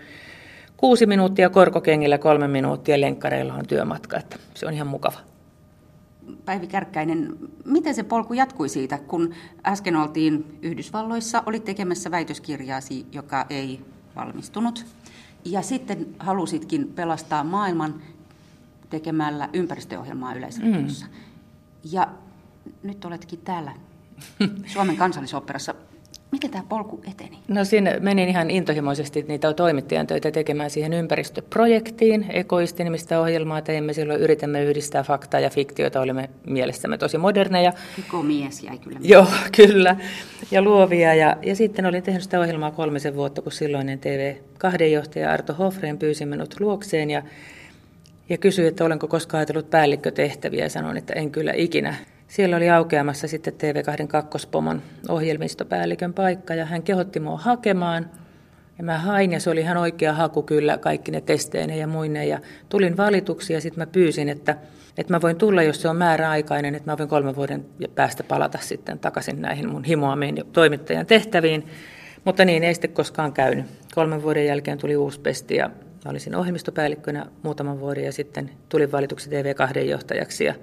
kuusi 0.77 1.07
minuuttia 1.07 1.51
korkokengillä, 1.51 2.19
kolme 2.19 2.49
minuuttia 2.49 3.01
lenkkareilla 3.01 3.55
on 3.55 3.67
työmatka, 3.67 4.17
että 4.19 4.37
se 4.55 4.67
on 4.67 4.75
ihan 4.75 4.87
mukava. 4.87 5.34
Päivi 6.45 6.67
Kärkkäinen, 6.67 7.37
miten 7.65 7.95
se 7.95 8.03
polku 8.03 8.35
jatkui 8.35 8.69
siitä, 8.69 8.99
kun 8.99 9.35
äsken 9.67 9.97
oltiin 9.97 10.59
Yhdysvalloissa, 10.63 11.43
olit 11.47 11.65
tekemässä 11.65 12.11
väitöskirjaasi, 12.11 13.07
joka 13.13 13.47
ei 13.51 13.81
valmistunut, 14.17 14.87
ja 15.45 15.63
sitten 15.63 16.07
halusitkin 16.19 16.89
pelastaa 16.89 17.45
maailman 17.45 18.03
tekemällä 18.91 19.49
ympäristöohjelmaa 19.53 20.35
Yleisradiossa. 20.35 21.07
Mm. 21.07 21.13
Ja 21.85 22.09
nyt 22.83 23.05
oletkin 23.05 23.39
täällä 23.39 23.73
Suomen 24.67 24.97
kansallisoperassa. 24.97 25.75
Miten 26.35 26.51
tämä 26.51 26.65
polku 26.69 27.01
eteni? 27.11 27.39
No 27.49 27.65
siinä 27.65 27.97
menin 28.01 28.29
ihan 28.29 28.51
intohimoisesti 28.51 29.25
niitä 29.29 29.53
toimittajan 29.53 30.07
töitä 30.07 30.31
tekemään 30.31 30.71
siihen 30.71 30.93
ympäristöprojektiin. 30.93 32.27
Ekoistinimistä 32.29 33.21
ohjelmaa 33.21 33.63
teimme 33.63 33.93
silloin, 33.93 34.21
yritämme 34.21 34.65
yhdistää 34.65 35.03
faktaa 35.03 35.41
ja 35.41 35.51
fiktiota, 35.51 36.01
olimme 36.01 36.31
mielestämme 36.47 36.99
tosi 36.99 37.19
moderneja. 37.19 37.73
mies 38.23 38.63
jäi 38.63 38.79
kyllä. 38.79 38.99
Joo, 39.03 39.27
kyllä. 39.57 39.97
Ja 40.51 40.63
luovia. 40.63 41.15
Ja, 41.15 41.37
ja 41.43 41.57
sitten 41.57 41.87
olin 41.87 42.03
tehnyt 42.03 42.23
sitä 42.23 42.41
ohjelmaa 42.41 42.71
kolmisen 42.71 43.15
vuotta, 43.15 43.43
kun 43.43 43.53
silloinen 43.53 44.01
TV2-johtaja 44.01 45.31
Arto 45.31 45.55
Hofreen 45.55 45.99
pyysi 45.99 46.27
minut 46.27 46.61
luokseen 46.61 47.11
ja 47.11 47.23
ja 48.29 48.39
kysyi, 48.39 48.67
että 48.67 48.85
olenko 48.85 49.09
koskaan 49.09 49.39
ajatellut 49.39 49.71
päällikkötehtäviä 49.71 50.65
ja 50.65 50.71
sanoin, 50.71 50.97
että 50.97 51.13
en 51.13 51.31
kyllä 51.31 51.53
ikinä. 51.57 51.95
Siellä 52.35 52.57
oli 52.57 52.71
aukeamassa 52.71 53.29
sitten 53.29 53.55
TV2 53.55 54.07
kakkospomon 54.07 54.83
ohjelmistopäällikön 55.09 56.15
paikka 56.15 56.55
ja 56.55 56.65
hän 56.65 56.83
kehotti 56.83 57.21
mua 57.21 57.39
hakemaan. 57.39 58.11
Ja 58.79 58.85
mä 58.85 58.99
hain 58.99 59.33
ja 59.33 59.41
se 59.41 59.51
oli 59.51 59.61
ihan 59.61 59.77
oikea 59.77 60.13
haku 60.13 60.43
kyllä 60.43 60.79
kaikki 60.79 61.11
ne 61.11 61.21
testeineen 61.21 61.79
ja 61.79 61.87
muineen. 61.87 62.29
Ja 62.29 62.41
tulin 62.69 62.97
valituksi 62.97 63.53
ja 63.53 63.61
sitten 63.61 63.83
mä 63.83 63.87
pyysin, 63.87 64.29
että, 64.29 64.57
että 64.99 65.13
mä 65.13 65.21
voin 65.21 65.37
tulla, 65.37 65.63
jos 65.63 65.83
se 65.83 65.89
on 65.89 65.97
määräaikainen, 65.97 66.75
että 66.75 66.91
mä 66.91 66.99
voin 66.99 67.09
kolmen 67.09 67.37
vuoden 67.37 67.67
päästä 67.95 68.23
palata 68.23 68.59
sitten 68.61 68.99
takaisin 68.99 69.43
näihin 69.43 69.69
mun 69.69 69.85
himoamiin 69.85 70.45
toimittajan 70.53 71.07
tehtäviin. 71.07 71.67
Mutta 72.25 72.45
niin 72.45 72.65
ei 72.65 72.75
sitten 72.75 72.93
koskaan 72.93 73.33
käynyt. 73.33 73.67
Kolmen 73.95 74.23
vuoden 74.23 74.47
jälkeen 74.47 74.79
tuli 74.79 74.97
uusi 74.97 75.21
pesti 75.21 75.57
ja 75.57 75.69
mä 76.05 76.11
olisin 76.11 76.35
ohjelmistopäällikkönä 76.35 77.27
muutaman 77.43 77.81
vuoden 77.81 78.05
ja 78.05 78.13
sitten 78.13 78.51
tulin 78.69 78.93
valituksi 78.93 79.31
TV2 79.31 79.79
johtajaksi 79.79 80.45
ja 80.45 80.55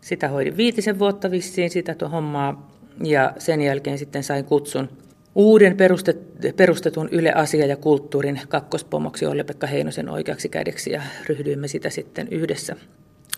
sitä 0.00 0.28
hoidin 0.28 0.56
viitisen 0.56 0.98
vuotta 0.98 1.30
vissiin 1.30 1.70
sitä 1.70 2.08
hommaa 2.12 2.70
ja 3.04 3.32
sen 3.38 3.60
jälkeen 3.60 3.98
sitten 3.98 4.22
sain 4.22 4.44
kutsun 4.44 4.88
uuden 5.34 5.76
perustet, 5.76 6.18
perustetun 6.56 7.08
Yle 7.12 7.32
Asia 7.32 7.66
ja 7.66 7.76
kulttuurin 7.76 8.40
kakkospomoksi 8.48 9.26
Olli-Pekka 9.26 9.66
Heinosen 9.66 10.08
oikeaksi 10.08 10.48
kädeksi 10.48 10.92
ja 10.92 11.02
ryhdyimme 11.28 11.68
sitä 11.68 11.90
sitten 11.90 12.28
yhdessä 12.30 12.76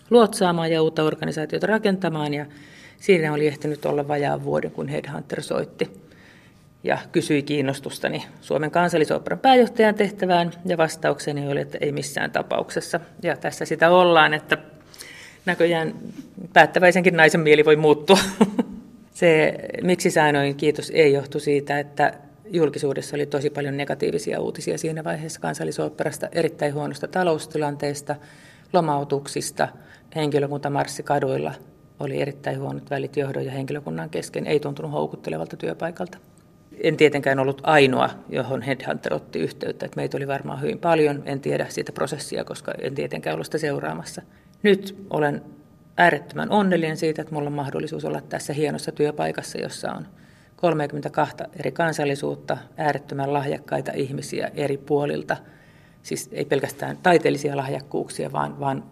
luotsaamaan 0.09 0.71
ja 0.71 0.81
uutta 0.81 1.03
organisaatiota 1.03 1.67
rakentamaan 1.67 2.33
ja 2.33 2.45
siinä 2.97 3.33
oli 3.33 3.47
ehtinyt 3.47 3.85
olla 3.85 4.07
vajaan 4.07 4.43
vuoden, 4.43 4.71
kun 4.71 4.87
Headhunter 4.87 5.41
soitti 5.41 5.91
ja 6.83 6.97
kysyi 7.11 7.43
kiinnostustani 7.43 8.25
Suomen 8.41 8.71
kansallisoperan 8.71 9.39
pääjohtajan 9.39 9.95
tehtävään 9.95 10.51
ja 10.65 10.77
vastaukseni 10.77 11.47
oli, 11.47 11.61
että 11.61 11.77
ei 11.81 11.91
missään 11.91 12.31
tapauksessa. 12.31 12.99
Ja 13.23 13.37
tässä 13.37 13.65
sitä 13.65 13.89
ollaan, 13.89 14.33
että 14.33 14.57
näköjään 15.45 15.93
päättäväisenkin 16.53 17.17
naisen 17.17 17.41
mieli 17.41 17.65
voi 17.65 17.75
muuttua. 17.75 18.17
Se, 19.13 19.55
miksi 19.83 20.11
sanoin 20.11 20.55
kiitos, 20.55 20.89
ei 20.89 21.13
johtu 21.13 21.39
siitä, 21.39 21.79
että 21.79 22.13
julkisuudessa 22.45 23.15
oli 23.15 23.25
tosi 23.25 23.49
paljon 23.49 23.77
negatiivisia 23.77 24.39
uutisia 24.39 24.77
siinä 24.77 25.03
vaiheessa 25.03 25.39
kansallisoopperasta, 25.39 26.27
erittäin 26.31 26.73
huonosta 26.73 27.07
taloustilanteesta, 27.07 28.15
lomautuksista, 28.73 29.67
henkilökunta 30.15 30.69
marssi 30.69 31.03
kaduilla, 31.03 31.53
oli 31.99 32.21
erittäin 32.21 32.59
huonot 32.59 32.89
välit 32.89 33.17
johdon 33.17 33.45
ja 33.45 33.51
henkilökunnan 33.51 34.09
kesken, 34.09 34.47
ei 34.47 34.59
tuntunut 34.59 34.91
houkuttelevalta 34.91 35.57
työpaikalta. 35.57 36.17
En 36.83 36.97
tietenkään 36.97 37.39
ollut 37.39 37.61
ainoa, 37.63 38.09
johon 38.29 38.61
Headhunter 38.61 39.13
otti 39.13 39.39
yhteyttä, 39.39 39.85
että 39.85 39.95
meitä 39.95 40.17
oli 40.17 40.27
varmaan 40.27 40.61
hyvin 40.61 40.79
paljon, 40.79 41.23
en 41.25 41.39
tiedä 41.39 41.65
siitä 41.69 41.91
prosessia, 41.91 42.43
koska 42.43 42.73
en 42.81 42.95
tietenkään 42.95 43.33
ollut 43.33 43.45
sitä 43.45 43.57
seuraamassa. 43.57 44.21
Nyt 44.63 45.05
olen 45.09 45.41
äärettömän 45.97 46.51
onnellinen 46.51 46.97
siitä, 46.97 47.21
että 47.21 47.33
minulla 47.33 47.49
on 47.49 47.53
mahdollisuus 47.55 48.05
olla 48.05 48.21
tässä 48.21 48.53
hienossa 48.53 48.91
työpaikassa, 48.91 49.57
jossa 49.57 49.91
on 49.91 50.07
32 50.55 51.35
eri 51.59 51.71
kansallisuutta, 51.71 52.57
äärettömän 52.77 53.33
lahjakkaita 53.33 53.91
ihmisiä 53.95 54.51
eri 54.53 54.77
puolilta. 54.77 55.37
Siis 56.03 56.29
ei 56.31 56.45
pelkästään 56.45 56.97
taiteellisia 56.97 57.57
lahjakkuuksia, 57.57 58.31
vaan, 58.31 58.59
vaan 58.59 58.83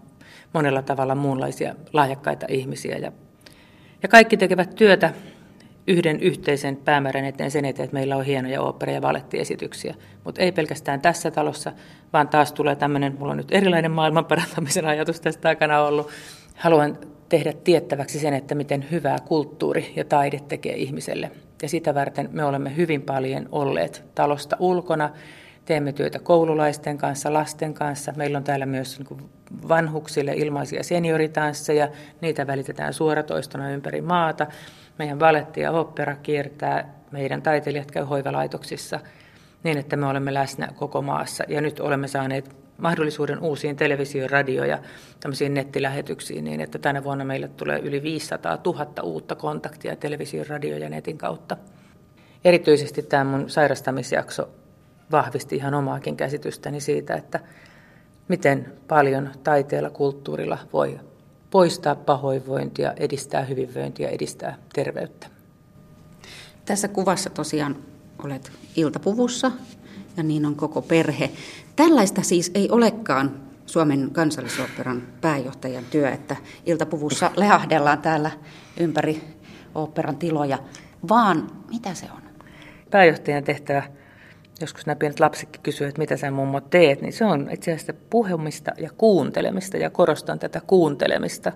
monella 0.53 0.81
tavalla 0.81 1.15
muunlaisia 1.15 1.75
lahjakkaita 1.93 2.45
ihmisiä. 2.49 2.97
Ja, 2.97 3.11
ja 4.03 4.09
kaikki 4.09 4.37
tekevät 4.37 4.75
työtä 4.75 5.13
yhden 5.89 6.19
yhteisen 6.19 6.77
päämäärän 6.77 7.25
eteen 7.25 7.51
sen 7.51 7.65
eteen, 7.65 7.83
että 7.83 7.93
meillä 7.93 8.17
on 8.17 8.25
hienoja 8.25 8.61
opera- 8.61 8.91
ja 8.91 9.01
valettiesityksiä. 9.01 9.95
Mutta 10.23 10.41
ei 10.41 10.51
pelkästään 10.51 11.01
tässä 11.01 11.31
talossa, 11.31 11.71
vaan 12.13 12.27
taas 12.27 12.53
tulee 12.53 12.75
tämmöinen, 12.75 13.15
mulla 13.19 13.31
on 13.31 13.37
nyt 13.37 13.51
erilainen 13.51 13.91
maailman 13.91 14.25
parantamisen 14.25 14.85
ajatus 14.85 15.21
tästä 15.21 15.41
takana 15.41 15.81
ollut. 15.81 16.09
Haluan 16.55 16.97
tehdä 17.29 17.53
tiettäväksi 17.53 18.19
sen, 18.19 18.33
että 18.33 18.55
miten 18.55 18.85
hyvää 18.91 19.17
kulttuuri 19.27 19.93
ja 19.95 20.05
taide 20.05 20.39
tekee 20.47 20.75
ihmiselle. 20.75 21.31
Ja 21.61 21.69
sitä 21.69 21.95
varten 21.95 22.29
me 22.31 22.43
olemme 22.43 22.75
hyvin 22.75 23.01
paljon 23.01 23.49
olleet 23.51 24.03
talosta 24.15 24.57
ulkona. 24.59 25.09
Teemme 25.65 25.93
työtä 25.93 26.19
koululaisten 26.19 26.97
kanssa, 26.97 27.33
lasten 27.33 27.73
kanssa. 27.73 28.13
Meillä 28.15 28.37
on 28.37 28.43
täällä 28.43 28.65
myös 28.65 28.99
niin 28.99 29.29
vanhuksille 29.67 30.33
ilmaisia 30.33 30.83
senioritansseja. 30.83 31.87
Niitä 32.21 32.47
välitetään 32.47 32.93
suoratoistona 32.93 33.71
ympäri 33.71 34.01
maata. 34.01 34.47
Meidän 34.99 35.19
valetti 35.19 35.61
ja 35.61 35.71
opera 35.71 36.15
kiertää, 36.15 36.93
meidän 37.11 37.41
taiteilijat 37.41 37.91
käy 37.91 38.03
hoivalaitoksissa 38.03 38.99
niin, 39.63 39.77
että 39.77 39.95
me 39.95 40.05
olemme 40.05 40.33
läsnä 40.33 40.67
koko 40.75 41.01
maassa. 41.01 41.43
Ja 41.47 41.61
nyt 41.61 41.79
olemme 41.79 42.07
saaneet 42.07 42.55
mahdollisuuden 42.77 43.39
uusiin 43.39 43.75
televisio-, 43.75 44.27
radio- 44.27 44.65
ja 44.65 44.79
tämmöisiin 45.19 45.53
nettilähetyksiin 45.53 46.43
niin, 46.43 46.61
että 46.61 46.79
tänä 46.79 47.03
vuonna 47.03 47.25
meille 47.25 47.47
tulee 47.47 47.79
yli 47.79 48.03
500 48.03 48.57
000 48.65 48.87
uutta 49.03 49.35
kontaktia 49.35 49.95
televisio-, 49.95 50.45
radio- 50.49 50.77
ja 50.77 50.89
netin 50.89 51.17
kautta. 51.17 51.57
Erityisesti 52.45 53.03
tämä 53.03 53.23
mun 53.23 53.49
sairastamisjakso 53.49 54.49
vahvisti 55.11 55.55
ihan 55.55 55.73
omaakin 55.73 56.17
käsitystäni 56.17 56.81
siitä, 56.81 57.13
että 57.13 57.39
miten 58.27 58.73
paljon 58.87 59.29
taiteella, 59.43 59.89
kulttuurilla 59.89 60.57
voi 60.73 60.99
poistaa 61.51 61.95
pahoinvointia, 61.95 62.93
edistää 62.97 63.43
hyvinvointia, 63.43 64.09
edistää 64.09 64.57
terveyttä. 64.73 65.27
Tässä 66.65 66.87
kuvassa 66.87 67.29
tosiaan 67.29 67.75
olet 68.23 68.51
iltapuvussa 68.75 69.51
ja 70.17 70.23
niin 70.23 70.45
on 70.45 70.55
koko 70.55 70.81
perhe. 70.81 71.31
Tällaista 71.75 72.21
siis 72.21 72.51
ei 72.55 72.69
olekaan 72.69 73.41
Suomen 73.65 74.09
kansallisoopperan 74.11 75.03
pääjohtajan 75.21 75.85
työ, 75.91 76.11
että 76.11 76.35
iltapuvussa 76.65 77.31
lehahdellaan 77.35 78.01
täällä 78.01 78.31
ympäri 78.79 79.23
oopperan 79.75 80.17
tiloja, 80.17 80.59
vaan 81.09 81.51
mitä 81.69 81.93
se 81.93 82.05
on? 82.15 82.21
Pääjohtajan 82.91 83.43
tehtävä, 83.43 83.83
joskus 84.61 84.85
nämä 84.85 84.95
pienet 84.95 85.19
lapsetkin 85.19 85.61
kysyvät, 85.61 85.89
että 85.89 86.01
mitä 86.01 86.17
sä 86.17 86.31
mummo 86.31 86.61
teet, 86.61 87.01
niin 87.01 87.13
se 87.13 87.25
on 87.25 87.49
itse 87.51 87.73
asiassa 87.73 87.93
puhumista 88.09 88.71
ja 88.77 88.89
kuuntelemista, 88.97 89.77
ja 89.77 89.89
korostan 89.89 90.39
tätä 90.39 90.61
kuuntelemista, 90.67 91.51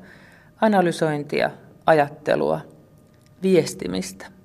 analysointia, 0.62 1.52
ajattelua, 1.86 2.62
viestimistä– 3.42 4.26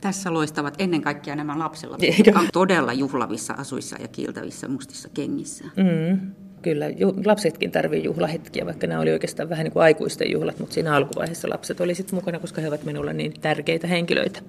tässä 0.00 0.32
loistavat 0.32 0.74
ennen 0.78 1.02
kaikkea 1.02 1.36
nämä 1.36 1.58
lapselapset, 1.58 2.18
jotka 2.18 2.40
on 2.40 2.48
todella 2.52 2.92
juhlavissa 2.92 3.54
asuissa 3.54 3.96
ja 4.00 4.08
kiiltävissä 4.08 4.68
mustissa 4.68 5.08
kengissä. 5.14 5.64
Mm, 5.64 6.20
kyllä, 6.62 6.86
lapsetkin 7.24 7.70
tarvitsevat 7.70 8.04
juhlahetkiä, 8.04 8.66
vaikka 8.66 8.86
nämä 8.86 9.00
oli 9.00 9.12
oikeastaan 9.12 9.48
vähän 9.48 9.64
niin 9.64 9.72
kuin 9.72 9.82
aikuisten 9.82 10.30
juhlat, 10.30 10.58
mutta 10.58 10.74
siinä 10.74 10.94
alkuvaiheessa 10.94 11.48
lapset 11.48 11.80
olivat 11.80 12.12
mukana, 12.12 12.38
koska 12.38 12.60
he 12.60 12.68
ovat 12.68 12.84
minulle 12.84 13.12
niin 13.12 13.34
tärkeitä 13.40 13.86
henkilöitä. 13.86 14.40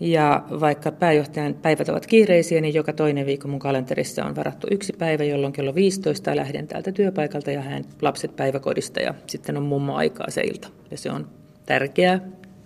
Ja 0.00 0.44
vaikka 0.60 0.92
pääjohtajan 0.92 1.54
päivät 1.54 1.88
ovat 1.88 2.06
kiireisiä, 2.06 2.60
niin 2.60 2.74
joka 2.74 2.92
toinen 2.92 3.26
viikko 3.26 3.48
mun 3.48 3.58
kalenterissa 3.58 4.24
on 4.24 4.36
varattu 4.36 4.66
yksi 4.70 4.92
päivä, 4.92 5.24
jolloin 5.24 5.52
kello 5.52 5.74
15 5.74 6.36
lähden 6.36 6.66
täältä 6.66 6.92
työpaikalta 6.92 7.50
ja 7.50 7.62
hän 7.62 7.84
lapset 8.02 8.36
päiväkodista 8.36 9.00
ja 9.00 9.14
sitten 9.26 9.56
on 9.56 9.62
mummo 9.62 9.94
aikaa 9.94 10.30
se 10.30 10.40
ilta. 10.40 10.68
Ja 10.90 10.98
se 10.98 11.10
on 11.10 11.26
tärkeää 11.66 12.20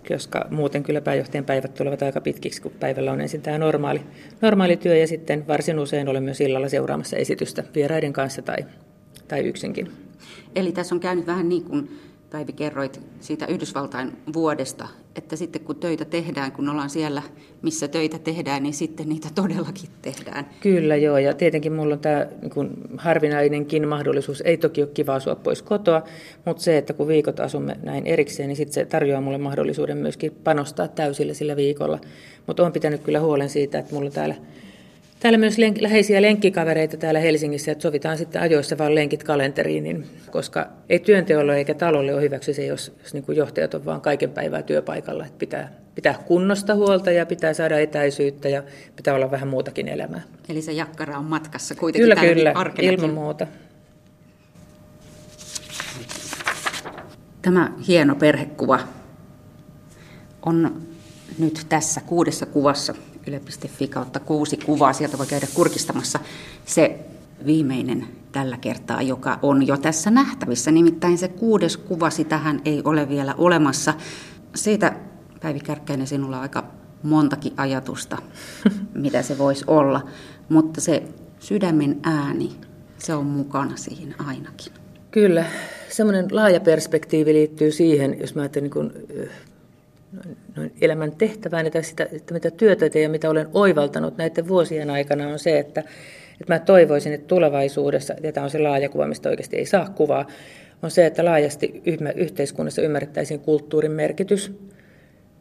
koska 0.07 0.47
muuten 0.49 0.83
kyllä 0.83 1.01
pääjohtajan 1.01 1.45
päivät 1.45 1.73
tulevat 1.73 2.01
aika 2.01 2.21
pitkiksi, 2.21 2.61
kun 2.61 2.71
päivällä 2.79 3.11
on 3.11 3.21
ensin 3.21 3.41
tämä 3.41 3.57
normaali, 3.57 4.01
normaali 4.41 4.77
työ 4.77 4.95
ja 4.95 5.07
sitten 5.07 5.47
varsin 5.47 5.79
usein 5.79 6.07
olen 6.07 6.23
myös 6.23 6.41
illalla 6.41 6.69
seuraamassa 6.69 7.17
esitystä 7.17 7.63
vieraiden 7.75 8.13
kanssa 8.13 8.41
tai, 8.41 8.57
tai 9.27 9.39
yksinkin. 9.39 9.91
Eli 10.55 10.71
tässä 10.71 10.95
on 10.95 11.01
käynyt 11.01 11.27
vähän 11.27 11.49
niin 11.49 11.63
kuin 11.63 11.89
Päivi 12.31 12.53
kerroit 12.53 13.01
siitä 13.19 13.45
Yhdysvaltain 13.45 14.17
vuodesta, 14.33 14.87
että 15.15 15.35
sitten 15.35 15.61
kun 15.61 15.75
töitä 15.75 16.05
tehdään, 16.05 16.51
kun 16.51 16.69
ollaan 16.69 16.89
siellä, 16.89 17.21
missä 17.61 17.87
töitä 17.87 18.19
tehdään, 18.19 18.63
niin 18.63 18.73
sitten 18.73 19.09
niitä 19.09 19.27
todellakin 19.35 19.89
tehdään. 20.01 20.45
Kyllä 20.59 20.95
joo, 20.95 21.17
ja 21.17 21.33
tietenkin 21.33 21.73
mulla 21.73 21.93
on 21.93 21.99
tämä 21.99 22.27
niin 22.41 22.69
harvinainenkin 22.97 23.87
mahdollisuus, 23.87 24.41
ei 24.41 24.57
toki 24.57 24.81
ole 24.81 24.89
kiva 24.93 25.15
asua 25.15 25.35
pois 25.35 25.61
kotoa, 25.61 26.03
mutta 26.45 26.63
se, 26.63 26.77
että 26.77 26.93
kun 26.93 27.07
viikot 27.07 27.39
asumme 27.39 27.77
näin 27.83 28.07
erikseen, 28.07 28.47
niin 28.47 28.57
sitten 28.57 28.73
se 28.73 28.85
tarjoaa 28.85 29.21
mulle 29.21 29.37
mahdollisuuden 29.37 29.97
myöskin 29.97 30.35
panostaa 30.43 30.87
täysillä 30.87 31.33
sillä 31.33 31.55
viikolla. 31.55 31.99
Mutta 32.47 32.63
olen 32.63 32.73
pitänyt 32.73 33.01
kyllä 33.01 33.19
huolen 33.19 33.49
siitä, 33.49 33.79
että 33.79 33.95
mulla 33.95 34.11
täällä 34.11 34.35
Täällä 35.21 35.37
myös 35.37 35.57
lenk- 35.57 35.81
läheisiä 35.81 36.21
lenkkikavereita 36.21 36.97
täällä 36.97 37.19
Helsingissä, 37.19 37.71
että 37.71 37.81
sovitaan 37.81 38.17
sitten 38.17 38.41
ajoissa 38.41 38.77
vaan 38.77 38.95
lenkit 38.95 39.23
kalenteriin, 39.23 39.83
niin, 39.83 40.07
koska 40.31 40.67
ei 40.89 40.99
työnteolle 40.99 41.57
eikä 41.57 41.73
talolle 41.73 42.13
ole 42.13 42.21
hyväksi 42.21 42.53
se, 42.53 42.65
jos, 42.65 42.93
jos 43.03 43.13
niin 43.13 43.23
kuin 43.23 43.37
johtajat 43.37 43.73
on 43.73 43.85
vaan 43.85 44.01
kaiken 44.01 44.31
päivää 44.31 44.61
työpaikalla. 44.61 45.25
Että 45.25 45.37
pitää, 45.37 45.73
pitää 45.95 46.15
kunnosta 46.25 46.75
huolta 46.75 47.11
ja 47.11 47.25
pitää 47.25 47.53
saada 47.53 47.79
etäisyyttä 47.79 48.49
ja 48.49 48.63
pitää 48.95 49.13
olla 49.15 49.31
vähän 49.31 49.47
muutakin 49.47 49.87
elämää. 49.87 50.21
Eli 50.49 50.61
se 50.61 50.71
jakkara 50.71 51.17
on 51.17 51.25
matkassa 51.25 51.75
kuitenkin 51.75 52.15
Kyllä, 52.15 52.33
kyllä, 52.33 52.51
arkenakin. 52.55 52.99
ilman 52.99 53.13
muuta. 53.15 53.47
Tämä 57.41 57.71
hieno 57.87 58.15
perhekuva 58.15 58.79
on 60.45 60.81
nyt 61.39 61.65
tässä 61.69 62.01
kuudessa 62.05 62.45
kuvassa 62.45 62.95
yle.fi 63.27 63.87
kautta 63.87 64.19
kuusi 64.19 64.57
kuvaa. 64.57 64.93
Sieltä 64.93 65.17
voi 65.17 65.27
käydä 65.27 65.47
kurkistamassa 65.53 66.19
se 66.65 66.99
viimeinen 67.45 68.07
tällä 68.31 68.57
kertaa, 68.57 69.01
joka 69.01 69.39
on 69.41 69.67
jo 69.67 69.77
tässä 69.77 70.11
nähtävissä. 70.11 70.71
Nimittäin 70.71 71.17
se 71.17 71.27
kuudes 71.27 71.77
kuva, 71.77 72.09
sitähän 72.09 72.61
ei 72.65 72.81
ole 72.85 73.09
vielä 73.09 73.35
olemassa. 73.37 73.93
Siitä, 74.55 74.95
Päivi 75.41 75.59
Kärkkäinen, 75.59 76.07
sinulla 76.07 76.35
on 76.35 76.41
aika 76.41 76.63
montakin 77.03 77.53
ajatusta, 77.57 78.17
mitä 78.93 79.21
se 79.21 79.37
voisi 79.37 79.63
olla. 79.67 80.07
Mutta 80.49 80.81
se 80.81 81.03
sydämen 81.39 81.99
ääni, 82.03 82.51
se 82.97 83.15
on 83.15 83.25
mukana 83.25 83.77
siihen 83.77 84.15
ainakin. 84.17 84.73
Kyllä. 85.11 85.45
Semmoinen 85.89 86.27
laaja 86.31 86.59
perspektiivi 86.59 87.33
liittyy 87.33 87.71
siihen, 87.71 88.19
jos 88.19 88.35
mä 88.35 88.41
ajattelen 88.41 88.71
niin 88.75 89.29
noin 90.55 90.71
elämän 90.81 91.11
tehtävään 91.11 91.65
että 91.65 91.81
sitä, 91.81 92.07
että 92.11 92.33
mitä 92.33 92.51
työtä 92.51 92.89
teen 92.89 93.03
ja 93.03 93.09
mitä 93.09 93.29
olen 93.29 93.47
oivaltanut 93.53 94.17
näiden 94.17 94.47
vuosien 94.47 94.89
aikana 94.89 95.27
on 95.27 95.39
se, 95.39 95.59
että, 95.59 95.79
että 96.41 96.53
mä 96.53 96.59
toivoisin, 96.59 97.13
että 97.13 97.27
tulevaisuudessa, 97.27 98.13
ja 98.23 98.31
tämä 98.31 98.43
on 98.43 98.49
se 98.49 98.59
laaja 98.59 98.89
kuva, 98.89 99.07
mistä 99.07 99.29
oikeasti 99.29 99.57
ei 99.57 99.65
saa 99.65 99.89
kuvaa, 99.89 100.27
on 100.83 100.91
se, 100.91 101.05
että 101.05 101.25
laajasti 101.25 101.81
yhteiskunnassa 102.15 102.81
ymmärrettäisiin 102.81 103.39
kulttuurin 103.39 103.91
merkitys. 103.91 104.51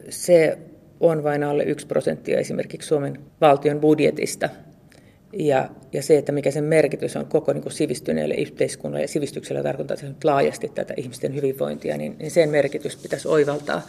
Se 0.09 0.59
on 1.01 1.25
vain 1.25 1.45
alle 1.45 1.65
yksi 1.65 1.87
prosenttia 1.87 2.39
esimerkiksi 2.39 2.89
Suomen 2.89 3.19
valtion 3.41 3.81
budjetista. 3.81 4.49
Ja, 5.33 5.69
ja 5.93 6.03
se, 6.03 6.19
että 6.19 6.33
mikä 6.33 6.51
sen 6.51 6.65
merkitys 6.65 7.17
on 7.17 7.27
koko 7.27 7.53
niin 7.53 7.63
kuin 7.63 7.73
sivistyneelle 7.73 8.35
yhteiskunnalle 8.35 9.05
ja 9.05 9.09
sivistyksellä 9.09 9.63
tarkoittaa 9.63 9.97
laajasti 10.25 10.69
tätä 10.69 10.95
ihmisten 10.97 11.35
hyvinvointia, 11.35 11.97
niin, 11.97 12.17
niin 12.19 12.31
sen 12.31 12.51
merkitys 12.51 12.97
pitäisi 12.97 13.29
oivaltaa 13.29 13.83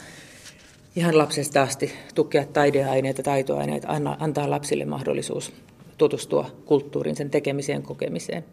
ihan 0.95 1.17
lapsesta 1.17 1.61
asti 1.61 1.91
tukea 2.15 2.45
taideaineita, 2.45 3.23
taitoaineita, 3.23 3.87
antaa 4.19 4.49
lapsille 4.49 4.85
mahdollisuus 4.85 5.53
tutustua 5.97 6.51
kulttuurin, 6.65 7.15
sen 7.15 7.29
tekemiseen, 7.29 7.83
kokemiseen. 7.83 8.45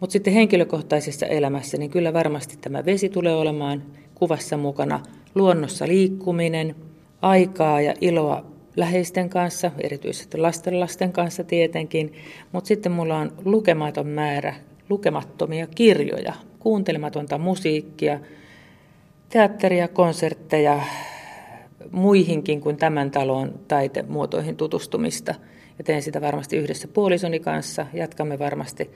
Mutta 0.00 0.12
sitten 0.12 0.32
henkilökohtaisessa 0.32 1.26
elämässä, 1.26 1.76
niin 1.76 1.90
kyllä 1.90 2.12
varmasti 2.12 2.56
tämä 2.56 2.84
vesi 2.84 3.08
tulee 3.08 3.34
olemaan 3.34 3.82
kuvassa 4.14 4.56
mukana. 4.56 5.00
Luonnossa 5.34 5.88
liikkuminen, 5.88 6.76
aikaa 7.22 7.80
ja 7.80 7.94
iloa 8.00 8.44
läheisten 8.76 9.28
kanssa, 9.28 9.70
erityisesti 9.78 10.38
lasten 10.72 11.12
kanssa 11.12 11.44
tietenkin. 11.44 12.12
Mutta 12.52 12.68
sitten 12.68 12.92
mulla 12.92 13.18
on 13.18 13.32
lukematon 13.44 14.06
määrä 14.06 14.54
lukemattomia 14.88 15.66
kirjoja, 15.66 16.34
kuuntelematonta 16.58 17.38
musiikkia, 17.38 18.20
teatteria, 19.28 19.88
konsertteja, 19.88 20.80
muihinkin 21.90 22.60
kuin 22.60 22.76
tämän 22.76 23.10
talon 23.10 23.60
taitemuotoihin 23.68 24.56
tutustumista. 24.56 25.34
Ja 25.78 25.84
teen 25.84 26.02
sitä 26.02 26.20
varmasti 26.20 26.56
yhdessä 26.56 26.88
puolisoni 26.88 27.40
kanssa. 27.40 27.86
Jatkamme 27.92 28.38
varmasti 28.38 28.90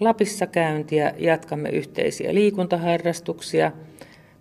Lapissa 0.00 0.46
käyntiä, 0.46 1.14
jatkamme 1.18 1.68
yhteisiä 1.68 2.34
liikuntaharrastuksia, 2.34 3.72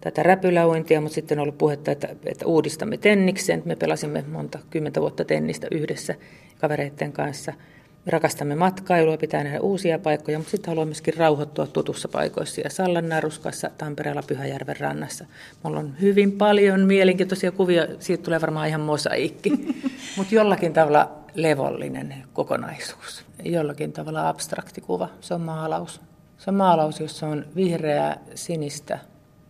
tätä 0.02 0.24
räpyläuintia, 0.24 1.02
mutta 1.02 1.16
sitten 1.16 1.40
on 1.40 1.44
ollut 1.44 1.58
puhetta, 1.58 1.92
että, 1.92 2.08
että 2.26 2.46
uudistamme 2.46 2.98
tenniksen. 2.98 3.62
Me 3.66 3.76
pelasimme 3.76 4.24
monta 4.32 4.60
kymmentä 4.70 5.02
vuotta 5.02 5.26
tennistä 5.26 5.68
yhdessä 5.72 6.16
kavereiden 6.60 7.12
kanssa– 7.12 7.54
rakastamme 8.06 8.56
matkailua, 8.56 9.18
pitää 9.18 9.44
nähdä 9.44 9.60
uusia 9.60 10.00
paikkoja, 10.00 10.38
mutta 10.38 10.52
sitten 10.52 10.72
haluamme 10.72 10.90
myöskin 10.90 11.14
rauhoittua 11.18 11.68
tutussa 11.68 12.08
paikoissa. 12.08 12.62
Ja 12.62 12.70
Sallan 12.70 13.10
Naruskassa, 13.10 13.72
Tampereella, 13.78 14.24
Pyhäjärven 14.28 14.80
rannassa. 14.80 15.26
Mulla 15.64 15.80
on 15.80 15.94
hyvin 16.02 16.32
paljon 16.32 16.80
mielenkiintoisia 16.80 17.52
kuvia, 17.52 17.88
siitä 18.00 18.24
tulee 18.24 18.42
varmaan 18.42 18.68
ihan 18.68 18.82
mosaikki. 18.82 19.52
mutta 20.18 20.36
jollakin 20.36 20.74
tavalla 20.74 21.12
levollinen 21.36 22.16
kokonaisuus. 22.34 23.26
Jollakin 23.44 23.94
tavalla 23.94 24.30
abstrakti 24.30 24.82
kuva. 24.82 25.10
Se 25.22 25.34
on 25.34 25.42
maalaus. 25.42 26.02
Se 26.38 26.50
on 26.50 26.56
maalaus, 26.56 27.00
jossa 27.00 27.28
on 27.28 27.46
vihreää, 27.56 28.18
sinistä, 28.36 29.00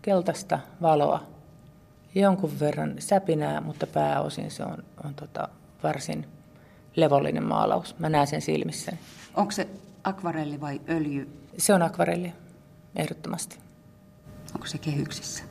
keltaista 0.01 0.59
valoa. 0.81 1.23
Jonkun 2.15 2.59
verran 2.59 2.95
säpinää, 2.99 3.61
mutta 3.61 3.87
pääosin 3.87 4.51
se 4.51 4.63
on, 4.63 4.83
on 5.05 5.15
tota, 5.15 5.47
varsin 5.83 6.25
levollinen 6.95 7.43
maalaus. 7.43 7.99
Mä 7.99 8.09
näen 8.09 8.27
sen 8.27 8.41
silmissäni. 8.41 8.99
Onko 9.35 9.51
se 9.51 9.67
akvarelli 10.03 10.61
vai 10.61 10.81
öljy? 10.89 11.29
Se 11.57 11.73
on 11.73 11.81
akvarelli, 11.81 12.33
ehdottomasti. 12.95 13.59
Onko 14.55 14.67
se 14.67 14.77
kehyksissä? 14.77 15.43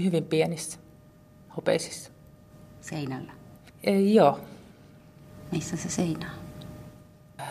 Hyvin 0.00 0.24
pienissä, 0.24 0.78
hopeisissa. 1.56 2.10
Seinällä? 2.80 3.32
E, 3.84 4.00
joo. 4.00 4.40
Missä 5.52 5.76
se 5.76 5.88
seinä 5.88 6.30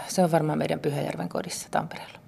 Se 0.07 0.23
on 0.23 0.31
varmaan 0.31 0.57
meidän 0.57 0.79
Pyhäjärven 0.79 1.29
kodissa 1.29 1.67
Tampereella. 1.71 2.22